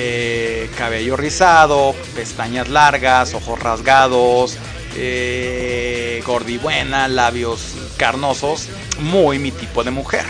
Eh, 0.00 0.70
cabello 0.78 1.16
rizado, 1.16 1.92
pestañas 2.14 2.68
largas, 2.68 3.34
ojos 3.34 3.58
rasgados, 3.58 4.56
eh, 4.94 6.22
gordibuena, 6.24 7.08
labios 7.08 7.74
carnosos, 7.96 8.68
muy 9.00 9.40
mi 9.40 9.50
tipo 9.50 9.82
de 9.82 9.90
mujer. 9.90 10.24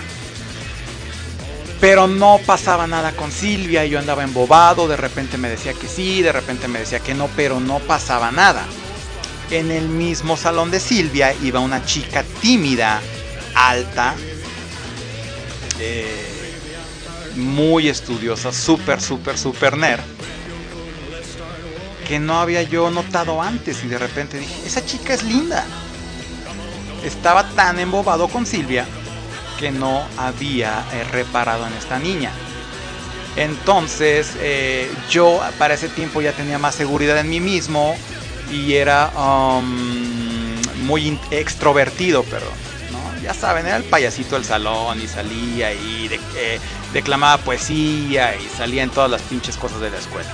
Pero 1.83 2.07
no 2.07 2.41
pasaba 2.47 2.87
nada 2.87 3.13
con 3.13 3.31
Silvia, 3.31 3.85
yo 3.85 3.99
andaba 3.99 4.25
embobado, 4.25 4.89
de 4.89 4.97
repente 4.97 5.37
me 5.37 5.51
decía 5.51 5.75
que 5.75 5.87
sí, 5.87 6.23
de 6.23 6.33
repente 6.33 6.67
me 6.67 6.79
decía 6.79 7.01
que 7.01 7.13
no, 7.13 7.29
pero 7.37 7.61
no 7.61 7.79
pasaba 7.81 8.33
nada. 8.33 8.65
En 9.51 9.71
el 9.71 9.91
mismo 9.91 10.39
salón 10.39 10.71
de 10.71 10.81
Silvia 10.81 11.35
iba 11.43 11.61
una 11.61 11.85
chica 11.85 12.25
tímida, 12.41 13.03
alta, 13.55 14.15
eh, 15.79 16.38
muy 17.37 17.89
estudiosa, 17.89 18.53
súper, 18.53 19.01
súper, 19.01 19.39
súper 19.39 19.77
nerd, 19.77 20.01
que 22.07 22.19
no 22.19 22.41
había 22.41 22.63
yo 22.63 22.91
notado 22.91 23.43
antes 23.43 23.85
y 23.85 23.89
de 23.89 23.99
repente 23.99 24.39
dije, 24.39 24.55
esa 24.67 24.85
chica 24.85 25.15
es 25.15 25.23
linda. 25.23 25.65
Estaba 27.05 27.49
tan 27.51 27.79
embobado 27.79 28.29
con 28.29 28.47
Silvia 28.47 28.87
que 29.59 29.71
no 29.71 30.03
había 30.17 30.85
eh, 30.93 31.05
reparado 31.05 31.67
en 31.67 31.73
esta 31.75 31.99
niña. 31.99 32.31
Entonces 33.37 34.33
eh, 34.41 34.91
yo 35.11 35.41
para 35.59 35.75
ese 35.75 35.89
tiempo 35.89 36.21
ya 36.21 36.33
tenía 36.33 36.59
más 36.59 36.75
seguridad 36.75 37.19
en 37.19 37.29
mí 37.29 37.41
mismo 37.41 37.97
y 38.51 38.75
era 38.75 39.11
um, 39.11 40.57
muy 40.85 41.19
extrovertido, 41.31 42.25
perdón. 42.25 42.55
¿no? 42.91 43.23
Ya 43.23 43.35
saben, 43.35 43.67
era 43.67 43.77
el 43.77 43.85
payasito 43.85 44.35
del 44.37 44.45
salón 44.45 45.01
y 45.01 45.07
salía 45.07 45.73
y 45.73 46.09
de, 46.09 46.17
eh, 46.37 46.59
declamaba 46.93 47.43
poesía 47.43 48.35
y 48.37 48.49
salía 48.57 48.83
en 48.83 48.91
todas 48.91 49.11
las 49.11 49.23
pinches 49.23 49.57
cosas 49.57 49.81
de 49.81 49.91
la 49.91 49.99
escuela. 49.99 50.31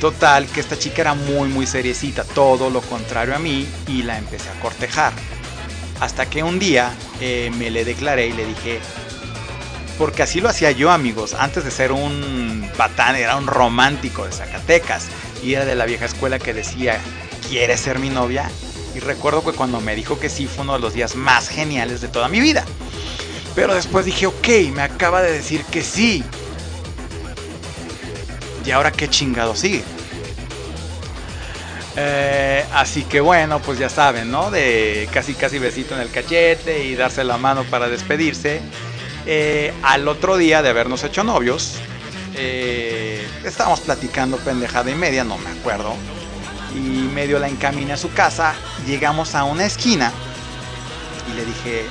Total, 0.00 0.46
que 0.46 0.60
esta 0.60 0.78
chica 0.78 1.02
era 1.02 1.14
muy 1.14 1.48
muy 1.48 1.66
seriecita, 1.66 2.24
todo 2.24 2.68
lo 2.70 2.80
contrario 2.82 3.34
a 3.34 3.38
mí 3.38 3.66
y 3.86 4.02
la 4.02 4.18
empecé 4.18 4.48
a 4.50 4.60
cortejar. 4.60 5.12
Hasta 6.00 6.26
que 6.26 6.42
un 6.42 6.58
día 6.58 6.92
eh, 7.20 7.50
me 7.56 7.70
le 7.70 7.84
declaré 7.84 8.26
y 8.26 8.32
le 8.32 8.44
dije, 8.44 8.80
porque 9.98 10.22
así 10.22 10.40
lo 10.40 10.48
hacía 10.48 10.72
yo 10.72 10.90
amigos, 10.90 11.34
antes 11.34 11.64
de 11.64 11.70
ser 11.70 11.92
un 11.92 12.68
patán 12.76 13.16
era 13.16 13.36
un 13.36 13.46
romántico 13.46 14.24
de 14.26 14.32
Zacatecas 14.32 15.06
y 15.42 15.54
era 15.54 15.64
de 15.64 15.76
la 15.76 15.86
vieja 15.86 16.06
escuela 16.06 16.38
que 16.38 16.52
decía, 16.52 16.98
¿quieres 17.48 17.80
ser 17.80 17.98
mi 17.98 18.10
novia? 18.10 18.50
Y 18.94 19.00
recuerdo 19.00 19.44
que 19.44 19.52
cuando 19.52 19.80
me 19.80 19.94
dijo 19.94 20.18
que 20.18 20.28
sí 20.28 20.46
fue 20.46 20.64
uno 20.64 20.74
de 20.74 20.80
los 20.80 20.94
días 20.94 21.14
más 21.14 21.48
geniales 21.48 22.00
de 22.00 22.08
toda 22.08 22.28
mi 22.28 22.40
vida. 22.40 22.64
Pero 23.54 23.74
después 23.74 24.04
dije, 24.04 24.26
ok, 24.26 24.48
me 24.74 24.82
acaba 24.82 25.22
de 25.22 25.32
decir 25.32 25.64
que 25.66 25.82
sí. 25.82 26.24
¿Y 28.64 28.70
ahora 28.70 28.90
qué 28.90 29.08
chingado 29.08 29.54
sigue? 29.54 29.84
Eh, 31.96 32.64
así 32.74 33.04
que 33.04 33.20
bueno, 33.20 33.60
pues 33.60 33.78
ya 33.78 33.88
saben, 33.88 34.30
¿no? 34.30 34.50
De 34.50 35.08
casi 35.12 35.34
casi 35.34 35.58
besito 35.60 35.94
en 35.94 36.00
el 36.00 36.10
cachete 36.10 36.84
y 36.84 36.96
darse 36.96 37.22
la 37.22 37.36
mano 37.38 37.64
para 37.64 37.88
despedirse. 37.88 38.60
eh, 39.26 39.72
al 39.82 40.06
otro 40.08 40.36
día 40.36 40.60
de 40.62 40.68
habernos 40.70 41.02
hecho 41.04 41.24
novios, 41.24 41.76
eh, 42.34 43.26
estábamos 43.44 43.80
platicando 43.80 44.36
pendejada 44.38 44.90
y 44.90 44.94
media, 44.94 45.24
no 45.24 45.38
me 45.38 45.50
acuerdo. 45.50 45.94
Y 46.74 46.78
medio 47.14 47.38
la 47.38 47.48
encaminé 47.48 47.92
a 47.92 47.96
su 47.96 48.12
casa. 48.12 48.54
Llegamos 48.86 49.34
a 49.34 49.44
una 49.44 49.64
esquina 49.64 50.12
y 51.30 51.36
le 51.36 51.44
dije, 51.44 51.84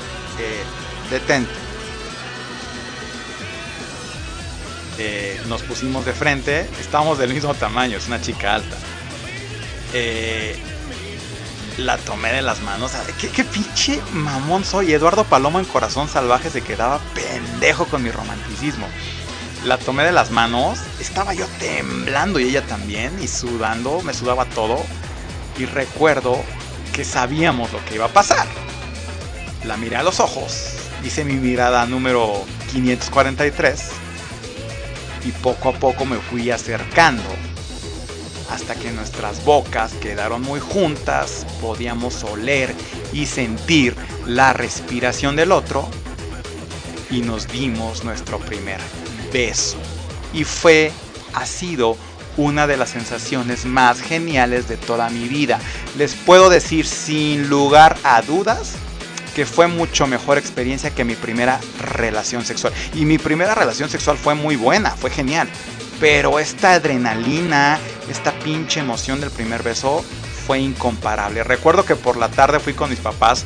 detente. 1.10 1.52
Eh, 5.00 5.42
nos 5.48 5.64
pusimos 5.64 6.06
de 6.06 6.14
frente, 6.14 6.70
estábamos 6.80 7.18
del 7.18 7.34
mismo 7.34 7.54
tamaño, 7.56 7.98
es 7.98 8.08
una 8.08 8.22
chica 8.22 8.56
alta. 8.56 8.78
Eh, 9.94 10.56
la 11.78 11.98
tomé 11.98 12.32
de 12.34 12.42
las 12.42 12.62
manos. 12.62 12.92
¿Qué, 13.20 13.44
pinche 13.44 14.00
mamón 14.14 14.64
soy. 14.64 14.94
Eduardo 14.94 15.24
Palomo 15.24 15.60
en 15.60 15.66
Corazón 15.66 16.08
Salvaje 16.08 16.50
se 16.50 16.62
quedaba 16.62 17.00
pendejo 17.16 17.86
con 17.86 18.04
mi 18.04 18.12
romanticismo. 18.12 18.88
La 19.66 19.78
tomé 19.78 20.04
de 20.04 20.12
las 20.12 20.30
manos, 20.30 20.80
estaba 21.00 21.34
yo 21.34 21.48
temblando 21.58 22.38
y 22.40 22.44
ella 22.44 22.64
también, 22.64 23.18
y 23.22 23.28
sudando, 23.28 24.02
me 24.02 24.14
sudaba 24.14 24.46
todo. 24.46 24.84
Y 25.58 25.66
recuerdo 25.66 26.44
que 26.92 27.06
sabíamos 27.06 27.72
lo 27.72 27.84
que 27.86 27.96
iba 27.96 28.06
a 28.06 28.10
pasar. 28.10 28.46
La 29.64 29.78
miré 29.78 29.96
a 29.96 30.04
los 30.04 30.20
ojos, 30.20 30.74
hice 31.04 31.26
mi 31.26 31.34
mirada 31.34 31.86
número 31.86 32.46
543 32.72 33.90
y 35.26 35.32
poco 35.32 35.70
a 35.70 35.74
poco 35.74 36.06
me 36.06 36.18
fui 36.18 36.52
acercando 36.52 37.24
hasta 38.50 38.76
que 38.76 38.92
nuestras 38.92 39.44
bocas 39.44 39.94
quedaron 39.94 40.42
muy 40.42 40.60
juntas, 40.60 41.46
podíamos 41.60 42.24
oler 42.24 42.74
y 43.12 43.26
sentir 43.26 43.96
la 44.26 44.54
respiración 44.54 45.36
del 45.36 45.52
otro 45.52 45.90
y 47.10 47.22
nos 47.22 47.48
dimos 47.48 48.04
nuestro 48.04 48.40
primer 48.40 48.80
beso. 49.32 49.78
Y 50.34 50.44
fue, 50.44 50.92
ha 51.34 51.46
sido 51.46 51.98
una 52.38 52.68
de 52.68 52.78
las 52.78 52.90
sensaciones 52.90 53.66
más 53.66 54.02
geniales 54.02 54.68
de 54.68 54.78
toda 54.78 55.10
mi 55.10 55.28
vida. 55.28 55.60
Les 55.98 56.14
puedo 56.14 56.50
decir 56.50 56.86
sin 56.86 57.50
lugar 57.50 57.98
a 58.04 58.22
dudas 58.22 58.74
que 59.34 59.46
fue 59.46 59.68
mucho 59.68 60.08
mejor 60.08 60.38
experiencia 60.38 60.92
que 60.92 61.04
mi 61.04 61.16
primera 61.16 61.60
relación 61.80 62.46
sexual. 62.46 62.74
Y 62.94 63.06
mi 63.06 63.18
primera 63.18 63.56
relación 63.56 63.90
sexual 63.90 64.18
fue 64.18 64.36
muy 64.36 64.56
buena, 64.56 64.92
fue 64.92 65.10
genial. 65.10 65.50
Pero 66.00 66.40
esta 66.40 66.74
adrenalina, 66.74 67.80
esta 68.10 68.32
pinche 68.40 68.80
emoción 68.80 69.22
del 69.22 69.32
primer 69.32 69.64
beso 69.64 70.04
fue 70.46 70.60
incomparable. 70.60 71.44
Recuerdo 71.44 71.86
que 71.86 71.96
por 71.96 72.18
la 72.18 72.30
tarde 72.30 72.60
fui 72.60 72.74
con 72.74 72.90
mis 72.90 73.00
papás 73.00 73.46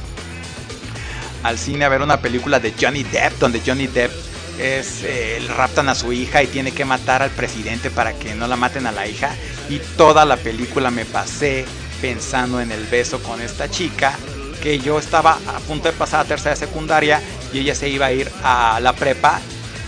al 1.44 1.58
cine 1.58 1.86
a 1.86 1.90
ver 1.90 2.02
una 2.02 2.20
película 2.20 2.60
de 2.60 2.74
Johnny 2.80 3.04
Depp, 3.04 3.40
donde 3.40 3.62
Johnny 3.66 3.88
Depp 3.88 4.12
es 4.60 5.04
eh, 5.04 5.40
raptan 5.56 5.88
a 5.88 5.96
su 5.96 6.12
hija 6.12 6.42
y 6.42 6.48
tiene 6.48 6.72
que 6.72 6.84
matar 6.84 7.22
al 7.22 7.30
presidente 7.30 7.92
para 7.92 8.14
que 8.14 8.34
no 8.34 8.48
la 8.48 8.56
maten 8.56 8.88
a 8.88 8.92
la 8.92 9.08
hija. 9.08 9.36
Y 9.70 9.80
toda 9.96 10.26
la 10.26 10.38
película 10.38 10.90
me 10.90 11.06
pasé 11.06 11.66
pensando 12.02 12.60
en 12.60 12.72
el 12.72 12.86
beso 12.86 13.22
con 13.22 13.42
esta 13.42 13.70
chica 13.70 14.18
que 14.62 14.80
yo 14.80 15.00
estaba 15.00 15.40
a 15.48 15.60
punto 15.60 15.90
de 15.90 15.94
pasar 15.94 16.22
a 16.22 16.26
tercera 16.26 16.56
secundaria 16.56 17.22
y 17.54 17.60
ella 17.60 17.76
se 17.76 17.90
iba 17.90 18.08
a 18.08 18.12
ir 18.12 18.32
a 18.44 18.80
la 18.82 18.94
prepa. 18.94 19.40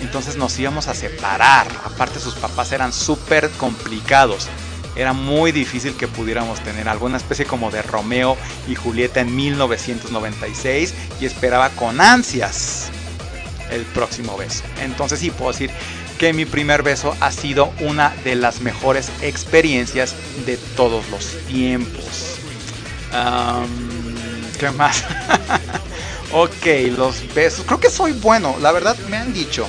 Entonces 0.01 0.37
nos 0.37 0.57
íbamos 0.59 0.87
a 0.87 0.93
separar. 0.93 1.67
Aparte 1.83 2.19
sus 2.19 2.35
papás 2.35 2.71
eran 2.71 2.93
súper 2.93 3.49
complicados. 3.51 4.47
Era 4.95 5.13
muy 5.13 5.51
difícil 5.51 5.93
que 5.95 6.07
pudiéramos 6.07 6.59
tener 6.61 6.89
alguna 6.89 7.17
especie 7.17 7.45
como 7.45 7.71
de 7.71 7.81
Romeo 7.81 8.37
y 8.67 8.75
Julieta 8.75 9.21
en 9.21 9.35
1996 9.35 10.93
y 11.21 11.25
esperaba 11.25 11.69
con 11.69 12.01
ansias 12.01 12.89
el 13.71 13.83
próximo 13.83 14.35
beso. 14.37 14.63
Entonces 14.81 15.19
sí 15.19 15.31
puedo 15.31 15.51
decir 15.51 15.71
que 16.17 16.33
mi 16.33 16.45
primer 16.45 16.83
beso 16.83 17.15
ha 17.21 17.31
sido 17.31 17.71
una 17.79 18.13
de 18.23 18.35
las 18.35 18.61
mejores 18.61 19.09
experiencias 19.21 20.15
de 20.45 20.57
todos 20.75 21.07
los 21.09 21.37
tiempos. 21.47 22.39
¿Qué 24.59 24.69
más? 24.71 25.05
ok, 26.33 26.97
los 26.97 27.33
besos. 27.33 27.65
Creo 27.65 27.79
que 27.79 27.89
soy 27.89 28.11
bueno. 28.11 28.57
La 28.61 28.73
verdad 28.73 28.97
me 29.09 29.15
han 29.15 29.33
dicho 29.33 29.65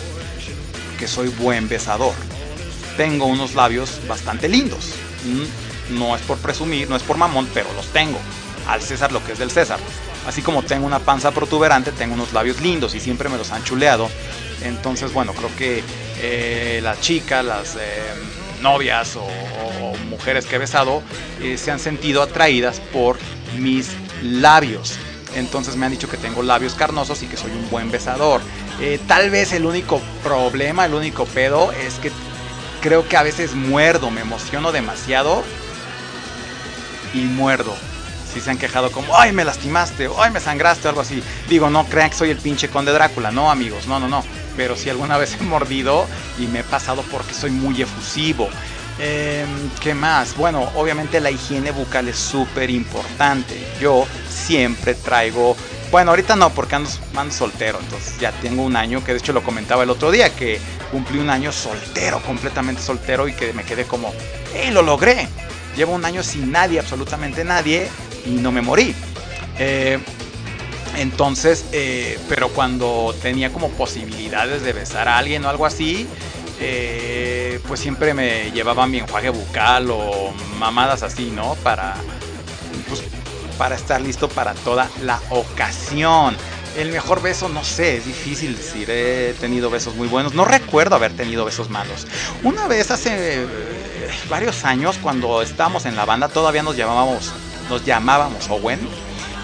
que 0.98 1.06
soy 1.06 1.28
buen 1.28 1.68
besador. 1.68 2.12
Tengo 2.96 3.26
unos 3.26 3.54
labios 3.54 4.00
bastante 4.08 4.48
lindos. 4.48 4.94
Mm, 5.24 5.98
no 5.98 6.16
es 6.16 6.22
por 6.22 6.38
presumir, 6.38 6.90
no 6.90 6.96
es 6.96 7.04
por 7.04 7.16
mamón, 7.16 7.48
pero 7.54 7.72
los 7.74 7.86
tengo. 7.92 8.18
Al 8.66 8.82
César 8.82 9.12
lo 9.12 9.24
que 9.24 9.32
es 9.32 9.38
del 9.38 9.52
César. 9.52 9.78
Así 10.26 10.42
como 10.42 10.64
tengo 10.64 10.86
una 10.86 10.98
panza 10.98 11.30
protuberante, 11.30 11.92
tengo 11.92 12.14
unos 12.14 12.32
labios 12.32 12.60
lindos 12.60 12.94
y 12.96 13.00
siempre 13.00 13.28
me 13.28 13.38
los 13.38 13.52
han 13.52 13.62
chuleado. 13.62 14.10
Entonces, 14.62 15.12
bueno, 15.12 15.32
creo 15.34 15.54
que 15.56 15.84
eh, 16.20 16.80
las 16.82 17.00
chicas, 17.00 17.44
las 17.44 17.76
eh, 17.76 17.78
novias 18.60 19.16
o, 19.16 19.26
mujeres 20.10 20.44
que 20.44 20.56
he 20.56 20.58
besado 20.58 21.02
eh, 21.40 21.56
se 21.56 21.70
han 21.70 21.78
sentido 21.78 22.20
atraídas 22.20 22.80
por 22.92 23.16
mis 23.58 23.88
labios. 24.22 24.98
Entonces 25.34 25.76
me 25.76 25.86
han 25.86 25.92
dicho 25.92 26.08
que 26.08 26.16
tengo 26.16 26.42
labios 26.42 26.74
carnosos 26.74 27.22
y 27.22 27.26
que 27.26 27.36
soy 27.36 27.52
un 27.52 27.70
buen 27.70 27.90
besador. 27.90 28.40
Eh, 28.80 28.98
tal 29.06 29.30
vez 29.30 29.52
el 29.52 29.64
único 29.64 30.00
problema, 30.22 30.86
el 30.86 30.94
único 30.94 31.24
pedo 31.26 31.70
es 31.72 31.94
que 31.94 32.10
creo 32.80 33.06
que 33.06 33.16
a 33.16 33.22
veces 33.22 33.54
muerdo, 33.54 34.10
me 34.10 34.22
emociono 34.22 34.72
demasiado 34.72 35.44
y 37.14 37.20
muerdo. 37.20 37.74
Si 38.32 38.40
se 38.40 38.50
han 38.50 38.58
quejado 38.58 38.92
como, 38.92 39.16
ay, 39.16 39.32
me 39.32 39.44
lastimaste, 39.44 40.08
ay, 40.18 40.30
me 40.30 40.40
sangraste 40.40 40.88
algo 40.88 41.00
así. 41.00 41.22
Digo, 41.48 41.68
no 41.68 41.84
crean 41.86 42.10
que 42.10 42.16
soy 42.16 42.30
el 42.30 42.38
pinche 42.38 42.68
conde 42.68 42.92
Drácula, 42.92 43.32
no, 43.32 43.50
amigos, 43.50 43.86
no, 43.86 43.98
no, 43.98 44.08
no. 44.08 44.24
Pero 44.56 44.76
si 44.76 44.88
alguna 44.88 45.16
vez 45.18 45.36
he 45.40 45.44
mordido 45.44 46.06
y 46.38 46.46
me 46.46 46.60
he 46.60 46.64
pasado 46.64 47.02
porque 47.10 47.34
soy 47.34 47.50
muy 47.50 47.82
efusivo. 47.82 48.48
Eh, 48.98 49.46
¿Qué 49.80 49.94
más? 49.94 50.36
Bueno, 50.36 50.70
obviamente 50.74 51.20
la 51.20 51.30
higiene 51.30 51.70
bucal 51.70 52.08
es 52.08 52.16
súper 52.16 52.70
importante. 52.70 53.56
Yo 53.80 54.06
siempre 54.28 54.94
traigo. 54.94 55.56
Bueno, 55.90 56.10
ahorita 56.10 56.36
no, 56.36 56.50
porque 56.50 56.76
ando, 56.76 56.90
ando, 57.16 57.34
soltero. 57.34 57.78
Entonces 57.80 58.18
ya 58.18 58.32
tengo 58.32 58.62
un 58.62 58.76
año, 58.76 59.02
que 59.02 59.12
de 59.12 59.18
hecho 59.18 59.32
lo 59.32 59.42
comentaba 59.42 59.82
el 59.82 59.90
otro 59.90 60.10
día, 60.10 60.34
que 60.34 60.60
cumplí 60.90 61.18
un 61.18 61.30
año 61.30 61.52
soltero, 61.52 62.20
completamente 62.22 62.82
soltero, 62.82 63.26
y 63.26 63.32
que 63.32 63.52
me 63.52 63.64
quedé 63.64 63.84
como, 63.84 64.12
¡hey, 64.54 64.70
lo 64.70 64.82
logré! 64.82 65.28
Llevo 65.76 65.94
un 65.94 66.04
año 66.04 66.22
sin 66.22 66.52
nadie, 66.52 66.78
absolutamente 66.78 67.44
nadie, 67.44 67.88
y 68.26 68.30
no 68.30 68.52
me 68.52 68.60
morí. 68.60 68.94
Eh, 69.58 69.98
entonces, 70.96 71.66
eh, 71.72 72.18
pero 72.28 72.48
cuando 72.48 73.14
tenía 73.22 73.52
como 73.52 73.70
posibilidades 73.70 74.62
de 74.62 74.72
besar 74.72 75.08
a 75.08 75.18
alguien 75.18 75.44
o 75.44 75.48
algo 75.48 75.66
así, 75.66 76.06
eh, 76.60 77.58
pues 77.66 77.80
siempre 77.80 78.12
me 78.12 78.50
llevaba 78.52 78.86
mi 78.86 78.98
enjuague 78.98 79.30
bucal 79.30 79.90
o 79.90 80.32
mamadas 80.58 81.02
así, 81.02 81.30
¿no? 81.30 81.54
Para, 81.56 81.94
pues, 82.86 83.02
para 83.56 83.74
estar 83.74 84.00
listo 84.00 84.28
para 84.28 84.52
toda 84.54 84.90
la 85.02 85.18
ocasión. 85.30 86.36
El 86.76 86.92
mejor 86.92 87.22
beso, 87.22 87.48
no 87.48 87.64
sé, 87.64 87.96
es 87.96 88.06
difícil 88.06 88.56
decir. 88.56 88.90
He 88.90 89.34
tenido 89.40 89.70
besos 89.70 89.96
muy 89.96 90.06
buenos. 90.06 90.34
No 90.34 90.44
recuerdo 90.44 90.96
haber 90.96 91.12
tenido 91.12 91.44
besos 91.44 91.70
malos. 91.70 92.06
Una 92.42 92.68
vez 92.68 92.90
hace 92.90 93.46
varios 94.28 94.64
años, 94.64 94.98
cuando 95.02 95.42
estábamos 95.42 95.86
en 95.86 95.96
la 95.96 96.04
banda, 96.04 96.28
todavía 96.28 96.62
nos 96.62 96.76
llamábamos, 96.76 97.32
nos 97.70 97.84
llamábamos 97.84 98.48
Owen. 98.50 98.80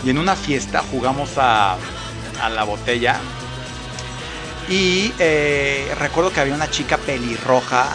Y 0.04 0.10
en 0.10 0.18
una 0.18 0.36
fiesta 0.36 0.84
jugamos 0.90 1.38
a 1.38 1.78
la 2.54 2.64
botella 2.64 3.18
y 4.68 5.12
eh, 5.18 5.94
recuerdo 5.98 6.32
que 6.32 6.40
había 6.40 6.54
una 6.54 6.70
chica 6.70 6.98
pelirroja, 6.98 7.94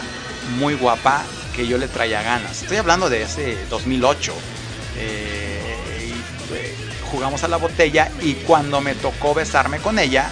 muy 0.58 0.74
guapa, 0.74 1.22
que 1.54 1.66
yo 1.66 1.76
le 1.76 1.88
traía 1.88 2.22
ganas. 2.22 2.62
Estoy 2.62 2.78
hablando 2.78 3.10
de 3.10 3.22
ese 3.22 3.66
2008. 3.66 4.32
Eh, 4.96 5.76
eh, 6.54 6.76
jugamos 7.10 7.44
a 7.44 7.48
la 7.48 7.58
botella 7.58 8.10
y 8.22 8.34
cuando 8.34 8.80
me 8.80 8.94
tocó 8.94 9.34
besarme 9.34 9.78
con 9.78 9.98
ella, 9.98 10.30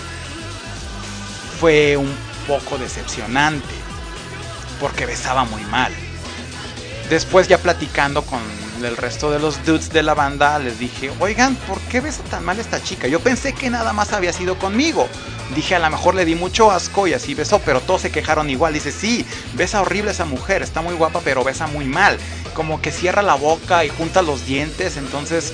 fue 1.61 1.97
un 1.97 2.15
poco 2.47 2.79
decepcionante. 2.79 3.75
Porque 4.81 5.05
besaba 5.05 5.45
muy 5.45 5.63
mal. 5.65 5.93
Después 7.11 7.49
ya 7.49 7.59
platicando 7.59 8.23
con 8.23 8.41
el 8.85 8.97
resto 8.97 9.31
de 9.31 9.39
los 9.39 9.65
dudes 9.65 9.91
de 9.91 10.03
la 10.03 10.15
banda, 10.15 10.59
les 10.59 10.79
dije, 10.79 11.11
oigan, 11.21 11.57
¿por 11.57 11.81
qué 11.83 12.01
besa 12.01 12.23
tan 12.25 12.45
mal 12.45 12.59
esta 12.59 12.83
chica? 12.83 13.09
Yo 13.09 13.21
pensé 13.21 13.53
que 13.53 13.71
nada 13.71 13.93
más 13.93 14.13
había 14.13 14.33
sido 14.33 14.59
conmigo. 14.59 15.09
Dije, 15.55 15.75
a 15.75 15.79
lo 15.79 15.91
mejor 15.91 16.15
le 16.15 16.25
di 16.25 16.35
mucho 16.35 16.71
asco 16.71 17.07
y 17.07 17.13
así 17.13 17.35
besó, 17.35 17.61
pero 17.61 17.81
todos 17.81 18.03
se 18.03 18.11
quejaron 18.11 18.51
igual. 18.51 18.75
Dice, 18.75 18.93
sí, 18.93 19.27
besa 19.55 19.83
horrible 19.83 20.13
esa 20.13 20.25
mujer, 20.25 20.63
está 20.63 20.81
muy 20.81 20.95
guapa, 20.95 21.21
pero 21.25 21.45
besa 21.45 21.67
muy 21.67 21.87
mal. 21.87 22.19
Como 22.55 22.81
que 22.81 22.93
cierra 22.93 23.23
la 23.23 23.35
boca 23.35 23.85
y 23.85 23.89
junta 23.89 24.23
los 24.23 24.47
dientes, 24.47 24.97
entonces, 24.97 25.53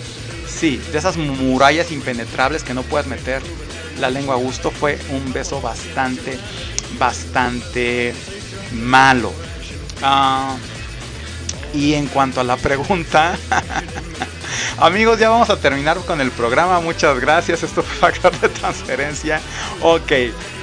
sí, 0.48 0.80
de 0.92 0.98
esas 0.98 1.16
murallas 1.16 1.92
impenetrables 1.92 2.62
que 2.62 2.74
no 2.74 2.82
puedes 2.82 3.06
meter 3.06 3.42
la 3.98 4.10
lengua 4.10 4.34
a 4.34 4.38
gusto, 4.38 4.70
fue 4.70 4.98
un 5.10 5.32
beso 5.32 5.60
bastante, 5.60 6.38
bastante 6.98 8.14
malo. 8.72 9.32
Uh, 10.02 10.75
y 11.76 11.94
en 11.94 12.06
cuanto 12.06 12.40
a 12.40 12.44
la 12.44 12.56
pregunta, 12.56 13.36
amigos, 14.78 15.18
ya 15.18 15.28
vamos 15.28 15.50
a 15.50 15.58
terminar 15.58 15.98
con 15.98 16.20
el 16.20 16.30
programa. 16.30 16.80
Muchas 16.80 17.20
gracias. 17.20 17.62
Esto 17.62 17.82
fue 17.82 18.10
factor 18.10 18.38
de 18.40 18.48
transferencia. 18.48 19.40
Ok, 19.82 20.12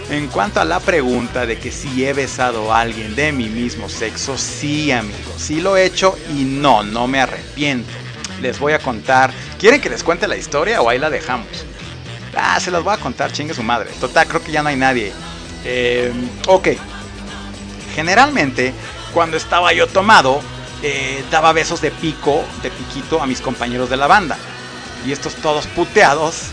En 0.10 0.28
cuanto 0.28 0.60
a 0.60 0.66
la 0.66 0.80
pregunta 0.80 1.46
de 1.46 1.58
que 1.58 1.72
si 1.72 2.06
he 2.06 2.14
besado 2.14 2.74
a 2.74 2.82
alguien 2.82 3.16
de 3.16 3.32
mi 3.32 3.48
mismo 3.48 3.88
sexo, 3.88 4.38
sí, 4.38 4.92
amigos, 4.92 5.36
sí 5.38 5.62
lo 5.62 5.78
he 5.78 5.86
hecho 5.86 6.18
y 6.30 6.44
no, 6.44 6.84
no 6.84 7.08
me 7.08 7.22
arrepiento. 7.22 7.90
Les 8.42 8.60
voy 8.60 8.74
a 8.74 8.80
contar. 8.80 9.32
¿Quieren 9.58 9.80
que 9.80 9.90
les 9.90 10.04
cuente 10.04 10.28
la 10.28 10.36
historia 10.36 10.82
o 10.82 10.90
ahí 10.90 11.00
la 11.00 11.10
dejamos? 11.10 11.48
Ah, 12.36 12.60
se 12.60 12.72
las 12.72 12.84
voy 12.84 12.94
a 12.94 12.98
contar, 12.98 13.32
chingue 13.32 13.54
su 13.54 13.64
madre. 13.64 13.92
Total, 14.02 14.28
creo 14.28 14.44
que 14.44 14.52
ya 14.52 14.64
no 14.64 14.70
hay 14.70 14.76
nadie. 14.76 15.14
Eh, 15.64 16.12
ok. 16.48 16.70
Generalmente, 17.96 18.74
cuando 19.14 19.38
estaba 19.38 19.72
yo 19.72 19.88
tomado, 19.88 20.42
eh, 20.84 21.24
daba 21.32 21.54
besos 21.54 21.82
de 21.82 21.92
pico, 21.92 22.44
de 22.62 22.70
piquito 22.70 23.22
a 23.22 23.26
mis 23.26 23.40
compañeros 23.40 23.90
de 23.90 23.98
la 23.98 24.06
banda. 24.06 24.38
Y 25.06 25.14
estos 25.14 25.36
todos 25.36 25.66
puteados. 25.68 26.48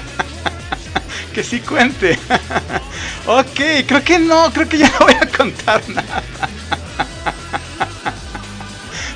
que 1.34 1.42
sí 1.42 1.60
cuente. 1.60 2.18
ok, 3.26 3.86
creo 3.86 4.04
que 4.04 4.18
no, 4.18 4.52
creo 4.52 4.68
que 4.68 4.78
ya 4.78 4.90
no 4.90 5.06
voy 5.06 5.14
a 5.14 5.26
contar 5.26 5.82
nada. 5.88 6.22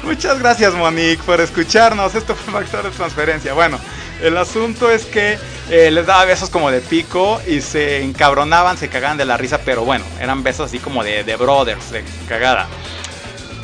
Muchas 0.03 0.39
gracias 0.39 0.73
Monique 0.75 1.23
por 1.25 1.41
escucharnos. 1.41 2.15
Esto 2.15 2.35
fue 2.35 2.55
Factor 2.55 2.85
de 2.85 2.91
Transferencia. 2.91 3.53
Bueno, 3.53 3.79
el 4.23 4.37
asunto 4.39 4.91
es 4.91 5.05
que 5.05 5.39
eh, 5.69 5.91
les 5.91 6.07
daba 6.07 6.25
besos 6.25 6.49
como 6.49 6.71
de 6.71 6.81
pico 6.81 7.43
y 7.47 7.61
se 7.61 8.03
encabronaban, 8.03 8.79
se 8.79 8.89
cagaban 8.89 9.19
de 9.19 9.27
la 9.27 9.37
risa, 9.37 9.59
pero 9.59 9.85
bueno, 9.85 10.05
eran 10.19 10.43
besos 10.43 10.67
así 10.67 10.79
como 10.79 11.05
de, 11.05 11.25
de 11.25 11.37
brothers, 11.37 11.91
de 11.91 12.05
cagada. 12.27 12.69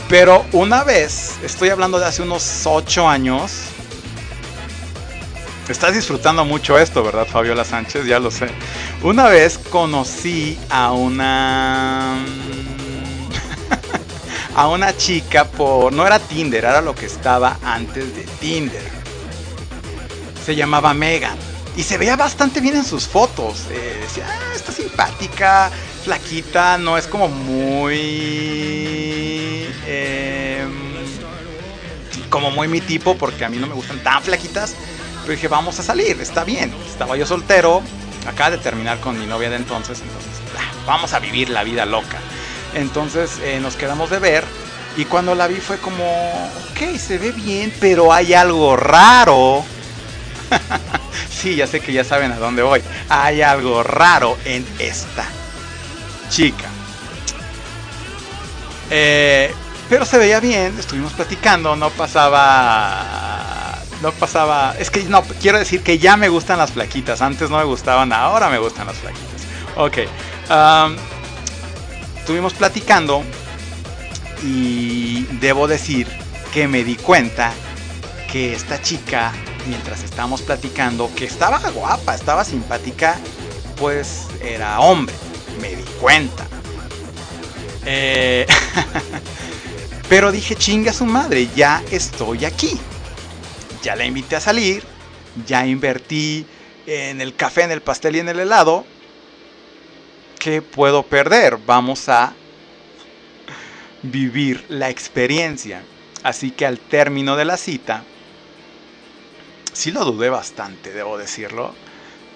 Pero 0.09 0.45
una 0.53 0.85
vez, 0.85 1.37
estoy 1.43 1.71
hablando 1.71 1.99
de 1.99 2.07
hace 2.07 2.23
unos 2.23 2.67
8 2.67 3.09
años, 3.09 3.73
Estás 5.69 5.95
disfrutando 5.95 6.45
mucho 6.45 6.77
esto, 6.77 7.05
¿verdad, 7.05 7.27
Fabiola 7.27 7.65
Sánchez? 7.65 8.05
Ya 8.05 8.19
lo 8.19 8.31
sé. 8.31 8.49
Una 9.03 9.29
vez 9.29 9.59
conocí 9.59 10.59
a 10.69 10.93
una. 10.93 12.17
a 14.57 14.69
una 14.69 14.97
chica 14.97 15.45
por. 15.45 15.93
No 15.93 16.07
era 16.07 16.19
Tinder, 16.19 16.65
era 16.65 16.81
lo 16.81 16.95
que 16.95 17.07
estaba 17.07 17.59
antes 17.63 18.15
de 18.17 18.23
Tinder. 18.41 18.83
Se 20.45 20.57
llamaba 20.57 20.93
Megan. 20.95 21.37
Y 21.77 21.85
se 21.85 21.97
veía 21.97 22.17
bastante 22.17 22.61
bien 22.61 22.77
en 22.77 22.85
sus 22.85 23.07
fotos. 23.07 23.67
Eh, 23.71 24.01
decía, 24.03 24.27
ah, 24.29 24.55
está 24.55 24.73
simpática, 24.73 25.71
flaquita, 26.05 26.77
no 26.77 26.99
es 26.99 27.07
como 27.07 27.29
muy. 27.29 28.92
Eh, 29.87 30.65
como 32.29 32.51
muy 32.51 32.67
mi 32.67 32.81
tipo, 32.81 33.17
porque 33.17 33.45
a 33.45 33.49
mí 33.49 33.59
no 33.59 33.67
me 33.67 33.75
gustan 33.75 34.03
tan 34.03 34.23
flaquitas. 34.23 34.75
Pero 35.23 35.33
dije, 35.33 35.49
vamos 35.49 35.79
a 35.79 35.83
salir, 35.83 36.21
está 36.21 36.45
bien. 36.45 36.73
Estaba 36.89 37.17
yo 37.17 37.27
soltero, 37.27 37.83
acaba 38.27 38.51
de 38.51 38.59
terminar 38.59 38.99
con 39.01 39.19
mi 39.19 39.27
novia 39.27 39.51
de 39.51 39.57
entonces, 39.57 40.01
entonces 40.01 40.31
ah, 40.59 40.73
vamos 40.87 41.13
a 41.13 41.21
vivir 41.21 41.51
la 41.51 41.63
vida 41.63 41.87
loca. 41.87 42.19
Entonces 42.75 43.39
eh, 43.43 43.61
nos 43.61 43.77
quedamos 43.77 44.11
de 44.11 44.19
ver 44.19 44.45
y 44.97 45.05
cuando 45.05 45.35
la 45.35 45.47
vi 45.47 45.57
fue 45.57 45.79
como, 45.79 46.05
ok, 46.71 46.97
se 46.99 47.19
ve 47.19 47.33
bien, 47.33 47.73
pero 47.81 48.13
hay 48.13 48.35
algo 48.35 48.77
raro. 48.77 49.65
sí, 51.31 51.57
ya 51.57 51.67
sé 51.67 51.81
que 51.81 51.93
ya 51.93 52.05
saben 52.05 52.33
a 52.33 52.37
dónde 52.37 52.63
voy. 52.63 52.83
Hay 53.09 53.43
algo 53.43 53.83
raro 53.83 54.37
en 54.45 54.67
esta 54.79 55.27
chica. 56.29 56.69
Eh, 58.91 59.55
pero 59.93 60.07
se 60.07 60.17
veía 60.17 60.41
bien, 60.41 60.75
estuvimos 60.79 61.13
platicando, 61.13 61.77
no 61.77 61.91
pasaba 61.91 63.79
no 64.01 64.11
pasaba. 64.13 64.75
Es 64.79 64.91
que 64.91 65.05
no, 65.05 65.23
quiero 65.23 65.59
decir 65.59 65.83
que 65.83 65.99
ya 65.99 66.17
me 66.17 66.31
gustan 66.31 66.57
las 66.57 66.73
flaquitas. 66.73 67.21
Antes 67.21 67.51
no 67.51 67.59
me 67.59 67.65
gustaban, 67.65 68.11
ahora 68.11 68.49
me 68.49 68.57
gustan 68.57 68.87
las 68.87 68.97
flaquitas. 68.97 69.43
Ok. 69.77 69.99
estuvimos 72.21 72.55
platicando 72.55 73.23
y 74.43 75.25
debo 75.43 75.69
decir 75.69 76.09
que 76.55 76.67
me 76.67 76.85
di 76.85 76.97
cuenta 76.97 77.53
que 78.31 78.55
esta 78.55 78.81
chica, 78.81 79.31
mientras 79.67 80.05
estábamos 80.05 80.41
platicando, 80.41 81.11
que 81.15 81.27
estaba 81.27 81.59
guapa, 81.69 82.15
estaba 82.15 82.45
simpática, 82.45 83.19
pues 83.77 84.27
era 84.41 84.81
hombre. 84.81 85.15
Me 85.61 85.77
di 85.77 85.85
cuenta. 86.01 86.47
Eh, 87.85 88.47
pero 90.13 90.31
dije, 90.31 90.57
chinga 90.57 90.93
su 90.93 91.07
madre, 91.07 91.49
ya 91.57 91.83
estoy 91.91 92.45
aquí 92.45 92.79
ya 93.83 93.97
la 93.97 94.05
invité 94.05 94.37
a 94.37 94.41
salir, 94.41 94.83
ya 95.47 95.67
invertí 95.67 96.45
en 96.87 97.23
el 97.23 97.35
café, 97.35 97.63
en 97.63 97.71
el 97.71 97.81
pastel 97.81 98.17
y 98.17 98.19
en 98.19 98.29
el 98.29 98.41
helado. 98.41 98.85
¿Qué 100.39 100.61
puedo 100.61 101.03
perder? 101.03 101.57
Vamos 101.65 102.11
a 102.11 102.35
vivir 104.03 104.67
la 104.69 104.91
experiencia. 104.91 105.83
Así 106.23 106.51
que 106.51 106.67
al 106.67 106.79
término 106.79 107.35
de 107.35 107.47
la 107.47 107.57
cita, 107.57 108.05
sí 109.73 109.93
lo 109.93 110.05
dudé 110.05 110.29
bastante, 110.29 110.93
debo 110.93 111.17
decirlo, 111.17 111.75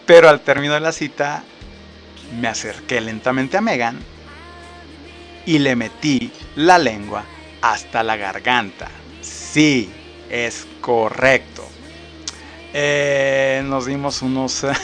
pero 0.07 0.31
al 0.31 0.41
término 0.41 0.73
de 0.73 0.81
la 0.81 0.93
cita 0.93 1.45
me 2.41 2.49
acerqué 2.49 3.03
lentamente 3.03 3.59
a 3.59 3.61
Megan 3.61 4.01
y 5.45 5.59
le 5.59 5.77
metí 5.77 6.33
la 6.57 6.79
lengua 6.79 7.36
hasta 7.61 8.03
la 8.03 8.17
garganta. 8.17 8.89
Sí, 9.23 9.91
es 10.31 10.67
correcto. 10.81 11.65
Eh, 12.73 13.63
nos 13.65 13.87
dimos 13.87 14.23
unos... 14.23 14.67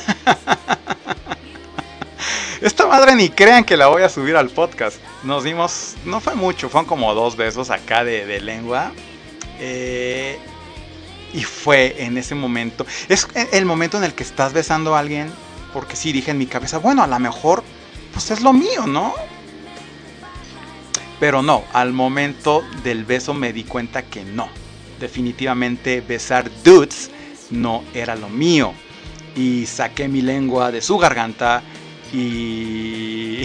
Esta 2.61 2.87
madre 2.87 3.17
ni 3.17 3.29
crean 3.29 3.65
que 3.65 3.77
la 3.77 3.89
voy 3.89 4.03
a 4.03 4.09
subir 4.09 4.37
al 4.37 4.49
podcast. 4.49 4.99
Nos 5.25 5.43
dimos, 5.43 5.97
no 6.05 6.21
fue 6.21 6.37
mucho, 6.37 6.69
fueron 6.69 6.87
como 6.87 7.13
dos 7.13 7.37
besos 7.37 7.71
acá 7.71 8.05
de, 8.05 8.41
lengua. 8.41 8.93
Eh, 9.59 10.39
y 11.33 11.43
fue 11.43 11.97
en 12.05 12.17
ese 12.19 12.37
momento. 12.37 12.87
Es 13.09 13.27
el 13.53 13.65
momento 13.65 13.99
en 13.99 14.05
el 14.05 14.15
que 14.15 14.23
estás 14.23 14.53
besando 14.53 14.95
a 14.95 15.01
alguien. 15.01 15.33
Porque 15.73 15.97
sí, 15.97 16.13
dije 16.13 16.31
en 16.31 16.39
mi 16.39 16.47
cabeza, 16.47 16.79
bueno, 16.79 17.03
a 17.03 17.07
lo 17.07 17.19
mejor, 17.19 17.65
pues 18.13 18.31
es 18.31 18.43
lo 18.43 18.53
mío, 18.53 18.87
¿no? 18.87 19.15
Pero 21.23 21.41
no, 21.41 21.63
al 21.73 21.93
momento 21.93 22.65
del 22.83 23.05
beso 23.05 23.33
me 23.33 23.53
di 23.53 23.63
cuenta 23.63 24.03
que 24.03 24.25
no 24.25 24.49
definitivamente 24.99 26.01
besar 26.01 26.51
dudes 26.65 27.13
no 27.49 27.85
era 27.95 28.17
lo 28.17 28.29
mío. 28.29 28.75
Y 29.37 29.67
saqué 29.67 30.09
mi 30.09 30.21
lengua 30.21 30.73
de 30.73 30.83
su 30.83 30.99
garganta 30.99 31.63
y... 32.13 33.45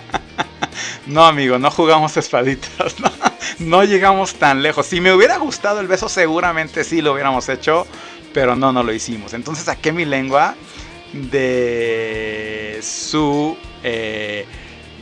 no, 1.06 1.24
amigo, 1.24 1.58
no 1.58 1.70
jugamos 1.70 2.18
espaditas. 2.18 2.94
No, 3.58 3.82
llegamos 3.84 4.34
tan 4.34 4.62
lejos. 4.62 4.84
Si 4.84 5.00
me 5.00 5.14
hubiera 5.14 5.38
gustado 5.38 5.80
el 5.80 5.86
beso, 5.86 6.10
seguramente 6.10 6.84
sí 6.84 7.00
lo 7.00 7.14
hubiéramos 7.14 7.48
hecho. 7.48 7.86
Pero 8.34 8.54
no, 8.54 8.70
no 8.70 8.82
lo 8.82 8.92
hicimos. 8.92 9.32
Entonces 9.32 9.64
saqué 9.64 9.92
mi 9.92 10.04
lengua 10.04 10.54
de 11.14 12.80
su... 12.82 13.56
Eh, 13.82 14.44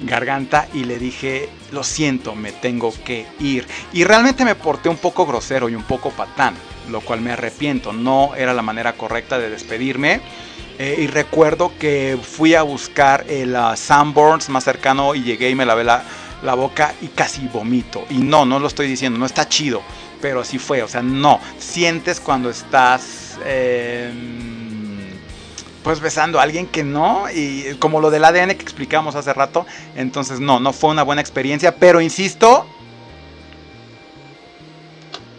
garganta 0.02 0.68
y 0.72 0.84
le 0.84 0.98
dije, 0.98 1.48
lo 1.72 1.82
siento, 1.82 2.34
me 2.34 2.52
tengo 2.52 2.92
que 3.04 3.26
ir. 3.40 3.66
Y 3.92 4.04
realmente 4.04 4.44
me 4.44 4.54
porté 4.54 4.88
un 4.88 4.96
poco 4.96 5.26
grosero 5.26 5.68
y 5.68 5.74
un 5.74 5.82
poco 5.82 6.10
patán, 6.10 6.54
lo 6.90 7.00
cual 7.00 7.20
me 7.20 7.32
arrepiento, 7.32 7.92
no 7.92 8.34
era 8.36 8.54
la 8.54 8.62
manera 8.62 8.94
correcta 8.94 9.38
de 9.38 9.50
despedirme. 9.50 10.20
Eh, 10.78 10.96
y 11.00 11.06
recuerdo 11.08 11.72
que 11.78 12.18
fui 12.22 12.54
a 12.54 12.62
buscar 12.62 13.24
el 13.28 13.54
uh, 13.54 13.76
Sanborns 13.76 14.48
más 14.48 14.62
cercano 14.62 15.14
y 15.16 15.22
llegué 15.22 15.50
y 15.50 15.56
me 15.56 15.66
lavé 15.66 15.82
la, 15.82 16.04
la 16.44 16.54
boca 16.54 16.94
y 17.00 17.08
casi 17.08 17.48
vomito. 17.48 18.06
Y 18.10 18.18
no, 18.18 18.44
no 18.44 18.60
lo 18.60 18.68
estoy 18.68 18.86
diciendo, 18.86 19.18
no 19.18 19.26
está 19.26 19.48
chido, 19.48 19.82
pero 20.20 20.42
así 20.42 20.58
fue, 20.58 20.82
o 20.82 20.88
sea, 20.88 21.02
no. 21.02 21.40
Sientes 21.58 22.20
cuando 22.20 22.50
estás... 22.50 23.38
Eh, 23.44 24.56
pues 25.82 26.00
besando 26.00 26.40
a 26.40 26.42
alguien 26.42 26.66
que 26.66 26.84
no, 26.84 27.26
y 27.32 27.76
como 27.78 28.00
lo 28.00 28.10
del 28.10 28.24
ADN 28.24 28.48
que 28.56 28.62
explicamos 28.62 29.14
hace 29.14 29.32
rato, 29.32 29.66
entonces 29.96 30.40
no, 30.40 30.60
no 30.60 30.72
fue 30.72 30.90
una 30.90 31.02
buena 31.02 31.22
experiencia, 31.22 31.76
pero 31.76 32.00
insisto, 32.00 32.66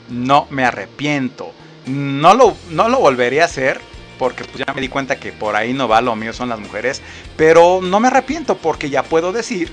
no 0.10 0.48
me 0.50 0.66
arrepiento, 0.66 1.52
no 1.86 2.34
lo, 2.34 2.56
no 2.70 2.90
lo 2.90 3.00
volvería 3.00 3.44
a 3.44 3.46
hacer, 3.46 3.82
porque 4.18 4.44
pues 4.44 4.64
ya 4.66 4.74
me 4.74 4.82
di 4.82 4.90
cuenta 4.90 5.20
que 5.20 5.32
por 5.32 5.56
ahí 5.56 5.74
no 5.74 5.88
va, 5.88 6.02
lo 6.02 6.16
mío 6.16 6.34
son 6.34 6.50
las 6.50 6.60
mujeres, 6.60 7.02
pero 7.38 7.80
no 7.82 8.00
me 8.00 8.08
arrepiento 8.08 8.58
porque 8.58 8.90
ya 8.90 9.04
puedo 9.04 9.32
decir 9.32 9.72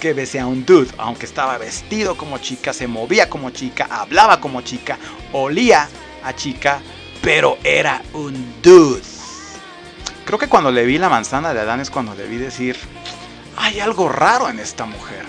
que 0.00 0.14
besé 0.14 0.40
a 0.40 0.46
un 0.46 0.64
dude, 0.64 0.90
aunque 0.96 1.26
estaba 1.26 1.58
vestido 1.58 2.16
como 2.16 2.38
chica, 2.38 2.72
se 2.72 2.86
movía 2.86 3.28
como 3.28 3.50
chica, 3.50 3.86
hablaba 3.90 4.40
como 4.40 4.62
chica, 4.62 4.98
olía 5.32 5.88
a 6.24 6.34
chica, 6.34 6.80
pero 7.22 7.58
era 7.62 8.02
un 8.14 8.54
dude. 8.62 9.19
Creo 10.30 10.38
que 10.38 10.46
cuando 10.46 10.70
le 10.70 10.84
vi 10.84 10.96
la 10.96 11.08
manzana 11.08 11.52
de 11.52 11.58
Adán 11.58 11.80
es 11.80 11.90
cuando 11.90 12.14
debí 12.14 12.36
decir, 12.36 12.76
hay 13.56 13.80
algo 13.80 14.08
raro 14.08 14.48
en 14.48 14.60
esta 14.60 14.86
mujer. 14.86 15.24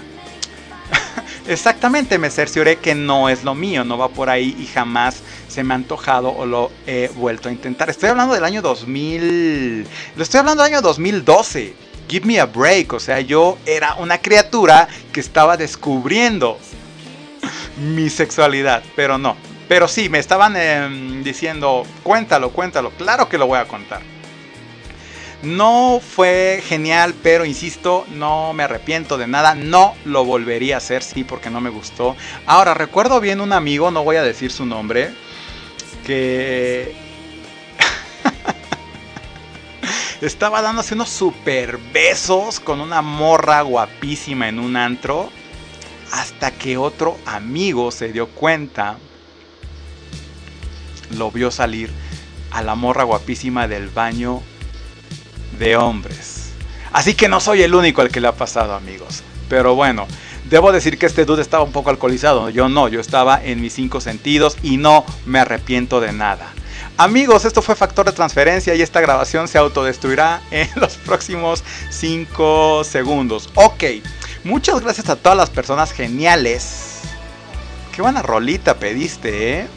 Exactamente, 1.47 2.19
me 2.19 2.29
cercioré 2.29 2.75
que 2.75 2.93
no 2.93 3.27
es 3.27 3.43
lo 3.43 3.55
mío, 3.55 3.83
no 3.83 3.97
va 3.97 4.09
por 4.09 4.29
ahí 4.29 4.55
y 4.59 4.67
jamás 4.67 5.23
se 5.47 5.63
me 5.63 5.73
ha 5.73 5.77
antojado 5.77 6.29
o 6.29 6.45
lo 6.45 6.71
he 6.85 7.09
vuelto 7.15 7.49
a 7.49 7.51
intentar. 7.51 7.89
Estoy 7.89 8.09
hablando 8.09 8.35
del 8.35 8.43
año 8.43 8.61
2000, 8.61 9.87
lo 10.17 10.21
estoy 10.21 10.39
hablando 10.39 10.61
del 10.61 10.71
año 10.71 10.83
2012. 10.83 11.73
Give 12.07 12.27
me 12.27 12.39
a 12.39 12.45
break, 12.45 12.93
o 12.93 12.99
sea, 12.99 13.21
yo 13.21 13.57
era 13.65 13.95
una 13.95 14.19
criatura 14.19 14.87
que 15.11 15.19
estaba 15.19 15.57
descubriendo 15.57 16.59
mi 17.77 18.07
sexualidad, 18.11 18.83
pero 18.95 19.17
no. 19.17 19.35
Pero 19.67 19.87
sí, 19.87 20.09
me 20.09 20.19
estaban 20.19 20.55
em, 20.55 21.23
diciendo, 21.23 21.87
cuéntalo, 22.03 22.51
cuéntalo, 22.51 22.91
claro 22.91 23.27
que 23.27 23.39
lo 23.39 23.47
voy 23.47 23.57
a 23.57 23.67
contar. 23.67 24.03
No 25.43 25.99
fue 25.99 26.61
genial, 26.63 27.15
pero 27.23 27.45
insisto, 27.45 28.05
no 28.11 28.53
me 28.53 28.63
arrepiento 28.63 29.17
de 29.17 29.25
nada. 29.25 29.55
No 29.55 29.95
lo 30.05 30.23
volvería 30.23 30.75
a 30.75 30.77
hacer, 30.77 31.01
sí, 31.01 31.23
porque 31.23 31.49
no 31.49 31.59
me 31.61 31.71
gustó. 31.71 32.15
Ahora, 32.45 32.75
recuerdo 32.75 33.19
bien 33.19 33.41
un 33.41 33.51
amigo, 33.51 33.89
no 33.89 34.03
voy 34.03 34.17
a 34.17 34.23
decir 34.23 34.51
su 34.51 34.67
nombre, 34.67 35.11
que 36.05 36.93
estaba 40.21 40.61
dándose 40.61 40.93
unos 40.93 41.09
super 41.09 41.79
besos 41.91 42.59
con 42.59 42.79
una 42.79 43.01
morra 43.01 43.61
guapísima 43.61 44.47
en 44.47 44.59
un 44.59 44.77
antro. 44.77 45.31
Hasta 46.11 46.51
que 46.51 46.77
otro 46.77 47.17
amigo 47.25 47.89
se 47.89 48.11
dio 48.11 48.27
cuenta, 48.27 48.97
lo 51.17 51.31
vio 51.31 51.49
salir 51.49 51.89
a 52.51 52.61
la 52.61 52.75
morra 52.75 53.05
guapísima 53.05 53.67
del 53.67 53.89
baño 53.89 54.43
de 55.61 55.77
hombres. 55.77 56.49
Así 56.91 57.13
que 57.13 57.29
no 57.29 57.39
soy 57.39 57.61
el 57.61 57.75
único 57.75 58.01
al 58.01 58.09
que 58.09 58.19
le 58.19 58.27
ha 58.27 58.33
pasado, 58.33 58.73
amigos. 58.73 59.21
Pero 59.47 59.75
bueno, 59.75 60.07
debo 60.49 60.71
decir 60.71 60.97
que 60.97 61.05
este 61.05 61.23
dude 61.23 61.43
estaba 61.43 61.63
un 61.63 61.71
poco 61.71 61.91
alcoholizado. 61.91 62.49
Yo 62.49 62.67
no, 62.67 62.87
yo 62.87 62.99
estaba 62.99 63.39
en 63.41 63.61
mis 63.61 63.73
cinco 63.73 64.01
sentidos 64.01 64.57
y 64.63 64.77
no 64.77 65.05
me 65.25 65.39
arrepiento 65.39 66.01
de 66.01 66.13
nada. 66.13 66.51
Amigos, 66.97 67.45
esto 67.45 67.61
fue 67.61 67.75
Factor 67.75 68.07
de 68.07 68.11
Transferencia 68.11 68.73
y 68.73 68.81
esta 68.81 69.01
grabación 69.01 69.47
se 69.47 69.59
autodestruirá 69.59 70.41
en 70.49 70.67
los 70.75 70.95
próximos 70.95 71.63
5 71.91 72.83
segundos. 72.83 73.49
Ok, 73.53 73.83
muchas 74.43 74.81
gracias 74.81 75.09
a 75.09 75.15
todas 75.15 75.37
las 75.37 75.51
personas 75.51 75.91
geniales. 75.91 77.01
Qué 77.95 78.01
buena 78.01 78.23
rolita 78.23 78.77
pediste, 78.77 79.59
¿eh? 79.59 79.67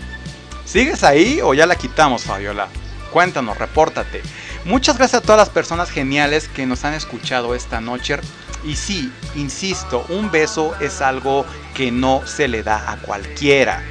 ¿Sigues 0.64 1.04
ahí 1.04 1.40
o 1.42 1.52
ya 1.52 1.66
la 1.66 1.76
quitamos, 1.76 2.24
Fabiola? 2.24 2.68
Cuéntanos, 3.10 3.58
repórtate. 3.58 4.22
Muchas 4.64 4.96
gracias 4.96 5.22
a 5.22 5.24
todas 5.24 5.38
las 5.38 5.50
personas 5.50 5.90
geniales 5.90 6.48
que 6.48 6.64
nos 6.64 6.84
han 6.84 6.94
escuchado 6.94 7.54
esta 7.54 7.80
noche. 7.80 8.18
Y 8.64 8.76
sí, 8.76 9.12
insisto, 9.34 10.06
un 10.08 10.30
beso 10.30 10.74
es 10.80 11.02
algo 11.02 11.44
que 11.74 11.90
no 11.90 12.26
se 12.26 12.48
le 12.48 12.62
da 12.62 12.90
a 12.90 12.96
cualquiera. 12.96 13.84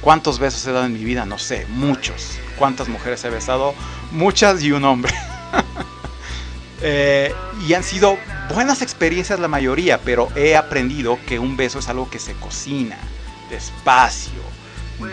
¿Cuántos 0.00 0.38
besos 0.38 0.66
he 0.66 0.72
dado 0.72 0.86
en 0.86 0.94
mi 0.94 1.04
vida? 1.04 1.26
No 1.26 1.38
sé, 1.38 1.66
muchos. 1.68 2.38
¿Cuántas 2.56 2.88
mujeres 2.88 3.22
he 3.24 3.30
besado? 3.30 3.74
Muchas 4.12 4.62
y 4.62 4.72
un 4.72 4.84
hombre. 4.84 5.12
Eh, 6.86 7.32
y 7.66 7.72
han 7.72 7.82
sido 7.82 8.18
buenas 8.52 8.82
experiencias 8.82 9.40
la 9.40 9.48
mayoría, 9.48 10.00
pero 10.02 10.28
he 10.36 10.54
aprendido 10.54 11.18
que 11.26 11.38
un 11.38 11.56
beso 11.56 11.78
es 11.78 11.88
algo 11.88 12.10
que 12.10 12.18
se 12.18 12.34
cocina 12.34 12.98
despacio. 13.48 14.42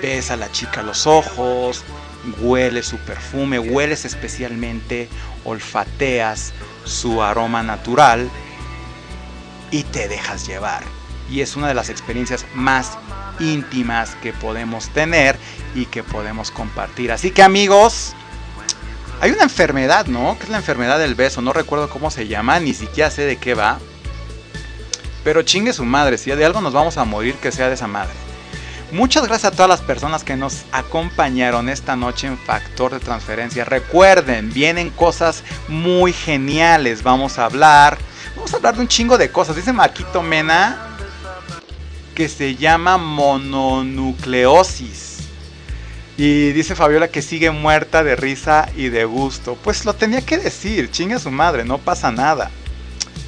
Ves 0.01 0.31
a 0.31 0.35
la 0.37 0.51
chica 0.51 0.81
a 0.81 0.83
los 0.83 1.07
ojos, 1.07 1.83
hueles 2.39 2.85
su 2.87 2.97
perfume, 2.97 3.59
hueles 3.59 4.05
especialmente, 4.05 5.09
olfateas 5.43 6.53
su 6.85 7.21
aroma 7.21 7.63
natural 7.63 8.29
y 9.71 9.83
te 9.83 10.07
dejas 10.07 10.47
llevar. 10.47 10.83
Y 11.29 11.41
es 11.41 11.55
una 11.55 11.67
de 11.67 11.73
las 11.73 11.89
experiencias 11.89 12.45
más 12.53 12.97
íntimas 13.39 14.15
que 14.21 14.33
podemos 14.33 14.89
tener 14.89 15.37
y 15.73 15.85
que 15.85 16.03
podemos 16.03 16.51
compartir. 16.51 17.11
Así 17.11 17.31
que 17.31 17.41
amigos, 17.41 18.13
hay 19.21 19.31
una 19.31 19.43
enfermedad, 19.43 20.07
¿no? 20.07 20.37
Que 20.37 20.45
es 20.45 20.49
la 20.49 20.57
enfermedad 20.57 20.99
del 20.99 21.15
beso. 21.15 21.41
No 21.41 21.53
recuerdo 21.53 21.89
cómo 21.89 22.11
se 22.11 22.27
llama, 22.27 22.59
ni 22.59 22.73
siquiera 22.73 23.09
sé 23.09 23.23
de 23.23 23.37
qué 23.37 23.53
va. 23.53 23.79
Pero 25.23 25.43
chingue 25.43 25.73
su 25.73 25.85
madre, 25.85 26.17
si 26.17 26.31
de 26.31 26.43
algo 26.43 26.59
nos 26.61 26.73
vamos 26.73 26.97
a 26.97 27.05
morir, 27.05 27.35
que 27.35 27.51
sea 27.51 27.67
de 27.67 27.75
esa 27.75 27.87
madre. 27.87 28.13
Muchas 28.91 29.25
gracias 29.25 29.53
a 29.53 29.55
todas 29.55 29.69
las 29.69 29.79
personas 29.79 30.25
que 30.25 30.35
nos 30.35 30.65
acompañaron 30.73 31.69
esta 31.69 31.95
noche 31.95 32.27
en 32.27 32.37
Factor 32.37 32.91
de 32.91 32.99
Transferencia. 32.99 33.63
Recuerden, 33.63 34.51
vienen 34.51 34.89
cosas 34.89 35.45
muy 35.69 36.11
geniales. 36.11 37.01
Vamos 37.01 37.39
a 37.39 37.45
hablar. 37.45 37.97
Vamos 38.35 38.53
a 38.53 38.57
hablar 38.57 38.75
de 38.75 38.81
un 38.81 38.89
chingo 38.89 39.17
de 39.17 39.31
cosas. 39.31 39.55
Dice 39.55 39.71
Marquito 39.71 40.21
Mena 40.21 40.97
que 42.13 42.27
se 42.27 42.57
llama 42.57 42.97
mononucleosis. 42.97 45.19
Y 46.17 46.51
dice 46.51 46.75
Fabiola 46.75 47.07
que 47.07 47.21
sigue 47.21 47.49
muerta 47.49 48.03
de 48.03 48.17
risa 48.17 48.67
y 48.75 48.89
de 48.89 49.05
gusto. 49.05 49.57
Pues 49.63 49.85
lo 49.85 49.93
tenía 49.93 50.19
que 50.19 50.37
decir, 50.37 50.91
chinga 50.91 51.17
su 51.17 51.31
madre, 51.31 51.63
no 51.63 51.77
pasa 51.77 52.11
nada. 52.11 52.51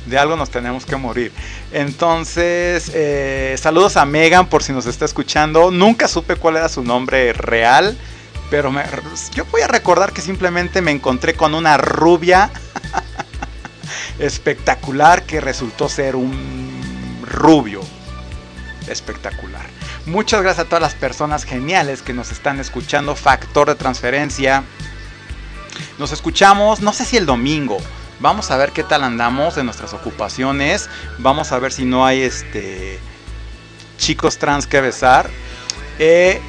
De 0.06 0.18
algo 0.18 0.36
nos 0.36 0.50
tenemos 0.50 0.86
que 0.86 0.96
morir. 0.96 1.32
Entonces, 1.72 2.92
eh, 2.94 3.56
saludos 3.58 3.96
a 3.96 4.06
Megan 4.06 4.48
por 4.48 4.62
si 4.62 4.74
nos 4.74 4.86
está 4.86 5.06
escuchando. 5.06 5.72
Nunca 5.72 6.08
supe 6.08 6.36
cuál 6.36 6.58
era 6.58 6.68
su 6.68 6.84
nombre 6.84 7.32
real. 7.34 7.98
Pero 8.50 8.72
me, 8.72 8.84
yo 9.34 9.46
voy 9.46 9.62
a 9.62 9.68
recordar 9.68 10.12
que 10.12 10.22
simplemente 10.22 10.82
me 10.82 10.92
encontré 10.92 11.34
con 11.34 11.56
una 11.56 11.78
rubia 11.78 12.52
espectacular 14.20 15.24
que 15.24 15.42
resultó 15.42 15.90
ser 15.90 16.16
un 16.16 17.22
rubio 17.26 17.82
espectacular. 18.88 19.66
Muchas 20.06 20.42
gracias 20.42 20.66
a 20.66 20.70
todas 20.70 20.82
las 20.82 20.96
personas 20.96 21.46
geniales 21.46 22.02
que 22.02 22.14
nos 22.14 22.32
están 22.32 22.60
escuchando. 22.60 23.16
Factor 23.16 23.70
de 23.70 23.76
transferencia. 23.76 24.64
Nos 25.98 26.12
escuchamos, 26.12 26.82
no 26.82 26.92
sé 26.92 27.06
si 27.06 27.16
el 27.18 27.26
domingo. 27.26 27.78
Vamos 28.24 28.52
a 28.52 28.56
ver 28.56 28.72
qué 28.72 28.86
tal 28.86 29.04
andamos 29.04 29.56
de 29.56 29.66
nuestras 29.66 29.94
ocupaciones. 29.94 30.90
Vamos 31.18 31.52
a 31.52 31.60
ver 31.60 31.74
si 31.74 31.84
no 31.84 32.06
hay 32.06 32.22
este 32.22 32.98
chicos 33.98 34.38
trans 34.38 34.66
que 34.66 34.80
besar. 34.80 35.30
Eh, 36.00 36.40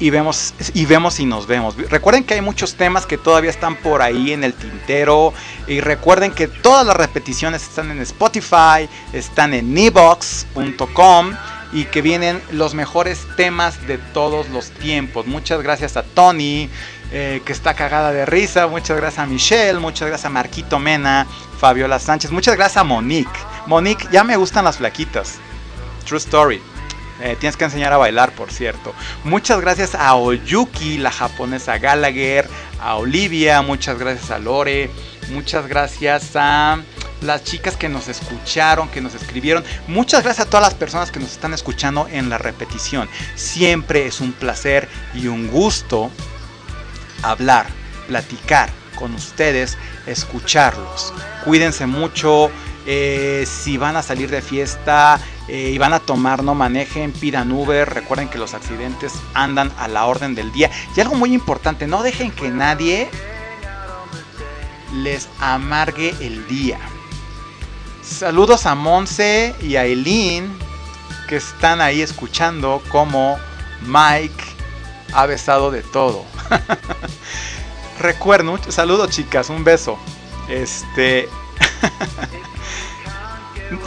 y 0.00 0.10
vemos 0.10 0.52
y 0.74 0.84
vemos 0.86 1.14
si 1.14 1.24
nos 1.24 1.46
vemos. 1.46 1.76
Recuerden 1.76 2.24
que 2.24 2.34
hay 2.34 2.40
muchos 2.40 2.74
temas 2.74 3.06
que 3.06 3.16
todavía 3.16 3.50
están 3.50 3.76
por 3.76 4.02
ahí 4.02 4.32
en 4.32 4.42
el 4.42 4.54
tintero 4.54 5.32
y 5.68 5.78
recuerden 5.78 6.32
que 6.32 6.48
todas 6.48 6.84
las 6.84 6.96
repeticiones 6.96 7.62
están 7.62 7.92
en 7.92 8.00
Spotify, 8.00 8.88
están 9.12 9.54
en 9.54 9.78
evox.com 9.78 11.30
y 11.72 11.84
que 11.84 12.02
vienen 12.02 12.42
los 12.50 12.74
mejores 12.74 13.24
temas 13.36 13.86
de 13.86 13.98
todos 13.98 14.48
los 14.48 14.72
tiempos. 14.72 15.28
Muchas 15.28 15.62
gracias 15.62 15.96
a 15.96 16.02
Tony, 16.02 16.68
eh, 17.12 17.42
que 17.44 17.52
está 17.52 17.74
cagada 17.74 18.10
de 18.10 18.24
risa. 18.24 18.66
Muchas 18.66 18.96
gracias 18.96 19.22
a 19.22 19.26
Michelle, 19.26 19.78
muchas 19.78 20.08
gracias 20.08 20.24
a 20.24 20.30
Marquito 20.30 20.78
Mena, 20.78 21.26
Fabiola 21.58 21.98
Sánchez, 21.98 22.30
muchas 22.30 22.56
gracias 22.56 22.78
a 22.78 22.84
Monique. 22.84 23.38
Monique, 23.66 24.08
ya 24.10 24.24
me 24.24 24.36
gustan 24.36 24.64
las 24.64 24.78
flaquitas. 24.78 25.38
True 26.06 26.18
story. 26.18 26.62
Eh, 27.20 27.36
tienes 27.38 27.56
que 27.56 27.64
enseñar 27.64 27.92
a 27.92 27.98
bailar, 27.98 28.32
por 28.32 28.50
cierto. 28.50 28.94
Muchas 29.24 29.60
gracias 29.60 29.94
a 29.94 30.14
Oyuki, 30.14 30.98
la 30.98 31.12
japonesa 31.12 31.78
Gallagher, 31.78 32.48
a 32.80 32.96
Olivia, 32.96 33.62
muchas 33.62 33.98
gracias 33.98 34.30
a 34.30 34.38
Lore, 34.38 34.90
muchas 35.28 35.68
gracias 35.68 36.30
a 36.34 36.80
las 37.20 37.44
chicas 37.44 37.76
que 37.76 37.88
nos 37.88 38.08
escucharon, 38.08 38.88
que 38.88 39.00
nos 39.00 39.14
escribieron. 39.14 39.64
Muchas 39.86 40.24
gracias 40.24 40.46
a 40.46 40.50
todas 40.50 40.66
las 40.66 40.74
personas 40.74 41.10
que 41.10 41.20
nos 41.20 41.30
están 41.30 41.54
escuchando 41.54 42.08
en 42.10 42.28
la 42.28 42.38
repetición. 42.38 43.08
Siempre 43.34 44.06
es 44.06 44.20
un 44.20 44.32
placer 44.32 44.88
y 45.14 45.28
un 45.28 45.48
gusto 45.48 46.10
hablar, 47.22 47.66
platicar 48.06 48.70
con 48.96 49.14
ustedes, 49.14 49.76
escucharlos. 50.06 51.12
Cuídense 51.44 51.86
mucho. 51.86 52.50
Eh, 52.84 53.46
si 53.46 53.76
van 53.76 53.94
a 53.94 54.02
salir 54.02 54.28
de 54.28 54.42
fiesta 54.42 55.20
eh, 55.46 55.70
y 55.72 55.78
van 55.78 55.92
a 55.92 56.00
tomar, 56.00 56.42
no 56.42 56.54
manejen, 56.54 57.12
pidan 57.12 57.52
Uber. 57.52 57.88
Recuerden 57.88 58.28
que 58.28 58.38
los 58.38 58.54
accidentes 58.54 59.12
andan 59.34 59.72
a 59.78 59.88
la 59.88 60.06
orden 60.06 60.34
del 60.34 60.52
día. 60.52 60.70
Y 60.96 61.00
algo 61.00 61.14
muy 61.14 61.32
importante, 61.32 61.86
no 61.86 62.02
dejen 62.02 62.32
que 62.32 62.48
nadie 62.48 63.08
les 64.94 65.28
amargue 65.38 66.14
el 66.20 66.46
día. 66.48 66.78
Saludos 68.02 68.66
a 68.66 68.74
Monse 68.74 69.54
y 69.62 69.76
a 69.76 69.84
Eileen 69.84 70.52
que 71.28 71.36
están 71.36 71.80
ahí 71.80 72.02
escuchando 72.02 72.82
como 72.90 73.38
Mike 73.86 74.44
ha 75.12 75.26
besado 75.26 75.70
de 75.70 75.82
todo. 75.82 76.24
Recuerdo, 78.00 78.58
saludos 78.68 79.10
chicas, 79.10 79.50
un 79.50 79.64
beso. 79.64 79.98
Este 80.48 81.28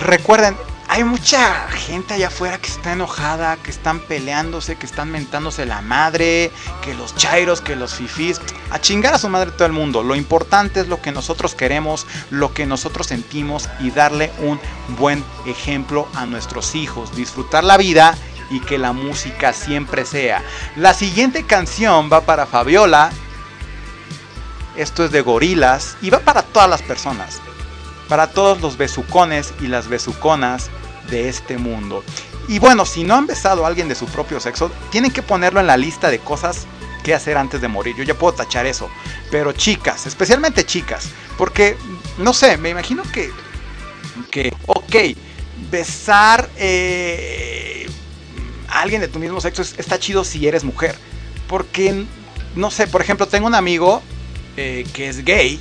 Recuerden, 0.05 0.55
hay 0.87 1.03
mucha 1.03 1.67
gente 1.69 2.13
allá 2.13 2.27
afuera 2.27 2.57
que 2.57 2.69
está 2.69 2.93
enojada, 2.93 3.57
que 3.57 3.69
están 3.69 3.99
peleándose, 3.99 4.75
que 4.75 4.85
están 4.85 5.11
mentándose 5.11 5.65
la 5.65 5.81
madre, 5.81 6.51
que 6.81 6.93
los 6.93 7.15
chairos, 7.15 7.61
que 7.61 7.75
los 7.75 7.95
fifís, 7.95 8.39
a 8.71 8.79
chingar 8.79 9.13
a 9.13 9.17
su 9.17 9.29
madre 9.29 9.51
todo 9.51 9.65
el 9.65 9.73
mundo. 9.73 10.03
Lo 10.03 10.15
importante 10.15 10.79
es 10.79 10.87
lo 10.87 11.01
que 11.01 11.11
nosotros 11.11 11.55
queremos, 11.55 12.07
lo 12.29 12.53
que 12.53 12.65
nosotros 12.65 13.07
sentimos 13.07 13.69
y 13.79 13.91
darle 13.91 14.31
un 14.39 14.59
buen 14.97 15.23
ejemplo 15.45 16.07
a 16.15 16.25
nuestros 16.25 16.75
hijos, 16.75 17.15
disfrutar 17.15 17.63
la 17.63 17.77
vida 17.77 18.15
y 18.49 18.59
que 18.59 18.77
la 18.77 18.93
música 18.93 19.53
siempre 19.53 20.05
sea. 20.05 20.43
La 20.75 20.93
siguiente 20.93 21.43
canción 21.43 22.09
va 22.11 22.21
para 22.21 22.45
Fabiola. 22.45 23.11
Esto 24.75 25.05
es 25.05 25.11
de 25.11 25.21
gorilas 25.21 25.97
y 26.01 26.09
va 26.09 26.19
para 26.19 26.41
todas 26.41 26.69
las 26.69 26.81
personas 26.81 27.41
para 28.07 28.27
todos 28.27 28.61
los 28.61 28.77
besucones 28.77 29.53
y 29.61 29.67
las 29.67 29.87
besuconas 29.87 30.69
de 31.09 31.29
este 31.29 31.57
mundo. 31.57 32.03
Y 32.47 32.59
bueno, 32.59 32.85
si 32.85 33.03
no 33.03 33.15
han 33.15 33.25
besado 33.25 33.65
a 33.65 33.67
alguien 33.67 33.87
de 33.87 33.95
su 33.95 34.05
propio 34.05 34.39
sexo, 34.39 34.71
tienen 34.91 35.11
que 35.11 35.23
ponerlo 35.23 35.59
en 35.59 35.67
la 35.67 35.77
lista 35.77 36.09
de 36.09 36.19
cosas 36.19 36.67
que 37.03 37.13
hacer 37.13 37.37
antes 37.37 37.61
de 37.61 37.67
morir. 37.67 37.95
Yo 37.95 38.03
ya 38.03 38.13
puedo 38.13 38.33
tachar 38.33 38.65
eso. 38.65 38.89
Pero 39.31 39.51
chicas, 39.51 40.05
especialmente 40.05 40.63
chicas, 40.63 41.09
porque, 41.37 41.77
no 42.17 42.33
sé, 42.33 42.57
me 42.57 42.69
imagino 42.69 43.03
que, 43.11 43.31
que 44.29 44.53
ok, 44.67 44.95
besar 45.71 46.49
eh, 46.57 47.74
alguien 48.81 49.01
de 49.01 49.07
tu 49.07 49.19
mismo 49.19 49.41
sexo 49.41 49.61
está 49.61 49.99
chido 49.99 50.23
si 50.23 50.47
eres 50.47 50.63
mujer. 50.63 50.95
Porque, 51.47 52.05
no 52.55 52.71
sé, 52.71 52.87
por 52.87 53.01
ejemplo, 53.01 53.27
tengo 53.27 53.47
un 53.47 53.55
amigo 53.55 54.01
eh, 54.57 54.85
que 54.93 55.09
es 55.09 55.23
gay 55.23 55.59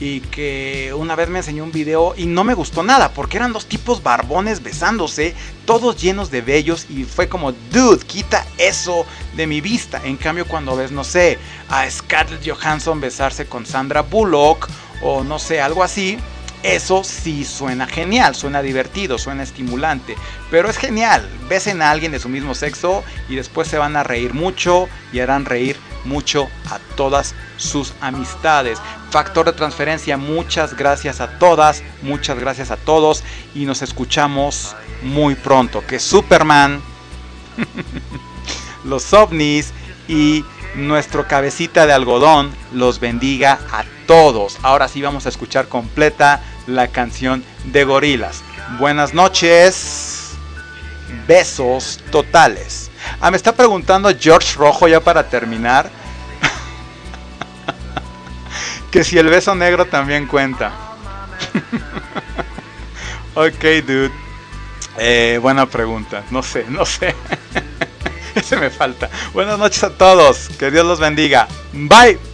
y 0.00 0.20
que 0.20 0.92
una 0.96 1.14
vez 1.14 1.28
me 1.28 1.38
enseñó 1.38 1.64
un 1.64 1.72
video 1.72 2.14
y 2.16 2.26
no 2.26 2.42
me 2.44 2.54
gustó 2.54 2.82
nada 2.82 3.10
porque 3.12 3.36
eran 3.36 3.52
dos 3.52 3.66
tipos 3.66 4.02
barbones 4.02 4.62
besándose, 4.62 5.34
todos 5.64 6.00
llenos 6.00 6.30
de 6.30 6.42
vellos 6.42 6.86
y 6.90 7.04
fue 7.04 7.28
como, 7.28 7.52
dude, 7.52 8.04
quita 8.04 8.44
eso 8.58 9.06
de 9.36 9.46
mi 9.46 9.60
vista. 9.60 10.00
En 10.04 10.16
cambio 10.16 10.46
cuando 10.46 10.76
ves, 10.76 10.90
no 10.90 11.04
sé, 11.04 11.38
a 11.68 11.88
Scarlett 11.88 12.46
Johansson 12.46 13.00
besarse 13.00 13.46
con 13.46 13.66
Sandra 13.66 14.02
Bullock 14.02 14.68
o 15.02 15.22
no 15.22 15.38
sé, 15.38 15.60
algo 15.60 15.82
así, 15.82 16.18
eso 16.64 17.04
sí 17.04 17.44
suena 17.44 17.86
genial, 17.86 18.34
suena 18.34 18.62
divertido, 18.62 19.18
suena 19.18 19.42
estimulante, 19.42 20.16
pero 20.50 20.70
es 20.70 20.78
genial. 20.78 21.28
Besen 21.46 21.82
a 21.82 21.90
alguien 21.90 22.10
de 22.10 22.18
su 22.18 22.30
mismo 22.30 22.54
sexo 22.54 23.04
y 23.28 23.36
después 23.36 23.68
se 23.68 23.76
van 23.76 23.96
a 23.96 24.02
reír 24.02 24.32
mucho 24.32 24.88
y 25.12 25.20
harán 25.20 25.44
reír 25.44 25.76
mucho 26.06 26.48
a 26.70 26.78
todas 26.96 27.34
sus 27.58 27.92
amistades. 28.00 28.78
Factor 29.10 29.44
de 29.44 29.52
transferencia, 29.52 30.16
muchas 30.16 30.74
gracias 30.74 31.20
a 31.20 31.38
todas, 31.38 31.82
muchas 32.00 32.38
gracias 32.38 32.70
a 32.70 32.78
todos 32.78 33.22
y 33.54 33.66
nos 33.66 33.82
escuchamos 33.82 34.74
muy 35.02 35.34
pronto. 35.34 35.86
Que 35.86 35.98
Superman, 35.98 36.80
los 38.84 39.12
ovnis 39.12 39.74
y 40.08 40.46
nuestro 40.76 41.28
cabecita 41.28 41.86
de 41.86 41.92
algodón 41.92 42.50
los 42.72 43.00
bendiga 43.00 43.60
a 43.70 43.84
todos. 44.06 44.58
Ahora 44.62 44.88
sí 44.88 45.02
vamos 45.02 45.26
a 45.26 45.28
escuchar 45.28 45.68
completa 45.68 46.42
la 46.66 46.88
canción 46.88 47.44
de 47.64 47.84
gorilas. 47.84 48.42
Buenas 48.78 49.14
noches. 49.14 50.32
Besos 51.26 52.00
totales. 52.10 52.90
Ah, 53.20 53.30
me 53.30 53.36
está 53.36 53.52
preguntando 53.52 54.10
George 54.18 54.56
Rojo 54.56 54.88
ya 54.88 55.00
para 55.00 55.28
terminar. 55.28 55.90
que 58.90 59.04
si 59.04 59.18
el 59.18 59.28
beso 59.28 59.54
negro 59.54 59.86
también 59.86 60.26
cuenta. 60.26 60.72
ok, 63.34 63.64
dude. 63.86 64.10
Eh, 64.98 65.38
buena 65.40 65.66
pregunta. 65.66 66.24
No 66.30 66.42
sé, 66.42 66.66
no 66.68 66.84
sé. 66.84 67.14
Ese 68.34 68.56
me 68.56 68.70
falta. 68.70 69.08
Buenas 69.32 69.58
noches 69.58 69.84
a 69.84 69.90
todos. 69.90 70.48
Que 70.58 70.70
Dios 70.70 70.84
los 70.84 70.98
bendiga. 70.98 71.46
Bye. 71.72 72.33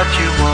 What 0.00 0.18
you 0.18 0.30
want, 0.42 0.49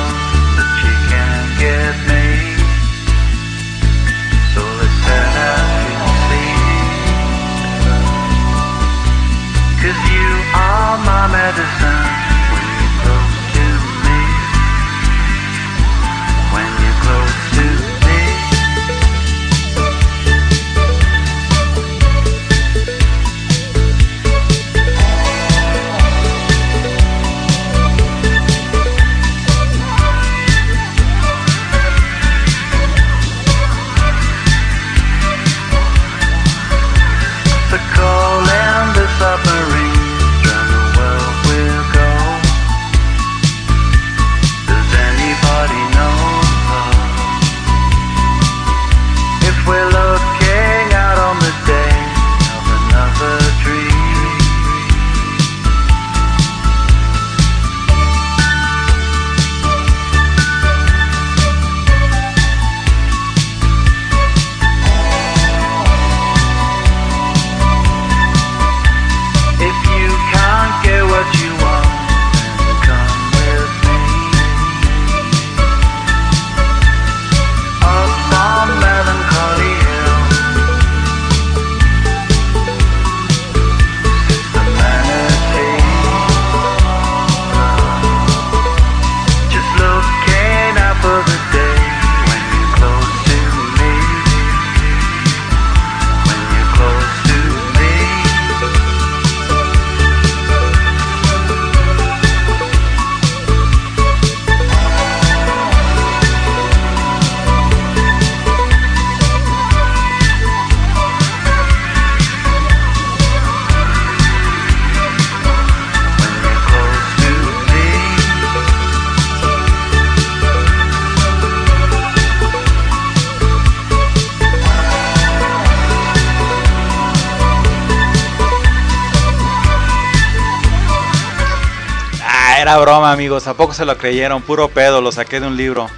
broma, 132.78 133.12
amigos. 133.12 133.46
¿A 133.46 133.54
poco 133.54 133.74
se 133.74 133.84
lo 133.84 133.96
creyeron? 133.96 134.42
Puro 134.42 134.68
pedo, 134.68 135.00
lo 135.00 135.12
saqué 135.12 135.40
de 135.40 135.46
un 135.46 135.56
libro. 135.56 135.88